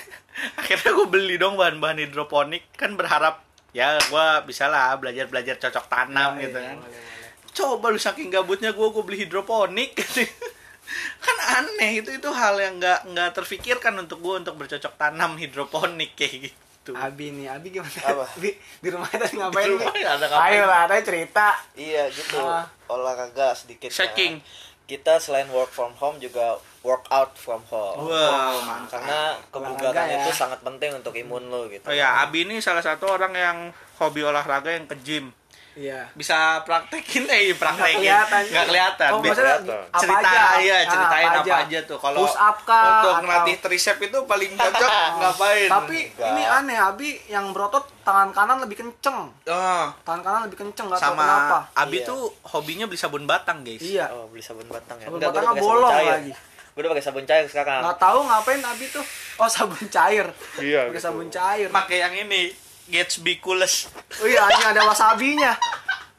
Akhirnya 0.60 0.94
gue 0.94 1.08
beli 1.08 1.36
dong 1.36 1.58
bahan-bahan 1.58 1.98
hidroponik. 2.00 2.70
Kan 2.74 2.94
berharap 2.94 3.42
ya 3.72 3.98
gue 3.98 4.26
bisa 4.46 4.68
lah 4.68 4.94
belajar 4.94 5.26
belajar 5.26 5.58
cocok 5.58 5.86
tanam 5.88 6.38
Iya, 6.38 6.42
gitu 6.44 6.58
iya, 6.58 6.68
kan. 6.68 6.78
boleh, 6.78 6.94
boleh. 6.94 7.16
Coba 7.58 7.90
lu 7.90 7.98
saking 7.98 8.30
gabutnya 8.30 8.70
gue 8.70 8.88
gue 8.94 9.04
beli 9.04 9.26
hidroponik 9.26 9.98
kan 11.26 11.38
aneh 11.58 12.06
itu 12.06 12.14
itu 12.14 12.30
hal 12.30 12.56
yang 12.62 12.78
nggak 12.78 13.10
nggak 13.10 13.30
terfikirkan 13.34 13.98
untuk 13.98 14.22
gue 14.22 14.46
untuk 14.46 14.56
bercocok 14.56 14.94
tanam 14.96 15.36
hidroponik 15.42 16.14
kayak 16.14 16.54
gitu 16.54 16.58
Abi 16.96 17.36
nih, 17.36 17.52
Abi 17.52 17.68
gimana? 17.76 17.92
Apa? 17.92 18.24
Abi 18.40 18.56
di 18.56 18.88
rumah 18.88 19.12
tadi 19.12 19.36
ngapain? 19.36 19.68
Di 19.68 19.72
rumah 19.76 19.92
nih? 19.92 20.08
ada 20.08 20.24
ngapain? 20.24 20.56
Ayo 20.56 20.64
lah, 20.64 20.82
tadi 20.88 21.02
cerita. 21.04 21.48
Iya 21.76 22.08
gitu. 22.16 22.40
Ah. 22.40 22.64
Olahraga 22.88 23.52
sedikit. 23.52 23.92
kan. 23.92 24.08
Shaking. 24.08 24.40
Kita 24.88 25.20
selain 25.20 25.52
work 25.52 25.68
from 25.76 25.92
home 26.00 26.16
juga 26.24 26.56
workout 26.80 27.36
from 27.36 27.60
home. 27.68 28.08
wow 28.08 28.56
mantap 28.64 29.04
Karena 29.04 29.36
kebugaran 29.52 30.08
ya. 30.08 30.24
itu 30.24 30.32
sangat 30.32 30.64
penting 30.64 30.96
untuk 30.96 31.12
imun 31.12 31.52
lo 31.52 31.68
gitu. 31.68 31.84
Oh 31.84 31.92
ya, 31.92 32.24
Abi 32.24 32.48
ini 32.48 32.64
salah 32.64 32.80
satu 32.80 33.04
orang 33.12 33.36
yang 33.36 33.58
hobi 34.00 34.24
olahraga 34.24 34.72
yang 34.72 34.88
ke 34.88 34.96
gym. 35.04 35.36
Iya. 35.78 36.10
Bisa 36.12 36.38
praktekin 36.62 37.30
eh 37.30 37.54
praktekin. 37.54 38.02
Nggak 38.02 38.26
kelihatan. 38.26 38.42
Nggak 38.50 38.66
kelihatan. 38.66 39.10
Oh, 39.10 39.20
maksudnya 39.22 39.56
apa 39.62 39.78
cerita 39.96 40.26
aja? 40.26 40.58
iya, 40.58 40.76
Ah, 40.76 40.90
ceritain 40.90 41.30
apa 41.30 41.56
aja, 41.62 41.80
tuh. 41.86 41.98
Kalau 41.98 42.20
Push 42.20 42.34
up 42.36 42.58
kah? 42.64 42.82
untuk 42.82 43.14
atau- 43.14 43.22
ngelatih 43.22 43.56
tricep 43.60 43.98
itu 44.02 44.18
paling 44.24 44.52
cocok 44.60 44.90
ngapain? 45.16 45.70
Tapi 45.70 45.98
Enggak. 46.10 46.28
ini 46.28 46.44
aneh, 46.44 46.78
Abi 46.80 47.10
yang 47.28 47.46
berotot 47.52 47.86
tangan 48.02 48.30
kanan 48.32 48.58
lebih 48.60 48.74
kenceng. 48.76 49.30
Oh, 49.46 49.86
Tangan 50.02 50.22
kanan 50.22 50.42
lebih 50.46 50.58
kenceng, 50.60 50.90
nggak 50.90 50.98
tahu 50.98 51.14
sama 51.14 51.24
kenapa. 51.24 51.58
Abi 51.78 51.98
Iya. 51.98 52.08
tuh 52.08 52.20
hobinya 52.48 52.86
beli 52.86 52.98
sabun 52.98 53.24
batang, 53.24 53.62
guys. 53.62 53.80
Iya. 53.80 54.10
Oh, 54.10 54.26
beli 54.28 54.42
sabun 54.42 54.66
batang 54.66 54.98
ya. 54.98 55.06
Sabun 55.06 55.18
Enggak, 55.20 55.30
batangnya 55.32 55.62
bolong 55.62 55.94
cair. 55.94 56.10
lagi. 56.12 56.34
Gue 56.68 56.80
udah 56.80 56.92
pakai 56.92 57.06
sabun 57.06 57.26
cair 57.26 57.46
sekarang. 57.46 57.82
Nggak 57.82 58.00
tahu 58.00 58.20
ngapain 58.24 58.62
Abi 58.64 58.86
tuh. 58.88 59.06
Oh, 59.38 59.46
sabun 59.48 59.86
cair. 59.88 60.26
Iya, 60.58 60.82
Pakai 60.84 60.92
gitu. 60.92 61.06
sabun 61.06 61.28
cair. 61.28 61.70
Pakai 61.70 61.98
yang 62.00 62.14
ini 62.16 62.50
Gatsby. 62.88 63.44
Oh 63.44 64.28
iya, 64.28 64.44
ini 64.48 64.64
ada 64.64 64.82
wasabinya. 64.88 65.54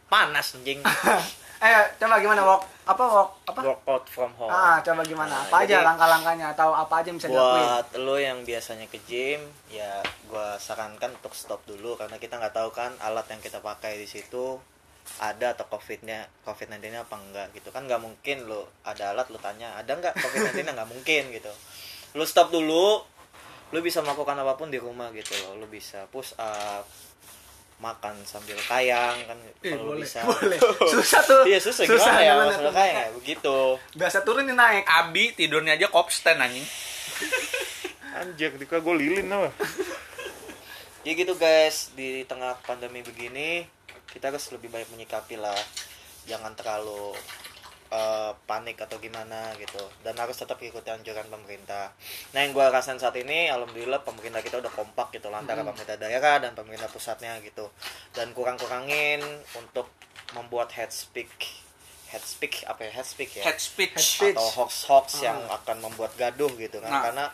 Panas 0.09 0.57
anjing. 0.57 0.81
eh, 1.65 1.85
coba 2.01 2.17
gimana 2.23 2.41
walk 2.45 2.63
apa 2.89 3.05
walk 3.05 3.31
apa? 3.45 3.61
workout 3.61 4.05
from 4.09 4.33
home. 4.41 4.49
Ah, 4.49 4.81
coba 4.81 5.05
gimana? 5.05 5.29
Nah, 5.29 5.45
Apa 5.45 5.69
aja 5.69 5.85
langkah-langkahnya 5.85 6.57
atau 6.57 6.73
apa 6.73 7.05
aja 7.05 7.13
yang 7.13 7.19
bisa 7.21 7.29
dilakuin? 7.29 7.61
buat 7.61 7.87
lo 8.01 8.17
yang 8.17 8.39
biasanya 8.49 8.89
ke 8.89 8.97
gym 9.05 9.45
ya 9.69 10.01
gua 10.33 10.57
sarankan 10.57 11.13
untuk 11.21 11.37
stop 11.37 11.61
dulu 11.69 12.01
karena 12.01 12.17
kita 12.17 12.41
nggak 12.41 12.57
tahu 12.57 12.73
kan 12.73 12.97
alat 13.05 13.29
yang 13.29 13.45
kita 13.45 13.61
pakai 13.61 14.01
di 14.01 14.09
situ 14.09 14.57
ada 15.21 15.57
atau 15.57 15.65
covidnya 15.69 16.29
covid 16.45 16.69
19 16.69 16.85
nya 16.93 17.01
apa 17.05 17.17
enggak 17.17 17.49
gitu 17.57 17.73
kan 17.73 17.89
nggak 17.89 18.01
mungkin 18.01 18.45
lo 18.45 18.69
ada 18.85 19.17
alat 19.17 19.29
lo 19.33 19.41
tanya 19.41 19.73
ada 19.77 19.97
nggak 19.97 20.21
covid 20.21 20.53
19 20.53 20.69
nya 20.69 20.73
nggak 20.77 20.91
mungkin 20.93 21.23
gitu 21.33 21.53
lo 22.17 22.25
stop 22.29 22.53
dulu 22.53 23.01
lo 23.69 23.79
bisa 23.85 24.01
melakukan 24.01 24.37
apa 24.41 24.57
pun 24.57 24.73
di 24.73 24.81
rumah 24.81 25.13
gitu 25.13 25.37
loh 25.45 25.61
lo 25.61 25.67
bisa 25.69 26.09
push 26.09 26.33
up 26.41 26.85
makan 27.79 28.19
sambil 28.27 28.59
kayang 28.67 29.15
kan 29.29 29.39
Eh, 29.63 29.71
kalau 29.71 29.87
lo 29.87 29.91
boleh, 29.95 30.03
bisa 30.03 30.27
boleh. 30.27 30.59
Susah 30.99 31.23
tuh. 31.23 31.47
iya 31.47 31.63
susah, 31.63 31.87
gimana 31.87 32.19
ya 32.19 32.35
gimana 32.35 32.51
masalah 32.51 32.71
tuh? 32.71 32.75
kayang 32.75 32.97
ya 32.99 33.11
begitu 33.15 33.57
Biasa 33.95 34.17
turun 34.27 34.45
nih 34.51 34.57
naik. 34.59 34.85
Abi 34.87 35.25
tidurnya 35.39 35.79
aja 35.79 35.87
kopsten 35.87 36.43
anjing. 36.43 36.67
Anjir, 38.19 38.51
dika 38.59 38.83
gue 38.83 38.95
lilin 38.99 39.31
apa? 39.31 39.55
ya 41.07 41.13
gitu 41.15 41.39
guys 41.39 41.95
di 41.95 42.27
tengah 42.27 42.59
pandemi 42.67 43.01
begini 43.01 43.65
kita 44.13 44.29
harus 44.29 44.51
lebih 44.53 44.69
baik 44.69 44.93
menyikapi 44.93 45.41
lah 45.41 45.57
jangan 46.29 46.53
terlalu 46.53 47.17
eh, 47.89 48.33
panik 48.45 48.79
atau 48.81 49.01
gimana 49.01 49.53
gitu. 49.57 49.81
Dan 50.05 50.17
harus 50.17 50.37
tetap 50.37 50.61
ikuti 50.61 50.89
anjuran 50.89 51.27
pemerintah. 51.29 51.93
Nah 52.37 52.39
yang 52.45 52.53
gue 52.53 52.67
rasain 52.69 53.01
saat 53.01 53.17
ini 53.17 53.49
alhamdulillah 53.49 54.05
pemerintah 54.05 54.45
kita 54.45 54.61
udah 54.61 54.73
kompak 54.73 55.13
gitu 55.17 55.29
lah, 55.33 55.41
antara 55.43 55.65
pemerintah 55.65 55.97
daerah 55.97 56.41
dan 56.41 56.53
pemerintah 56.53 56.89
pusatnya 56.93 57.37
gitu. 57.41 57.69
Dan 58.13 58.37
kurang-kurangin 58.37 59.25
untuk 59.57 59.89
membuat 60.37 60.77
head 60.77 60.93
speak 60.93 61.33
head 62.09 62.25
speak 62.25 62.65
apa 62.65 62.89
ya? 62.89 62.91
Head 63.01 63.09
speak 63.09 63.31
ya? 63.37 63.45
Head 63.45 63.61
speech. 63.61 63.93
Head 63.97 64.33
speech. 64.33 64.37
atau 64.37 64.49
hoax-hoax 64.61 65.07
yang 65.25 65.39
akan 65.49 65.85
membuat 65.85 66.17
gaduh 66.17 66.51
gitu 66.57 66.81
kan. 66.81 66.91
Nah. 66.91 67.03
karena 67.05 67.27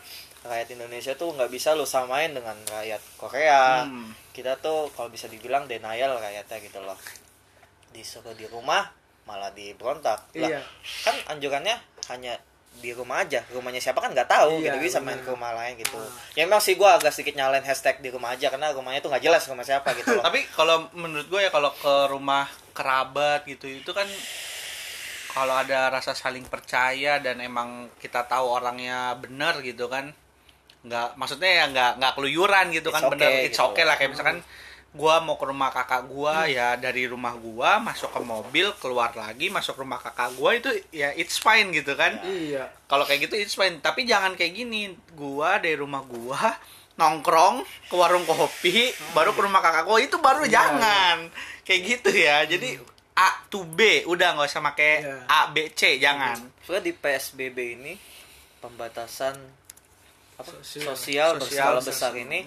rakyat 0.45 0.77
Indonesia 0.77 1.13
tuh 1.17 1.33
nggak 1.33 1.49
bisa 1.49 1.73
lu 1.73 1.87
samain 1.87 2.29
dengan 2.29 2.55
rakyat 2.69 3.01
Korea. 3.17 3.87
Hmm. 3.87 4.13
kita 4.35 4.59
tuh 4.59 4.91
kalau 4.91 5.07
bisa 5.07 5.31
dibilang 5.31 5.63
denial 5.63 6.19
rakyatnya 6.19 6.57
gitu 6.59 6.79
loh. 6.83 6.99
Disuruh 7.95 8.35
di 8.35 8.43
rumah 8.51 8.83
malah 9.25 9.49
diberontak. 9.51 10.19
Lah 10.33 10.49
Iya. 10.49 10.61
kan 11.01 11.15
anjurannya 11.27 11.75
hanya 12.07 12.37
di 12.75 12.91
rumah 12.91 13.21
aja. 13.21 13.39
Rumahnya 13.47 13.79
siapa 13.79 13.97
kan 13.97 14.11
nggak 14.11 14.27
tahu 14.27 14.59
Iya, 14.59 14.71
gitu 14.71 14.77
bisa 14.83 14.99
main 14.99 15.17
ke 15.17 15.27
rumah 15.27 15.51
lain 15.51 15.75
gitu. 15.75 15.95
Ah. 15.95 16.11
ya 16.33 16.43
memang 16.43 16.59
sih 16.59 16.73
gue 16.73 16.85
agak 16.85 17.09
sedikit 17.09 17.35
nyalain 17.35 17.63
hashtag 17.63 17.99
di 17.99 18.09
rumah 18.09 18.31
aja 18.31 18.47
karena 18.47 18.69
rumahnya 18.69 18.99
tuh 18.99 19.09
nggak 19.09 19.23
jelas 19.23 19.43
rumah 19.45 19.63
siapa 19.63 19.91
gitu 19.93 20.11
loh. 20.11 20.23
Tapi 20.27 20.43
kalau 20.49 20.87
menurut 20.91 21.25
gue 21.25 21.39
ya 21.39 21.49
kalau 21.49 21.71
ke 21.71 21.93
rumah 22.07 22.45
kerabat 22.71 23.43
gitu 23.43 23.65
itu 23.65 23.89
kan 23.89 24.05
kalau 25.31 25.51
ada 25.53 25.89
rasa 25.89 26.11
saling 26.13 26.45
percaya 26.45 27.19
dan 27.19 27.39
emang 27.39 27.91
kita 27.97 28.23
tahu 28.23 28.47
orangnya 28.49 29.15
bener 29.15 29.59
gitu 29.59 29.87
kan 29.87 30.15
nggak 30.81 31.17
maksudnya 31.17 31.51
ya 31.51 31.65
nggak 31.67 31.91
nggak 31.97 32.11
keluyuran 32.13 32.65
gitu 32.69 32.87
It's 32.87 32.95
kan 32.95 33.03
bener 33.09 33.25
okay 33.25 33.43
it's 33.43 33.57
gitu. 33.57 33.65
okay 33.65 33.83
lah. 33.83 33.95
Kayak 33.95 34.11
misalkan 34.13 34.37
gua 34.95 35.19
mau 35.19 35.35
ke 35.35 35.45
rumah 35.45 35.69
kakak 35.69 36.07
gua 36.07 36.47
ya 36.47 36.73
dari 36.75 37.03
rumah 37.05 37.35
gua 37.35 37.77
masuk 37.77 38.09
ke 38.09 38.21
mobil 38.23 38.71
keluar 38.79 39.11
lagi 39.11 39.51
masuk 39.51 39.75
rumah 39.75 39.99
kakak 39.99 40.31
gua 40.33 40.55
itu 40.55 40.71
ya 40.89 41.11
it's 41.13 41.35
fine 41.37 41.69
gitu 41.69 41.93
kan. 41.93 42.15
Iya. 42.23 42.71
kalau 42.87 43.03
kayak 43.03 43.27
gitu 43.27 43.35
it's 43.35 43.53
fine. 43.53 43.77
Tapi 43.77 44.07
jangan 44.07 44.33
kayak 44.33 44.55
gini 44.55 44.89
gua 45.13 45.59
dari 45.59 45.75
rumah 45.75 45.99
gua 46.01 46.55
nongkrong 46.95 47.59
ke 47.91 47.95
warung 47.95 48.23
kopi 48.23 48.87
baru 49.11 49.35
ke 49.35 49.41
rumah 49.43 49.59
kakak 49.59 49.83
gua 49.83 49.99
itu 49.99 50.15
baru 50.17 50.47
Iya, 50.47 50.53
jangan. 50.63 51.17
Kayak 51.67 51.81
gitu 51.83 52.09
ya. 52.15 52.37
Jadi 52.47 52.69
A 53.15 53.47
to 53.47 53.63
B 53.63 54.03
udah 54.07 54.35
nggak 54.35 54.47
usah 54.47 54.63
pakai 54.63 54.91
Iya. 55.03 55.17
A 55.27 55.39
B 55.51 55.67
C 55.71 55.99
jangan. 55.99 56.39
Soalnya 56.63 56.87
di 56.87 56.93
PSBB 56.95 57.57
ini 57.75 57.93
pembatasan 58.59 59.35
apa, 60.35 60.51
Sosial. 60.59 60.95
sosial, 60.95 61.29
berskala 61.39 61.79
Sosial, 61.79 61.87
besar 61.87 62.11
sosial. 62.11 62.23
ini 62.27 62.39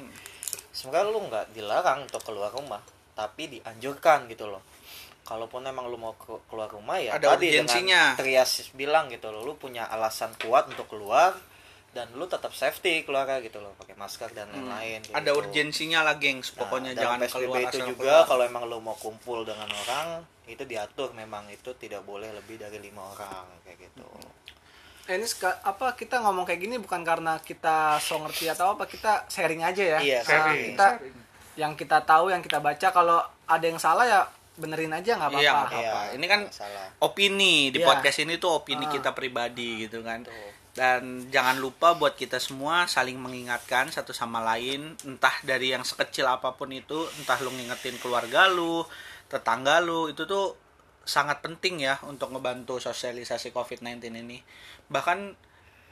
sebenarnya 0.70 1.08
lu 1.08 1.20
nggak 1.24 1.46
dilarang 1.50 2.04
untuk 2.04 2.22
keluar 2.22 2.50
rumah 2.50 2.80
tapi 3.12 3.50
dianjurkan 3.50 4.26
gitu 4.26 4.46
loh 4.46 4.62
kalaupun 5.22 5.60
emang 5.62 5.86
lu 5.86 5.96
mau 5.96 6.14
ke- 6.14 6.40
keluar 6.46 6.68
rumah 6.68 6.96
ya 6.96 7.12
Ada 7.12 7.34
tadi 7.34 7.50
urgensinya. 7.50 8.14
dengan 8.14 8.18
Trias 8.18 8.50
bilang 8.72 9.06
gitu 9.06 9.28
loh 9.28 9.42
lu 9.42 9.54
punya 9.54 9.84
alasan 9.86 10.32
kuat 10.36 10.68
untuk 10.68 10.88
keluar 10.88 11.36
dan 11.88 12.08
lu 12.12 12.24
tetap 12.24 12.52
safety 12.52 13.02
keluar 13.02 13.26
gitu 13.38 13.58
loh 13.58 13.72
pakai 13.74 13.92
masker 13.94 14.30
dan 14.30 14.48
lain-lain 14.50 15.02
kayak 15.02 15.08
Hmm. 15.08 15.18
ada 15.18 15.30
gitu. 15.30 15.40
urgensinya 15.42 16.00
lah 16.02 16.16
gengs 16.16 16.48
Nah, 16.50 16.58
pokoknya 16.58 16.92
dalam 16.92 17.16
jangan 17.16 17.18
PSBB 17.22 17.40
keluar 17.42 17.60
itu 17.66 17.78
juga 17.86 18.14
kalau 18.24 18.42
emang 18.42 18.64
lu 18.64 18.78
mau 18.78 18.94
kumpul 18.94 19.42
dengan 19.42 19.68
orang 19.68 20.08
itu 20.46 20.62
diatur 20.62 21.12
memang 21.12 21.44
itu 21.48 21.72
tidak 21.74 22.00
boleh 22.02 22.28
lebih 22.30 22.56
dari 22.56 22.78
lima 22.78 23.02
orang 23.08 23.44
kayak 23.62 23.84
gitu 23.84 24.04
Eh, 24.04 24.32
ini 25.10 25.24
apa 25.62 25.86
kita 25.94 26.20
ngomong 26.20 26.44
kayak 26.44 26.60
gini 26.60 26.76
bukan 26.76 27.00
karena 27.00 27.40
kita 27.40 27.96
so 27.96 28.18
ngerti 28.18 28.44
atau 28.46 28.72
apa 28.72 28.84
kita 28.84 29.24
sharing 29.26 29.62
aja 29.62 29.96
ya. 29.96 29.98
Iya, 29.98 30.18
Nah, 30.18 30.26
sharing. 30.26 30.62
kita 30.68 30.86
yang 31.54 31.72
kita 31.74 31.98
tahu 32.02 32.28
yang 32.28 32.38
kita 32.38 32.58
baca 32.58 32.88
kalau 32.88 33.18
ada 33.44 33.64
yang 33.64 33.76
salah 33.76 34.04
ya 34.04 34.20
benerin 34.54 34.90
aja 34.90 35.14
nggak 35.14 35.30
Iya, 35.32 35.48
apa-apa. 35.48 35.66
apa-apa. 35.70 36.00
Iya, 36.04 36.14
Ini 36.14 36.26
kan 36.26 36.40
salah. 36.48 36.86
opini 37.00 37.70
di 37.70 37.78
Iya. 37.78 37.86
podcast 37.86 38.18
ini 38.20 38.36
tuh 38.36 38.50
opini 38.54 38.84
Ah. 38.84 38.90
kita 38.90 39.10
pribadi 39.12 39.80
gitu 39.80 40.02
kan 40.02 40.22
Tuh. 40.22 40.34
dan 40.74 41.02
jangan 41.26 41.56
lupa 41.56 41.94
buat 41.94 42.12
kita 42.12 42.36
semua 42.38 42.84
saling 42.84 43.16
mengingatkan 43.16 43.88
satu 43.88 44.10
sama 44.10 44.38
lain 44.44 44.92
entah 45.02 45.34
dari 45.42 45.70
yang 45.70 45.82
sekecil 45.82 46.26
apa 46.26 46.52
pun 46.52 46.68
itu 46.70 46.94
entah 47.16 47.38
lu 47.38 47.50
ngingetin 47.50 47.96
keluarga 47.96 48.46
lu 48.46 48.82
tetangga 49.26 49.78
lu 49.78 50.08
itu 50.08 50.22
tuh 50.24 50.54
sangat 51.08 51.40
penting 51.40 51.80
ya 51.80 51.96
untuk 52.04 52.28
ngebantu 52.28 52.76
sosialisasi 52.76 53.48
COVID-19 53.48 54.12
ini. 54.12 54.44
Bahkan 54.86 55.32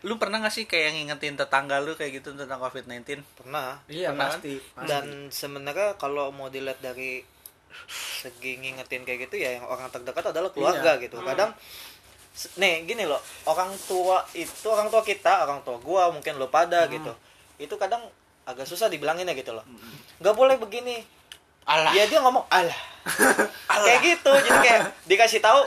lu 0.04 0.20
pernah 0.20 0.38
gak 0.38 0.52
sih 0.52 0.64
kayak 0.64 0.92
ngingetin 0.92 1.34
tetangga 1.34 1.80
lu 1.80 1.96
kayak 1.96 2.20
gitu 2.20 2.36
tentang 2.36 2.60
COVID-19? 2.60 3.24
Pernah. 3.34 3.80
Iya 3.86 4.12
Pernah 4.12 4.28
kan? 4.28 4.32
pasti. 4.36 4.52
dan 4.84 5.04
sebenarnya 5.30 5.96
kalau 5.96 6.28
mau 6.30 6.46
dilihat 6.46 6.78
dari 6.78 7.24
segi 7.86 8.56
ngingetin 8.58 9.02
kayak 9.02 9.26
gitu 9.26 9.36
ya 9.38 9.56
yang 9.56 9.64
orang 9.64 9.88
terdekat 9.88 10.24
adalah 10.26 10.48
keluarga 10.50 10.94
Iya. 10.94 11.02
gitu. 11.02 11.16
Kadang 11.18 11.52
se- 12.30 12.52
nih 12.54 12.84
gini 12.84 13.04
loh 13.04 13.20
orang 13.44 13.72
tua 13.82 14.20
itu 14.32 14.66
orang 14.66 14.88
tua 14.88 15.00
kita 15.00 15.42
orang 15.42 15.60
tua 15.62 15.76
gua 15.78 16.08
mungkin 16.08 16.36
lo 16.36 16.48
pada 16.48 16.84
gitu. 16.88 17.12
Itu 17.56 17.74
kadang 17.74 18.04
agak 18.44 18.64
susah 18.64 18.86
dibilanginnya 18.86 19.32
gitu 19.32 19.52
loh. 19.52 19.64
Nggak 20.18 20.34
boleh 20.34 20.56
begini 20.56 21.02
alah. 21.66 21.92
Ya 21.92 22.06
dia 22.06 22.18
ngomong 22.18 22.46
alah. 22.56 22.78
Kayak 23.68 24.00
gitu 24.02 24.30
jadi 24.40 24.58
kayak 24.60 24.80
dikasih 25.10 25.38
tahu 25.38 25.62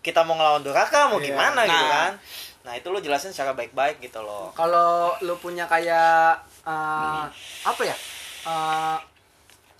kita 0.00 0.22
mau 0.22 0.32
ngelawan 0.32 0.62
durhaka 0.62 1.06
mau 1.06 1.18
Iya. 1.18 1.26
gimana 1.28 1.60
gitu 1.62 1.76
Nah. 1.76 1.90
kan. 1.92 2.12
Nah 2.60 2.72
itu 2.74 2.86
lu 2.86 2.98
jelasin 2.98 3.30
secara 3.30 3.52
baik-baik 3.52 4.00
gitu 4.00 4.20
loh. 4.20 4.50
Kalau 4.52 5.12
lu 5.20 5.36
punya 5.36 5.66
kayak 5.66 6.38
eh, 6.62 7.24
apa 7.62 7.82
ya 7.82 7.96
Eh, 8.40 8.98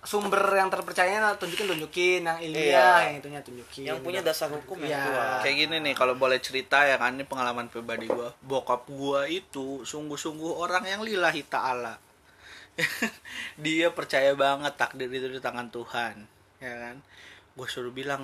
sumber 0.01 0.37
yang 0.51 0.65
terpercaya 0.67 1.33
tunjukin 1.35 1.65
tunjukin 1.67 2.21
yang 2.21 2.37
ilmiah 2.39 3.01
Iya. 3.01 3.05
yang 3.07 3.15
itunya 3.17 3.41
tunjukin 3.41 3.81
yang 3.83 3.97
punya 3.99 4.21
dasar 4.21 4.49
hukum 4.49 4.77
yang 4.79 4.93
Iya. 4.93 5.01
kuat 5.07 5.41
kayak 5.41 5.55
gini 5.59 5.75
nih 5.79 5.93
kalau 5.93 6.13
boleh 6.13 6.37
cerita 6.37 6.81
ya 6.81 6.97
kan 6.97 7.13
ini 7.13 7.21
pengalaman 7.23 7.65
pribadi 7.67 8.05
gua. 8.05 8.29
Bokap 8.39 8.85
gua 8.87 9.25
itu 9.25 9.81
sungguh-sungguh 9.81 10.57
orang 10.57 10.85
yang 10.85 11.01
lillahi 11.01 11.41
ta'ala 11.43 11.97
dia 13.65 13.91
percaya 13.91 14.31
banget 14.33 14.73
takdir 14.79 15.11
itu 15.11 15.27
di 15.27 15.39
tangan 15.43 15.67
Tuhan 15.69 16.27
ya 16.61 16.73
kan? 16.77 16.95
Gue 17.57 17.67
suruh 17.67 17.91
bilang 17.91 18.23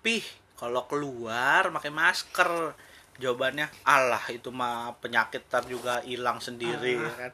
pih 0.00 0.24
kalau 0.56 0.86
keluar 0.86 1.68
pakai 1.74 1.90
masker. 1.92 2.78
Jawabannya 3.20 3.68
Allah 3.84 4.24
itu 4.32 4.48
mah 4.48 4.96
penyakit 4.98 5.44
tar 5.46 5.68
juga 5.68 6.00
hilang 6.02 6.40
sendiri 6.40 6.96
ya 6.96 7.14
kan? 7.28 7.32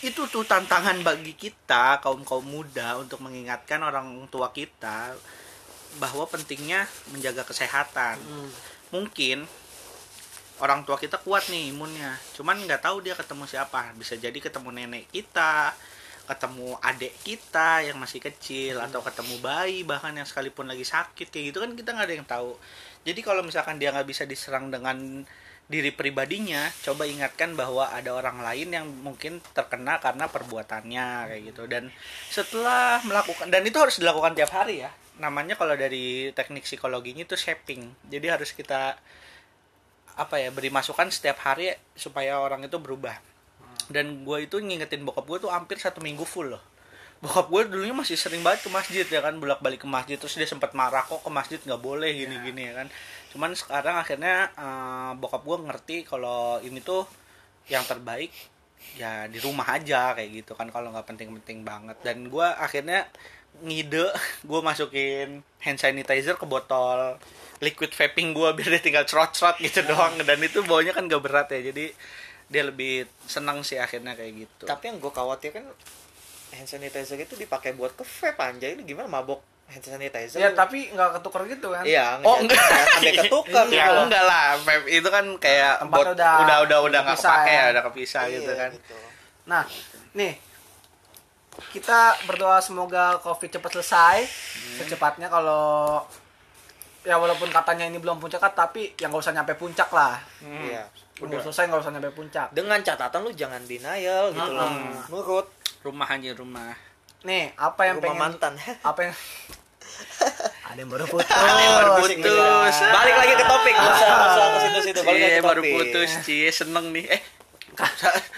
Itu 0.00 0.30
tuh 0.30 0.46
tantangan 0.46 1.02
bagi 1.02 1.34
kita 1.34 1.98
kaum 1.98 2.22
kaum 2.22 2.46
muda 2.46 2.96
untuk 3.02 3.20
mengingatkan 3.20 3.82
orang 3.82 4.22
tua 4.30 4.54
kita 4.54 5.18
bahwa 5.98 6.24
pentingnya 6.30 6.86
menjaga 7.10 7.42
kesehatan. 7.42 8.18
Hmm. 8.22 8.50
mungkin 8.94 9.42
orang 10.64 10.80
tua 10.88 10.96
kita 10.96 11.20
kuat 11.20 11.52
nih 11.52 11.76
imunnya. 11.76 12.16
Cuman 12.32 12.64
nggak 12.64 12.88
tahu 12.88 13.04
dia 13.04 13.12
ketemu 13.12 13.44
siapa. 13.44 13.92
Bisa 14.00 14.16
jadi 14.16 14.36
ketemu 14.40 14.72
nenek 14.72 15.12
kita 15.12 15.76
ketemu 16.24 16.80
adik 16.80 17.12
kita 17.20 17.84
yang 17.84 18.00
masih 18.00 18.16
kecil 18.16 18.80
atau 18.80 19.04
ketemu 19.04 19.36
bayi 19.44 19.84
bahkan 19.84 20.16
yang 20.16 20.24
sekalipun 20.24 20.64
lagi 20.64 20.82
sakit. 20.82 21.28
Kayak 21.28 21.44
gitu 21.52 21.58
kan 21.60 21.70
kita 21.76 21.88
nggak 21.92 22.06
ada 22.08 22.16
yang 22.16 22.28
tahu. 22.28 22.50
Jadi 23.04 23.20
kalau 23.20 23.44
misalkan 23.44 23.76
dia 23.76 23.92
nggak 23.92 24.08
bisa 24.08 24.24
diserang 24.24 24.72
dengan 24.72 25.24
diri 25.64 25.88
pribadinya 25.96 26.68
coba 26.84 27.08
ingatkan 27.08 27.56
bahwa 27.56 27.88
ada 27.88 28.12
orang 28.12 28.44
lain 28.44 28.68
yang 28.68 28.84
mungkin 29.00 29.40
terkena 29.56 29.96
karena 30.00 30.28
perbuatannya 30.28 31.06
kayak 31.28 31.42
gitu. 31.52 31.62
Dan 31.68 31.92
setelah 32.32 33.04
melakukan 33.04 33.52
dan 33.52 33.60
itu 33.64 33.76
harus 33.76 34.00
dilakukan 34.00 34.32
tiap 34.32 34.52
hari 34.56 34.84
ya. 34.84 34.90
Namanya 35.20 35.60
kalau 35.60 35.76
dari 35.76 36.32
teknik 36.32 36.64
psikologinya 36.64 37.28
itu 37.28 37.36
shaping. 37.36 37.92
Jadi 38.08 38.26
harus 38.32 38.50
kita 38.56 38.96
apa 40.14 40.38
ya 40.38 40.54
beri 40.54 40.70
masukan 40.70 41.10
setiap 41.10 41.42
hari 41.42 41.74
supaya 41.98 42.38
orang 42.38 42.66
itu 42.66 42.78
berubah. 42.78 43.18
Dan 43.90 44.24
gue 44.24 44.48
itu 44.48 44.62
ngingetin 44.62 45.04
bokap 45.04 45.26
gue 45.28 45.38
tuh 45.44 45.50
hampir 45.52 45.76
satu 45.76 46.00
minggu 46.00 46.24
full 46.24 46.54
loh. 46.54 46.62
Bokap 47.20 47.48
gue 47.48 47.62
dulunya 47.72 47.96
masih 47.96 48.16
sering 48.16 48.40
banget 48.44 48.64
ke 48.64 48.70
masjid 48.72 49.04
ya 49.04 49.20
kan 49.20 49.36
bolak 49.36 49.60
balik 49.60 49.84
ke 49.84 49.88
masjid 49.88 50.16
terus 50.16 50.36
dia 50.36 50.48
sempat 50.48 50.72
marah 50.72 51.04
kok 51.04 51.24
ke 51.24 51.30
masjid 51.32 51.58
nggak 51.60 51.82
boleh 51.82 52.10
gini 52.12 52.36
gini 52.46 52.62
ya 52.70 52.84
kan? 52.84 52.88
Cuman 53.32 53.50
sekarang 53.56 53.96
akhirnya 54.00 54.48
eh, 54.54 55.12
bokap 55.18 55.42
gue 55.42 55.56
ngerti 55.68 55.96
kalau 56.06 56.60
ini 56.62 56.80
tuh 56.80 57.04
yang 57.68 57.84
terbaik 57.84 58.30
ya 59.00 59.24
di 59.26 59.40
rumah 59.40 59.64
aja 59.72 60.12
kayak 60.12 60.44
gitu 60.44 60.52
kan 60.52 60.68
kalau 60.68 60.92
nggak 60.92 61.08
penting-penting 61.08 61.66
banget. 61.66 61.96
Dan 62.04 62.28
gue 62.30 62.44
akhirnya 62.44 63.08
ngide 63.60 64.10
gue 64.48 64.60
masukin 64.60 65.28
hand 65.58 65.78
sanitizer 65.78 66.34
ke 66.34 66.44
botol 66.44 67.16
liquid 67.58 67.90
vaping 67.90 68.30
gue 68.30 68.48
biar 68.52 68.68
dia 68.68 68.82
tinggal 68.82 69.04
cerot-cerot 69.04 69.56
gitu 69.58 69.80
doang. 69.84 70.18
Dan 70.18 70.38
itu 70.38 70.60
baunya 70.62 70.90
kan 70.90 71.04
gak 71.04 71.20
berat 71.20 71.48
ya 71.48 71.64
jadi 71.64 71.94
dia 72.44 72.62
lebih 72.62 73.04
senang 73.22 73.60
sih 73.60 73.76
akhirnya 73.76 74.12
kayak 74.12 74.32
gitu. 74.38 74.64
Tapi 74.64 74.84
yang 74.86 74.98
gue 74.98 75.08
khawatir 75.08 75.50
kan 75.50 75.64
hand 76.52 76.68
sanitizer 76.68 77.16
itu 77.16 77.34
dipakai 77.34 77.72
buat 77.72 77.92
ke 77.92 78.02
vape 78.02 78.36
anjay. 78.38 78.74
Ini 78.74 78.84
gimana 78.84 79.08
mabok 79.08 79.40
hand 79.64 79.80
sanitizer? 79.80 80.36
Ya 80.36 80.52
tapi 80.52 80.92
nggak 80.92 81.18
ketukar 81.18 81.46
gitu 81.46 81.72
kan? 81.72 81.82
Iya 81.82 82.20
Oh, 82.20 82.36
enggak. 82.36 82.60
sampai 82.60 83.12
ketukar 83.22 83.64
ya 83.66 83.86
gitu. 83.86 84.00
enggak 84.02 84.24
lah. 84.24 84.46
Vape 84.60 84.86
itu 84.88 85.08
kan 85.08 85.24
kayak 85.38 85.74
Tempatnya 85.80 86.04
bot- 86.04 86.12
udah 86.12 86.34
udah 86.36 86.56
udah 86.60 86.78
udah 86.84 87.00
nggak 87.02 87.16
kepake 87.16 87.48
ya. 87.48 87.56
ya. 87.56 87.64
udah 87.72 87.82
kepisah 87.88 88.22
gitu 88.28 88.50
Iya, 88.50 88.60
kan. 88.60 88.70
gitu. 88.72 88.96
Nah, 89.44 89.62
nih 90.12 90.32
kita 91.70 92.18
berdoa 92.26 92.58
semoga 92.58 93.18
covid 93.22 93.50
cepat 93.50 93.70
selesai. 93.80 94.16
Secepatnya 94.80 95.30
kalau 95.30 96.02
ya 97.04 97.20
walaupun 97.20 97.52
katanya 97.52 97.84
ini 97.84 98.00
belum 98.00 98.16
puncak 98.16 98.40
tapi 98.56 98.96
yang 98.96 99.12
nggak 99.12 99.22
usah 99.22 99.34
nyampe 99.36 99.54
puncak 99.54 99.92
lah. 99.92 100.18
Iya 100.40 100.88
udah. 101.22 101.38
selesai 101.38 101.70
nggak 101.70 101.82
usah 101.84 101.92
nyampe 101.94 102.10
puncak. 102.10 102.48
Dengan 102.50 102.80
catatan 102.82 103.20
lu 103.22 103.30
jangan 103.30 103.62
denial 103.62 104.34
gitu 104.34 104.50
loh. 104.50 104.70
Mm-mm. 104.70 105.10
nurut. 105.12 105.46
Rumah 105.84 106.08
aja 106.10 106.30
rumah. 106.34 106.74
Nih 107.22 107.54
apa 107.54 107.80
yang 107.86 107.96
rumah 108.00 108.04
pengen 108.10 108.18
mantan. 108.18 108.52
apa 108.90 109.00
yang 109.06 109.14
ada 110.74 110.78
yang 110.80 110.90
baru 110.90 111.04
putus. 111.06 111.30
Ada 111.30 111.60
yang 111.62 111.76
baru 111.78 111.92
putus. 112.02 112.76
balik 112.82 113.14
lagi 113.14 113.34
ke 113.38 113.44
topik 113.46 113.74
nggak 113.78 113.92
usah 113.94 114.46
ke 114.50 114.58
situ 114.58 114.78
situ 114.90 115.00
balik 115.06 115.20
lagi 115.22 115.38
ke 115.38 115.44
baru 115.46 115.62
topik. 115.62 115.74
putus 115.78 116.10
cie 116.26 116.48
seneng 116.50 116.90
nih. 116.90 117.04
Eh 117.14 117.22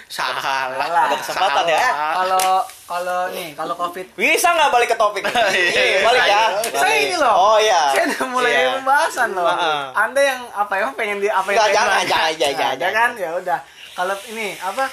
salah. 0.09 0.73
Salah. 0.75 1.03
Ada 1.07 1.17
kesempatan 1.21 1.65
ya. 1.67 1.79
Salah. 1.79 2.13
kalau 2.15 2.47
kalau 2.87 3.21
nih 3.31 3.49
kalau 3.53 3.75
covid. 3.75 4.07
Bisa 4.15 4.49
nggak 4.51 4.71
balik 4.71 4.89
ke 4.93 4.97
topik? 4.97 5.23
Iya, 5.57 6.03
balik 6.03 6.23
ya. 6.25 6.43
Saya 6.73 6.97
ini 6.99 7.17
loh. 7.17 7.35
Oh 7.35 7.57
iya. 7.59 7.93
Saya 7.93 8.05
udah 8.11 8.27
mulai 8.29 8.51
Iya. 8.53 8.69
pembahasan 8.79 9.29
loh. 9.33 9.47
Heeh. 9.47 9.81
anda 9.95 10.21
yang 10.21 10.41
apa 10.51 10.73
ya 10.75 10.87
pengen 10.93 11.19
di 11.19 11.29
apa 11.29 11.49
yang 11.49 11.59
jangan, 11.59 11.73
jangan, 11.73 12.05
jangan, 12.07 12.07
Nah, 12.07 12.33
jangan, 12.39 12.75
jangan 12.79 12.93
kan? 12.93 13.11
Ya 13.17 13.31
udah. 13.35 13.59
Kalau 13.93 14.15
ini 14.29 14.47
apa 14.59 14.85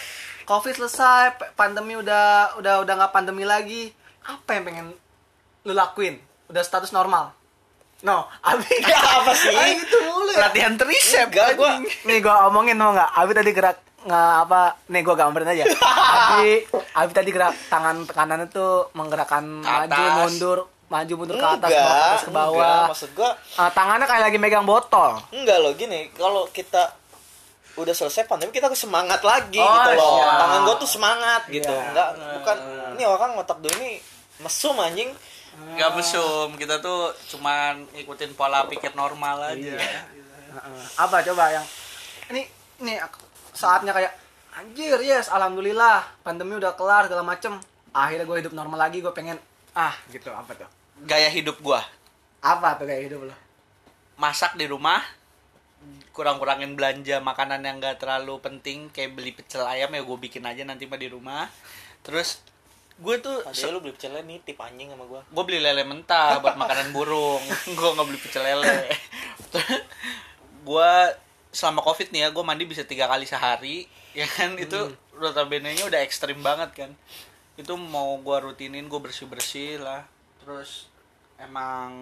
covid 0.43 0.73
selesai 0.75 1.21
pandemi 1.53 1.95
udah 1.95 2.55
udah 2.57 2.83
udah 2.83 2.93
nggak 2.97 3.13
pandemi 3.13 3.43
lagi 3.43 3.91
apa 4.23 4.49
yang 4.51 4.63
pengen 4.63 4.85
lu 5.63 5.71
lakuin? 5.71 6.19
Udah 6.47 6.59
status 6.59 6.91
normal? 6.91 7.31
No. 8.03 8.27
Abi 8.41 8.67
Ya, 8.83 8.99
apa 8.99 9.31
sih? 9.31 9.47
Abi 9.49 9.79
gitu 9.79 9.95
mulu 10.03 10.31
ya. 10.31 10.47
Latihan 10.47 10.75
trisep 10.75 11.31
Enggak, 11.31 11.55
gua 11.55 11.79
nih 11.79 12.19
gua 12.19 12.47
omongin 12.47 12.75
mau 12.75 12.91
nggak? 12.91 13.09
Abi 13.15 13.31
tadi 13.31 13.51
gerak 13.51 13.79
nggak 14.04 14.34
apa 14.41 14.62
nih 14.86 15.01
gua 15.01 15.16
gambarin 15.16 15.47
aja 15.49 15.64
abi 16.30 16.68
abi 16.91 17.12
tadi 17.12 17.30
gerak 17.30 17.56
tangan 17.68 18.04
kanan 18.06 18.43
itu 18.43 18.66
menggerakkan 18.91 19.43
maju 19.60 20.04
mundur 20.20 20.60
maju 20.86 21.14
mundur 21.16 21.36
ke 21.36 21.47
atas 21.49 21.70
enggak, 21.70 21.88
ke 21.88 22.04
atas 22.06 22.22
ke 22.22 22.32
bawah 22.32 22.60
enggak. 22.60 22.89
maksud 22.89 23.10
gua 23.14 23.32
Ah, 23.56 23.70
tangannya 23.70 24.04
kayak 24.04 24.24
lagi 24.26 24.38
megang 24.38 24.64
botol 24.64 25.18
enggak 25.30 25.58
loh 25.58 25.72
gini 25.74 26.12
kalau 26.12 26.45
kita 26.47 26.91
udah 27.74 27.89
selesai 27.91 28.24
pandemi 28.24 28.51
kita 28.51 28.68
harus 28.68 28.78
semangat 28.78 29.18
lagi 29.22 29.58
Oh, 29.58 29.66
gitu 29.66 29.91
loh 29.95 30.20
iya. 30.20 30.30
tangan 30.38 30.60
gua 30.62 30.76
tuh 30.76 30.89
semangat 30.89 31.41
gitu 31.47 31.72
Iya. 31.72 31.88
enggak 31.88 32.10
bukan 32.36 32.58
ini 32.93 33.04
orang 33.04 33.32
otak 33.36 33.58
gue 33.60 33.74
ini 33.74 33.97
mesum 34.39 34.76
anjing 34.78 35.10
Gak 35.54 35.93
mesum, 35.93 36.49
kita 36.54 36.82
tuh 36.82 37.14
cuman 37.30 37.86
ikutin 37.93 38.34
pola 38.34 38.66
pikir 38.66 38.89
normal 38.93 39.38
aja. 39.47 39.78
Heeh. 39.78 40.82
apa 40.97 41.22
coba 41.24 41.45
yang 41.51 41.62
ini 42.28 42.41
ini 42.80 42.97
ak- 42.97 43.22
saatnya 43.64 43.95
kayak 43.95 44.11
anjir 44.59 44.99
yes 44.99 45.32
alhamdulillah 45.32 46.03
pandemi 46.28 46.59
udah 46.59 46.76
kelar 46.76 47.07
segala 47.07 47.24
macem. 47.24 47.55
Akhirnya 47.95 48.28
gue 48.28 48.38
hidup 48.43 48.53
normal 48.57 48.89
lagi 48.89 48.99
gue 48.99 49.14
pengen 49.16 49.39
ah 49.74 49.95
gitu 50.11 50.28
apa 50.30 50.51
tuh? 50.53 50.70
Gaya 51.07 51.32
hidup 51.32 51.57
gua, 51.64 51.82
apa 52.43 52.78
tuh 52.78 52.86
kayak 52.86 53.09
hidup 53.09 53.22
lo? 53.28 53.36
Masak 54.20 54.55
di 54.55 54.70
rumah, 54.70 55.01
kurang-kurangin 56.14 56.78
belanja 56.78 57.18
makanan 57.20 57.66
yang 57.66 57.82
gak 57.82 57.97
terlalu 57.97 58.38
penting 58.39 58.93
kayak 58.93 59.18
beli 59.18 59.34
pecel 59.34 59.66
ayam 59.66 59.89
ya 59.89 60.05
gue 60.05 60.18
bikin 60.22 60.45
aja 60.45 60.61
nanti 60.64 60.86
mah 60.86 61.01
di 61.01 61.09
rumah. 61.09 61.49
Terus 62.05 62.43
gue 62.93 63.16
tuh 63.20 63.41
Padahal 63.41 63.74
lu 63.74 63.80
beli 63.82 63.93
pecel 63.97 64.14
lele 64.14 64.28
nitip 64.30 64.57
anjing 64.61 64.93
sama 64.93 65.03
gua. 65.09 65.22
Gue 65.26 65.43
beli 65.49 65.59
lele 65.59 65.82
mentah 65.82 66.38
buat 66.39 66.55
makanan 66.55 66.93
burung. 66.93 67.41
Gue 67.78 67.89
nggak 67.97 68.05
beli 68.05 68.20
pecel 68.22 68.43
lele. 68.45 68.93
Gue 70.70 70.93
selama 71.54 71.86
covid 71.86 72.10
nih 72.10 72.28
ya 72.28 72.30
gue 72.34 72.43
mandi 72.43 72.66
bisa 72.66 72.82
tiga 72.84 73.06
kali 73.06 73.30
sehari 73.30 73.86
ya 74.20 74.26
kan? 74.26 74.58
Itu 74.58 74.91
notabene 75.22 75.78
nya 75.78 75.86
udah 75.86 76.01
ekstrim 76.01 76.41
banget 76.41 76.74
kan? 76.74 76.91
Itu 77.56 77.78
mau 77.78 78.18
gue 78.18 78.38
rutinin 78.41 78.89
gue 78.89 78.99
bersih 78.99 79.30
bersih 79.30 79.78
lah. 79.78 80.04
Terus 80.41 80.89
emang 81.38 81.93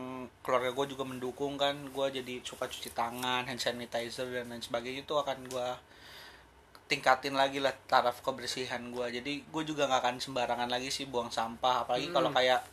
keluarga 0.41 0.71
gue 0.71 0.95
juga 0.95 1.03
mendukung 1.03 1.59
kan? 1.59 1.75
Gue 1.91 2.07
jadi 2.09 2.39
suka 2.41 2.71
cuci 2.71 2.95
tangan 2.95 3.45
hand 3.45 3.59
sanitizer 3.59 4.25
dan 4.31 4.49
lain 4.49 4.63
sebagainya. 4.63 5.03
Itu 5.03 5.19
akan 5.19 5.51
gue 5.51 5.69
tingkatin 6.87 7.35
lagi 7.39 7.63
lah 7.63 7.71
taraf 7.87 8.19
kebersihan 8.19 8.91
gue 8.91 9.23
jadi 9.23 9.47
gue 9.47 9.63
juga 9.63 9.87
nggak 9.87 10.01
akan 10.03 10.15
sembarangan 10.19 10.67
lagi 10.71 10.87
sih 10.87 11.07
buang 11.07 11.31
sampah. 11.31 11.83
Apalagi 11.87 12.07
kalau 12.11 12.31
kayak 12.31 12.63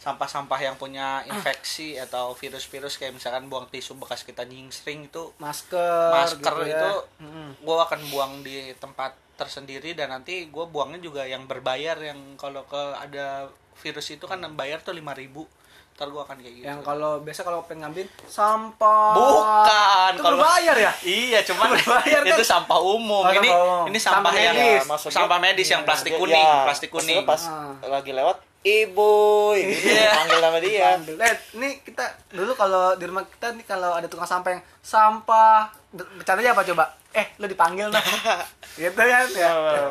sampah-sampah 0.00 0.56
yang 0.58 0.74
punya 0.74 1.20
infeksi 1.26 1.92
atau 1.94 2.32
virus-virus 2.32 2.96
kayak 2.96 3.12
misalkan 3.12 3.46
buang 3.46 3.68
tisu 3.68 3.94
bekas 3.94 4.22
kita 4.22 4.42
nyingsring 4.42 5.06
itu 5.06 5.28
masker 5.36 6.08
masker 6.10 6.40
gitu 6.58 6.66
ya. 6.66 6.80
itu 6.80 6.92
Mm-mm. 7.20 7.48
gue 7.60 7.76
akan 7.78 8.00
buang 8.08 8.32
di 8.40 8.72
tempat 8.74 9.12
tersendiri 9.36 9.92
dan 9.92 10.08
nanti 10.10 10.46
gue 10.46 10.64
buangnya 10.66 10.98
juga 10.98 11.22
yang 11.22 11.44
berbayar 11.44 11.96
yang 11.98 12.16
kalau 12.34 12.64
ke 12.64 12.80
ada 12.94 13.52
virus 13.76 14.08
itu 14.10 14.24
kan 14.24 14.40
bayar 14.50 14.80
tuh 14.80 14.92
5000 14.92 15.04
ribu 15.18 15.44
ntar 15.92 16.08
gue 16.08 16.22
akan 16.22 16.36
kayak 16.38 16.54
gitu 16.54 16.64
yang 16.64 16.80
kalau 16.80 17.20
biasa 17.20 17.40
kalau 17.42 17.60
pengen 17.62 17.84
ngambil 17.84 18.08
sampah 18.24 19.12
bukan 19.12 20.10
itu 20.10 20.22
kalau 20.22 20.36
berbayar 20.38 20.76
ya 20.78 20.92
iya 21.02 21.40
cuman 21.42 21.66
Berbayar 21.70 22.22
kan? 22.22 22.32
itu 22.32 22.40
sampah 22.42 22.78
umum 22.80 23.20
Oh, 23.20 23.32
ini 23.34 23.48
ini 23.86 23.98
sampah, 23.98 24.28
Sampah 24.28 24.32
yang 24.34 24.56
medis. 24.56 24.82
Maksudnya- 24.86 25.12
sampah 25.14 25.38
medis 25.38 25.68
yang 25.68 25.82
plastik 25.84 26.12
Ya, 26.12 26.18
kuning 26.18 26.40
ya, 26.42 26.64
plastik 26.64 26.88
kuning 26.88 27.20
pas 27.22 27.42
Ah. 27.44 27.76
lagi 27.86 28.12
lewat 28.12 28.36
ibu 28.60 29.14
gitu 29.56 29.88
Iya. 29.88 30.12
panggil 30.14 30.38
nama 30.38 30.58
dia 30.60 30.88
Panggil. 30.94 31.16
Eh, 31.16 31.34
ini 31.56 31.68
kita 31.80 32.04
dulu 32.30 32.52
kalau 32.52 32.92
di 32.92 33.08
rumah 33.08 33.24
kita 33.24 33.56
nih 33.56 33.64
kalau 33.64 33.92
ada 33.92 34.04
tukang 34.04 34.28
sampah 34.28 34.50
yang 34.52 34.62
sampah 34.78 35.72
ber- 35.90 36.12
bercandanya 36.14 36.52
apa 36.52 36.62
coba? 36.62 36.84
Eh, 37.10 37.26
lu 37.36 37.48
dipanggil 37.48 37.88
nah. 37.88 38.04
gitu 38.78 38.94
kan 38.94 39.26
ya. 39.28 39.50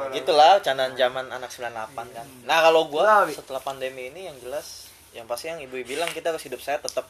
gitulah 0.09 0.61
candaan 0.61 0.95
zaman 0.95 1.28
anak 1.28 1.51
98 1.51 1.91
kan 2.15 2.24
nah 2.47 2.63
kalau 2.63 2.88
gua 2.88 3.28
setelah 3.28 3.59
pandemi 3.59 4.07
ini 4.07 4.32
yang 4.32 4.39
jelas 4.39 4.88
yang 5.11 5.28
pasti 5.28 5.51
yang 5.51 5.59
ibu 5.59 5.76
bilang 5.84 6.07
kita 6.09 6.32
harus 6.32 6.39
hidup 6.41 6.63
sehat 6.63 6.80
tetap 6.80 7.03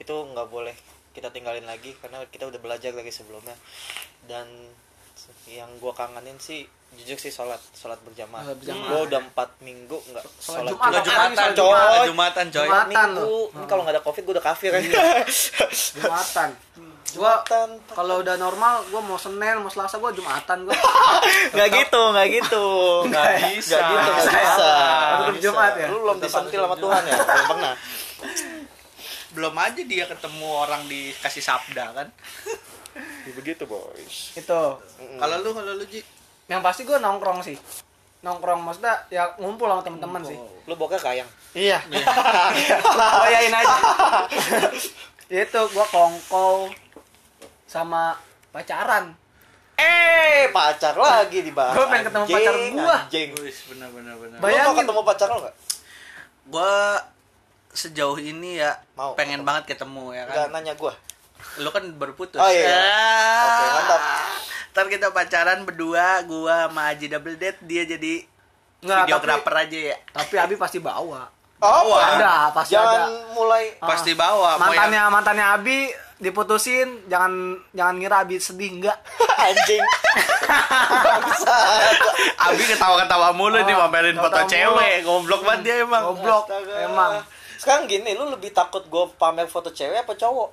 itu 0.00 0.08
nggak 0.08 0.48
boleh 0.48 0.72
kita 1.12 1.28
tinggalin 1.28 1.68
lagi 1.68 1.92
karena 2.00 2.24
kita 2.26 2.48
udah 2.48 2.56
belajar 2.56 2.96
dari 2.96 3.12
sebelumnya 3.12 3.52
dan 4.24 4.48
yang 5.44 5.68
gua 5.76 5.92
kangenin 5.92 6.40
sih 6.40 6.64
jujur 6.94 7.16
sih 7.16 7.28
sholat 7.28 7.56
sholat 7.72 7.96
berjamaah 8.00 8.44
Sholat 8.44 8.58
berjamaah. 8.58 8.84
gua 8.86 9.00
udah 9.02 9.20
empat 9.22 9.48
minggu 9.60 9.96
nggak 9.96 10.24
Sholat 10.38 10.70
Jumat, 10.70 10.88
Nggak 10.92 11.02
Jumatan, 11.02 11.48
coy. 11.52 12.04
Jumatan, 12.06 12.46
coy. 12.46 12.62
Jumat. 12.62 12.84
Jumatan 12.84 13.08
minggu. 13.10 13.36
Ini 13.50 13.64
kalau 13.66 13.80
nggak 13.82 13.94
ada 13.94 14.02
covid 14.02 14.22
gua 14.22 14.34
udah 14.34 14.44
kafir 14.44 14.70
kan 14.70 14.80
Jumatan. 15.94 16.48
Jumatan. 17.04 17.68
kalau 17.90 18.14
udah 18.18 18.36
normal 18.36 18.74
gua 18.88 19.00
mau 19.00 19.16
Senin, 19.16 19.56
mau 19.58 19.68
Selasa 19.68 19.96
gua 19.96 20.10
Jumatan 20.10 20.64
gua. 20.64 20.76
nggak 21.54 21.68
gitu 21.70 22.00
nggak 22.08 22.28
gitu 22.30 22.64
Nggak 23.08 23.28
bisa. 23.50 23.72
nggak 23.72 23.82
gitu 23.88 24.10
nggak 24.12 25.32
Bisa 25.32 25.40
Jumat 25.42 25.72
ya? 25.74 25.86
lu 25.88 25.96
belum 26.02 26.16
disentil 26.18 26.60
sama 26.60 26.76
Tuhan 26.76 27.02
ya 27.02 27.14
belum 27.26 27.46
pernah 27.48 27.74
belum 29.32 29.54
aja 29.56 29.82
dia 29.82 30.04
ketemu 30.06 30.44
orang 30.46 30.82
dikasih 30.86 31.40
sabda 31.40 31.86
kan 31.94 32.08
Ya, 32.92 33.32
begitu 33.32 33.64
boys 33.64 34.36
Itu. 34.36 34.76
kalau 35.16 35.36
lu 35.38 35.50
kalau 35.50 35.72
lu 35.72 35.84
Ji 35.86 36.04
Yang 36.52 36.60
pasti 36.62 36.80
gua 36.84 36.98
nongkrong 36.98 37.40
sih. 37.40 37.56
Nongkrong 38.20 38.60
maksudnya 38.60 38.94
ya 39.08 39.32
ngumpul 39.34 39.66
sama 39.66 39.80
teman-teman 39.80 40.22
sih. 40.22 40.36
lu 40.62 40.74
bokeh 40.74 40.94
kayang 40.96 41.26
Iya. 41.52 41.80
Bayain 43.18 43.50
aja. 43.50 43.76
itu 45.26 45.60
gua 45.68 45.86
kongkow 45.86 46.68
sama 47.64 48.14
pacaran. 48.50 49.16
eh 49.74 50.46
pacar 50.48 50.94
lagi 50.94 51.42
dibahas 51.42 51.72
Gua 51.72 51.88
pengen 51.88 52.04
ketemu 52.06 52.24
pacar 52.28 52.54
anjing. 52.54 53.28
Wis, 53.40 53.56
bener 53.66 53.88
bener 53.90 54.14
bener 54.14 54.36
lu 54.38 54.54
mau 54.60 54.74
ketemu 54.76 55.00
pacar 55.02 55.26
lo 55.26 55.36
nggak 55.40 55.54
gua 56.44 56.72
sejauh 57.72 58.20
ini 58.20 58.60
ya 58.60 58.76
Mau 58.92 59.16
pengen 59.16 59.40
ketemu. 59.40 59.48
banget 59.48 59.64
ketemu 59.66 60.04
ya 60.12 60.22
kan 60.24 60.52
nanya 60.52 60.76
gua 60.76 60.92
lu 61.56 61.68
kan 61.68 61.82
baru 61.92 62.14
putus 62.14 62.38
Oh, 62.38 62.46
iya. 62.46 62.70
Ah. 62.70 63.42
Oke, 63.42 63.66
mantap. 63.74 64.02
Ntar 64.72 64.88
kita 64.88 65.08
pacaran 65.08 65.62
berdua 65.62 66.24
gua 66.24 66.66
sama 66.66 66.90
Aji 66.90 67.06
double 67.06 67.36
date 67.36 67.60
dia 67.60 67.84
jadi 67.84 68.24
Nggak, 68.80 68.98
videografer 69.04 69.54
aja 69.58 69.78
ya 69.86 69.96
Tapi 70.10 70.34
Abi 70.34 70.56
pasti 70.56 70.78
bawa. 70.78 71.28
oh 71.58 71.94
Ada, 71.94 72.50
pasti 72.50 72.72
jangan 72.72 73.06
ada. 73.06 73.30
mulai 73.30 73.64
Ah. 73.78 73.86
pasti 73.86 74.12
bawa 74.12 74.56
Mau 74.56 74.66
yang- 74.66 74.88
Mantannya 74.88 75.02
mantannya 75.08 75.46
Abi 75.52 75.78
diputusin, 76.18 77.06
jangan 77.06 77.30
jangan 77.70 77.94
ngira 77.96 78.16
Abi 78.20 78.38
sedih 78.38 78.70
enggak. 78.72 78.98
anjing 79.44 79.82
Abi 82.40 82.62
ketawa-ketawa 82.64 83.30
mulu 83.32 83.58
nih 83.58 83.70
Oh, 83.72 83.80
mamerin 83.82 84.16
foto 84.16 84.30
ketawa 84.32 84.42
mulu. 84.42 84.50
cewek 84.50 84.96
goblok 85.04 85.40
banget 85.42 85.60
dia 85.62 85.74
emang 85.80 86.02
Goblok 86.08 86.44
Astaga. 86.44 86.74
emang. 86.82 87.12
sekarang 87.54 87.84
gini 87.86 88.10
lu 88.12 88.26
lebih 88.28 88.50
takut 88.50 88.82
gua 88.86 89.06
pamer 89.12 89.46
foto 89.46 89.70
cewek 89.70 90.02
apa 90.02 90.12
cowok 90.12 90.50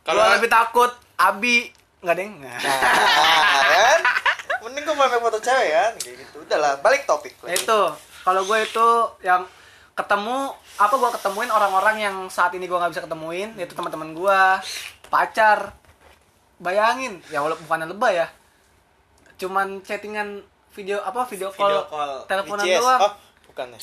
Kalau 0.00 0.16
Kalau- 0.18 0.32
lebih 0.32 0.48
takut 0.48 0.88
Abi 1.18 1.68
enggak 2.00 2.16
deng. 2.16 2.32
Nah. 2.38 2.58
kan 3.66 4.00
mending 4.60 4.82
gua 4.84 4.96
pamer 4.98 5.20
foto 5.20 5.38
cewek 5.38 5.68
kan 5.70 5.92
kayak 5.96 6.16
gitu. 6.18 6.36
Udahlah 6.42 6.72
balik 6.80 7.04
topik 7.04 7.32
Nah, 7.40 7.52
itu 7.52 7.80
kalau 8.20 8.44
gue 8.44 8.58
itu 8.60 8.88
yang 9.22 9.48
ketemu 9.92 10.52
apa 10.76 10.94
gue 10.94 11.10
ketemuin 11.12 11.48
orang-orang 11.48 11.96
yang 11.98 12.16
saat 12.28 12.52
ini 12.52 12.64
gue 12.64 12.72
nggak 12.72 12.92
bisa 12.92 13.04
ketemuin 13.04 13.56
yaitu 13.56 13.72
teman-teman 13.72 14.12
gue 14.12 14.40
pacar. 15.06 15.72
Bayangin 16.56 17.24
ya 17.28 17.40
walaupun 17.40 17.64
bukan 17.64 17.88
lebay 17.88 18.20
ya 18.20 18.28
cuman 19.40 19.80
chattingan 19.80 20.44
video 20.70 21.00
apa 21.00 21.24
video 21.24 21.48
call, 21.48 21.72
Video 21.72 21.88
call. 21.88 22.12
teleponan 22.28 22.64
BTS. 22.68 22.76
doang. 22.78 23.00
Oh 23.00 23.12
bukan 23.48 23.66
ya 23.72 23.80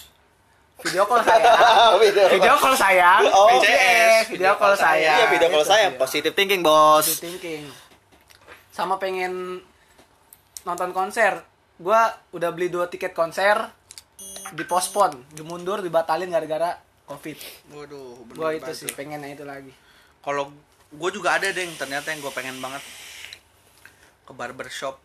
video 0.77 1.03
call 1.09 1.21
sayang. 1.25 1.57
Video, 2.05 2.23
video 2.29 2.53
call. 2.53 2.75
sayang. 2.77 3.21
Oh, 3.33 3.49
video 4.29 4.53
call 4.53 4.73
sayang. 4.77 5.17
iya 5.17 5.25
video 5.25 5.47
call 5.49 5.65
Itu 5.65 5.71
saya 5.73 5.89
dia. 5.89 5.97
positive 5.97 6.33
thinking 6.37 6.61
bos. 6.61 7.01
Positive 7.01 7.17
thinking 7.33 7.65
sama 8.77 9.01
pengen 9.01 9.57
nonton 10.61 10.93
konser. 10.93 11.41
Gue 11.81 11.97
udah 12.37 12.49
beli 12.53 12.69
dua 12.69 12.85
tiket 12.85 13.17
konser 13.17 13.57
dipospon 14.53 15.17
dimundur 15.33 15.81
dibatalin 15.81 16.29
gara-gara 16.29 16.77
covid. 17.09 17.41
Waduh 17.73 18.21
gue 18.29 18.49
itu 18.61 18.71
sih 18.77 18.85
tuh. 18.85 18.93
pengennya 18.93 19.33
itu 19.33 19.41
lagi. 19.49 19.73
Kalau 20.21 20.53
gue 20.93 21.09
juga 21.09 21.41
ada 21.41 21.49
deh 21.49 21.65
ternyata 21.73 22.13
yang 22.13 22.21
gue 22.21 22.33
pengen 22.37 22.61
banget 22.61 22.85
ke 24.29 24.31
barbershop 24.37 25.01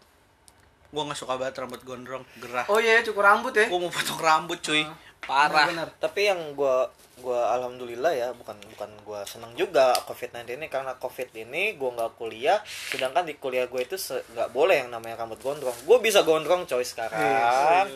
gue 0.93 1.03
nggak 1.09 1.16
suka 1.16 1.41
banget 1.41 1.64
rambut 1.64 1.81
gondrong 1.89 2.25
gerah. 2.37 2.68
Oh 2.68 2.77
iya 2.77 3.01
cukur 3.01 3.25
rambut 3.25 3.57
ya. 3.57 3.73
Gue 3.73 3.81
mau 3.81 3.89
potong 3.89 4.20
rambut 4.20 4.61
cuy 4.61 4.85
parah. 5.25 5.70
Bener 5.70 5.89
tapi 5.99 6.27
yang 6.29 6.55
gua 6.59 6.91
gua 7.23 7.55
alhamdulillah 7.55 8.11
ya 8.11 8.29
bukan 8.35 8.59
bukan 8.75 8.91
gua 9.07 9.23
senang 9.23 9.55
juga 9.55 9.95
covid 10.07 10.35
19 10.35 10.59
ini. 10.59 10.66
Karena 10.66 10.99
covid 10.99 11.31
ini 11.39 11.79
gua 11.79 11.95
nggak 11.95 12.12
kuliah 12.18 12.59
sedangkan 12.66 13.25
di 13.27 13.39
kuliah 13.39 13.66
gue 13.70 13.81
itu 13.83 13.97
nggak 13.99 14.51
boleh 14.51 14.87
yang 14.87 14.91
namanya 14.91 15.23
rambut 15.25 15.39
gondrong. 15.41 15.75
Gue 15.87 15.99
bisa 16.03 16.27
gondrong 16.27 16.66
coy 16.66 16.83
sekarang. 16.83 17.89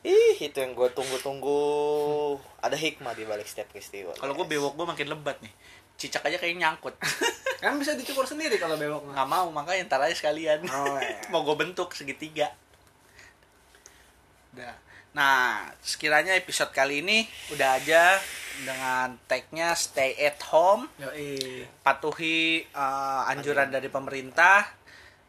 Ih 0.00 0.36
itu 0.40 0.56
yang 0.56 0.72
gue 0.72 0.88
tunggu-tunggu. 0.96 1.60
Ada 2.64 2.76
hikmah 2.76 3.12
di 3.12 3.24
balik 3.28 3.44
setiap 3.44 3.70
peristiwa 3.70 4.16
kalau 4.16 4.32
gue 4.34 4.46
bewok 4.48 4.74
gue 4.76 4.86
makin 4.88 5.06
lebat 5.12 5.38
nih. 5.44 5.52
Cicak 6.00 6.24
aja 6.24 6.40
kayak 6.40 6.56
nyangkut. 6.56 6.96
Kan 7.60 7.76
bisa 7.76 7.92
dicukur 7.92 8.24
sendiri 8.24 8.56
kalau 8.56 8.80
bewok 8.80 9.12
nggak 9.12 9.28
mau 9.28 9.52
makanya 9.52 9.86
ntar 9.86 10.00
aja 10.00 10.16
sekalian. 10.16 10.64
Oh, 10.64 10.96
iya. 10.96 11.20
mau 11.32 11.44
gue 11.44 11.56
bentuk 11.56 11.92
segitiga. 11.92 12.48
Udah 14.56 14.89
nah 15.10 15.66
sekiranya 15.82 16.38
episode 16.38 16.70
kali 16.70 17.02
ini 17.02 17.26
udah 17.50 17.82
aja 17.82 18.18
dengan 18.62 19.16
tagnya 19.26 19.72
stay 19.74 20.16
at 20.20 20.40
home. 20.52 20.86
Yoi. 21.00 21.64
patuhi 21.80 22.64
eh, 22.64 23.30
anjuran 23.32 23.72
dari 23.72 23.88
pemerintah. 23.88 24.80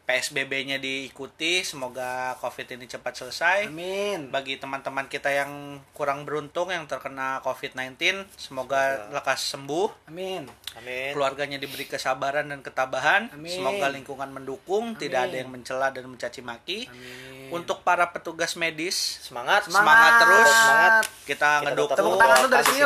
PSBB-nya 0.02 0.82
diikuti. 0.82 1.62
Semoga 1.62 2.34
COVID 2.42 2.74
ini 2.74 2.90
cepat 2.90 3.22
selesai. 3.22 3.70
Amin. 3.70 4.34
Bagi 4.34 4.58
teman-teman 4.58 5.06
kita 5.06 5.30
yang 5.30 5.78
kurang 5.94 6.26
beruntung 6.26 6.74
yang 6.74 6.90
terkena 6.90 7.38
COVID-19 7.46 8.26
semoga 8.34 9.08
lekas 9.14 9.46
sembuh. 9.54 10.10
Amin. 10.10 10.50
Amin. 10.74 11.14
Keluarganya 11.14 11.56
diberi 11.62 11.86
kesabaran 11.86 12.50
dan 12.50 12.60
ketabahan. 12.66 13.30
Amin. 13.30 13.54
semoga 13.54 13.86
lingkungan 13.94 14.34
mendukung 14.34 14.98
tidak 14.98 15.30
ada 15.30 15.38
Amin. 15.38 15.40
yang 15.46 15.50
mencela 15.54 15.88
dan 15.94 16.10
mencaci 16.10 16.42
maki. 16.42 16.90
Amin 16.90 17.41
untuk 17.52 17.84
para 17.84 18.08
petugas 18.08 18.56
medis 18.56 19.20
semangat. 19.20 19.68
Semangat 19.68 20.12
terus. 20.24 20.48
semangat. 20.48 20.92
Kita 21.28 21.50
Kita 21.50 21.50
ngedukung 21.68 21.98
tepuk 22.00 22.14
tangan 22.16 22.48
dari 22.48 22.80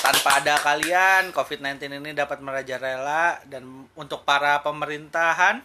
tanpa 0.00 0.30
ada 0.40 0.54
kalian 0.60 1.22
COVID-19 1.32 2.00
ini 2.00 2.10
dapat 2.12 2.38
merajalela. 2.44 3.40
Dan 3.48 3.88
untuk 3.96 4.22
para 4.28 4.60
pemerintahan 4.60 5.64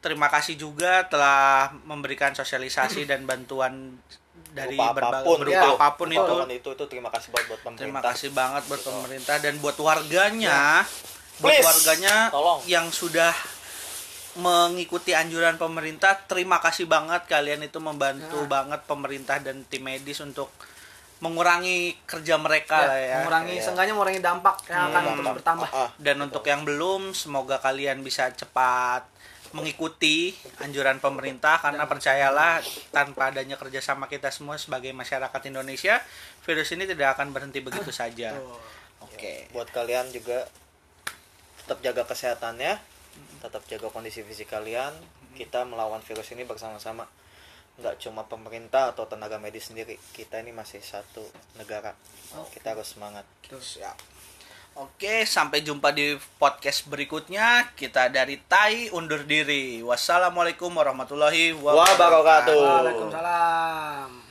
terima 0.00 0.28
kasih 0.32 0.56
juga 0.56 1.08
telah 1.08 1.72
memberikan 1.84 2.32
sosialisasi 2.32 3.04
dan 3.04 3.28
bantuan 3.28 4.00
dari 4.50 4.74
berupa 4.74 4.96
berbagai 4.96 5.20
apa 5.20 5.28
pun 5.28 5.38
berupa 5.38 5.60
itu. 5.60 5.70
apa 5.76 5.88
pun 5.94 6.08
itu. 6.10 6.20
Apa 6.20 6.42
pun 6.42 6.50
itu 6.50 6.68
itu 6.74 6.84
terima 6.90 7.08
kasih 7.12 7.28
buat 7.30 7.44
buat 7.46 7.60
pemerintah. 7.60 7.84
terima 7.84 8.00
kasih 8.02 8.28
banget 8.32 8.62
buat 8.66 8.82
pemerintah. 8.82 9.36
Dan 9.38 9.54
buat 9.60 9.76
warganya 9.78 10.84
buat 11.40 11.56
Please, 11.56 11.64
warganya 11.64 12.14
tolong. 12.28 12.60
yang 12.68 12.86
sudah 12.92 13.32
mengikuti 14.32 15.10
anjuran 15.10 15.56
pemerintah 15.56 16.14
terima 16.22 16.58
kasih 16.58 16.86
banget 16.86 17.26
kalian 17.26 17.62
itu 17.62 17.78
membantu 17.78 18.38
Ya. 18.38 18.48
banget 18.48 18.80
pemerintah 18.84 19.36
dan 19.38 19.66
tim 19.66 19.82
medis 19.82 20.20
untuk 20.20 20.54
mengurangi 21.18 21.98
kerja 22.06 22.38
mereka 22.38 22.78
Ya, 22.78 22.86
lah 22.86 22.98
ya 22.98 23.14
mengurangi 23.20 23.54
ya. 23.54 23.62
seenggaknya 23.62 23.92
mengurangi 23.92 24.22
dampak 24.22 24.56
yang 24.66 24.82
akan 24.84 24.92
Dampak. 24.94 25.12
terus 25.12 25.34
bertambah 25.34 25.68
Ah, 25.68 25.80
ah. 25.82 25.90
dan 25.98 26.16
untuk 26.18 26.44
yang 26.44 26.62
belum 26.62 27.10
semoga 27.12 27.58
kalian 27.58 28.00
bisa 28.00 28.30
cepat 28.30 29.04
mengikuti 29.50 30.30
anjuran 30.58 30.96
pemerintah 30.96 31.58
karena 31.58 31.82
percayalah 31.84 32.62
tanpa 32.88 33.28
adanya 33.28 33.58
kerjasama 33.58 34.06
kita 34.06 34.30
semua 34.30 34.54
sebagai 34.56 34.94
masyarakat 34.94 35.40
Indonesia 35.44 35.98
virus 36.40 36.70
ini 36.70 36.86
tidak 36.86 37.18
akan 37.18 37.34
berhenti 37.34 37.58
begitu 37.58 37.90
saja 37.90 38.38
oke 39.00 39.50
buat 39.50 39.66
kalian 39.68 40.06
juga 40.08 40.46
tetap 41.58 41.82
jaga 41.82 42.06
kesehatannya 42.06 42.78
tetap 43.40 43.64
jaga 43.66 43.88
kondisi 43.88 44.20
fisik 44.20 44.52
kalian 44.52 44.92
kita 45.34 45.64
melawan 45.64 46.04
virus 46.04 46.30
ini 46.36 46.44
bersama-sama 46.44 47.08
nggak 47.80 47.96
cuma 48.04 48.28
pemerintah 48.28 48.92
atau 48.92 49.08
tenaga 49.08 49.40
medis 49.40 49.72
sendiri 49.72 49.96
kita 50.12 50.44
ini 50.44 50.52
masih 50.52 50.84
satu 50.84 51.24
negara 51.56 51.96
kita 52.52 52.76
harus 52.76 52.92
semangat 52.92 53.24
Siap. 53.50 53.98
Oke, 54.78 55.26
sampai 55.26 55.66
jumpa 55.66 55.90
di 55.90 56.14
podcast 56.38 56.86
berikutnya. 56.86 57.74
Kita 57.74 58.06
dari 58.06 58.38
Tai 58.38 58.94
undur 58.94 59.26
diri. 59.26 59.82
Wassalamualaikum 59.82 60.70
warahmatullahi 60.70 61.50
wabarakatuh. 61.58 61.98
wabarakatuh 61.98 62.54
Waalaikumsalam 62.62 64.29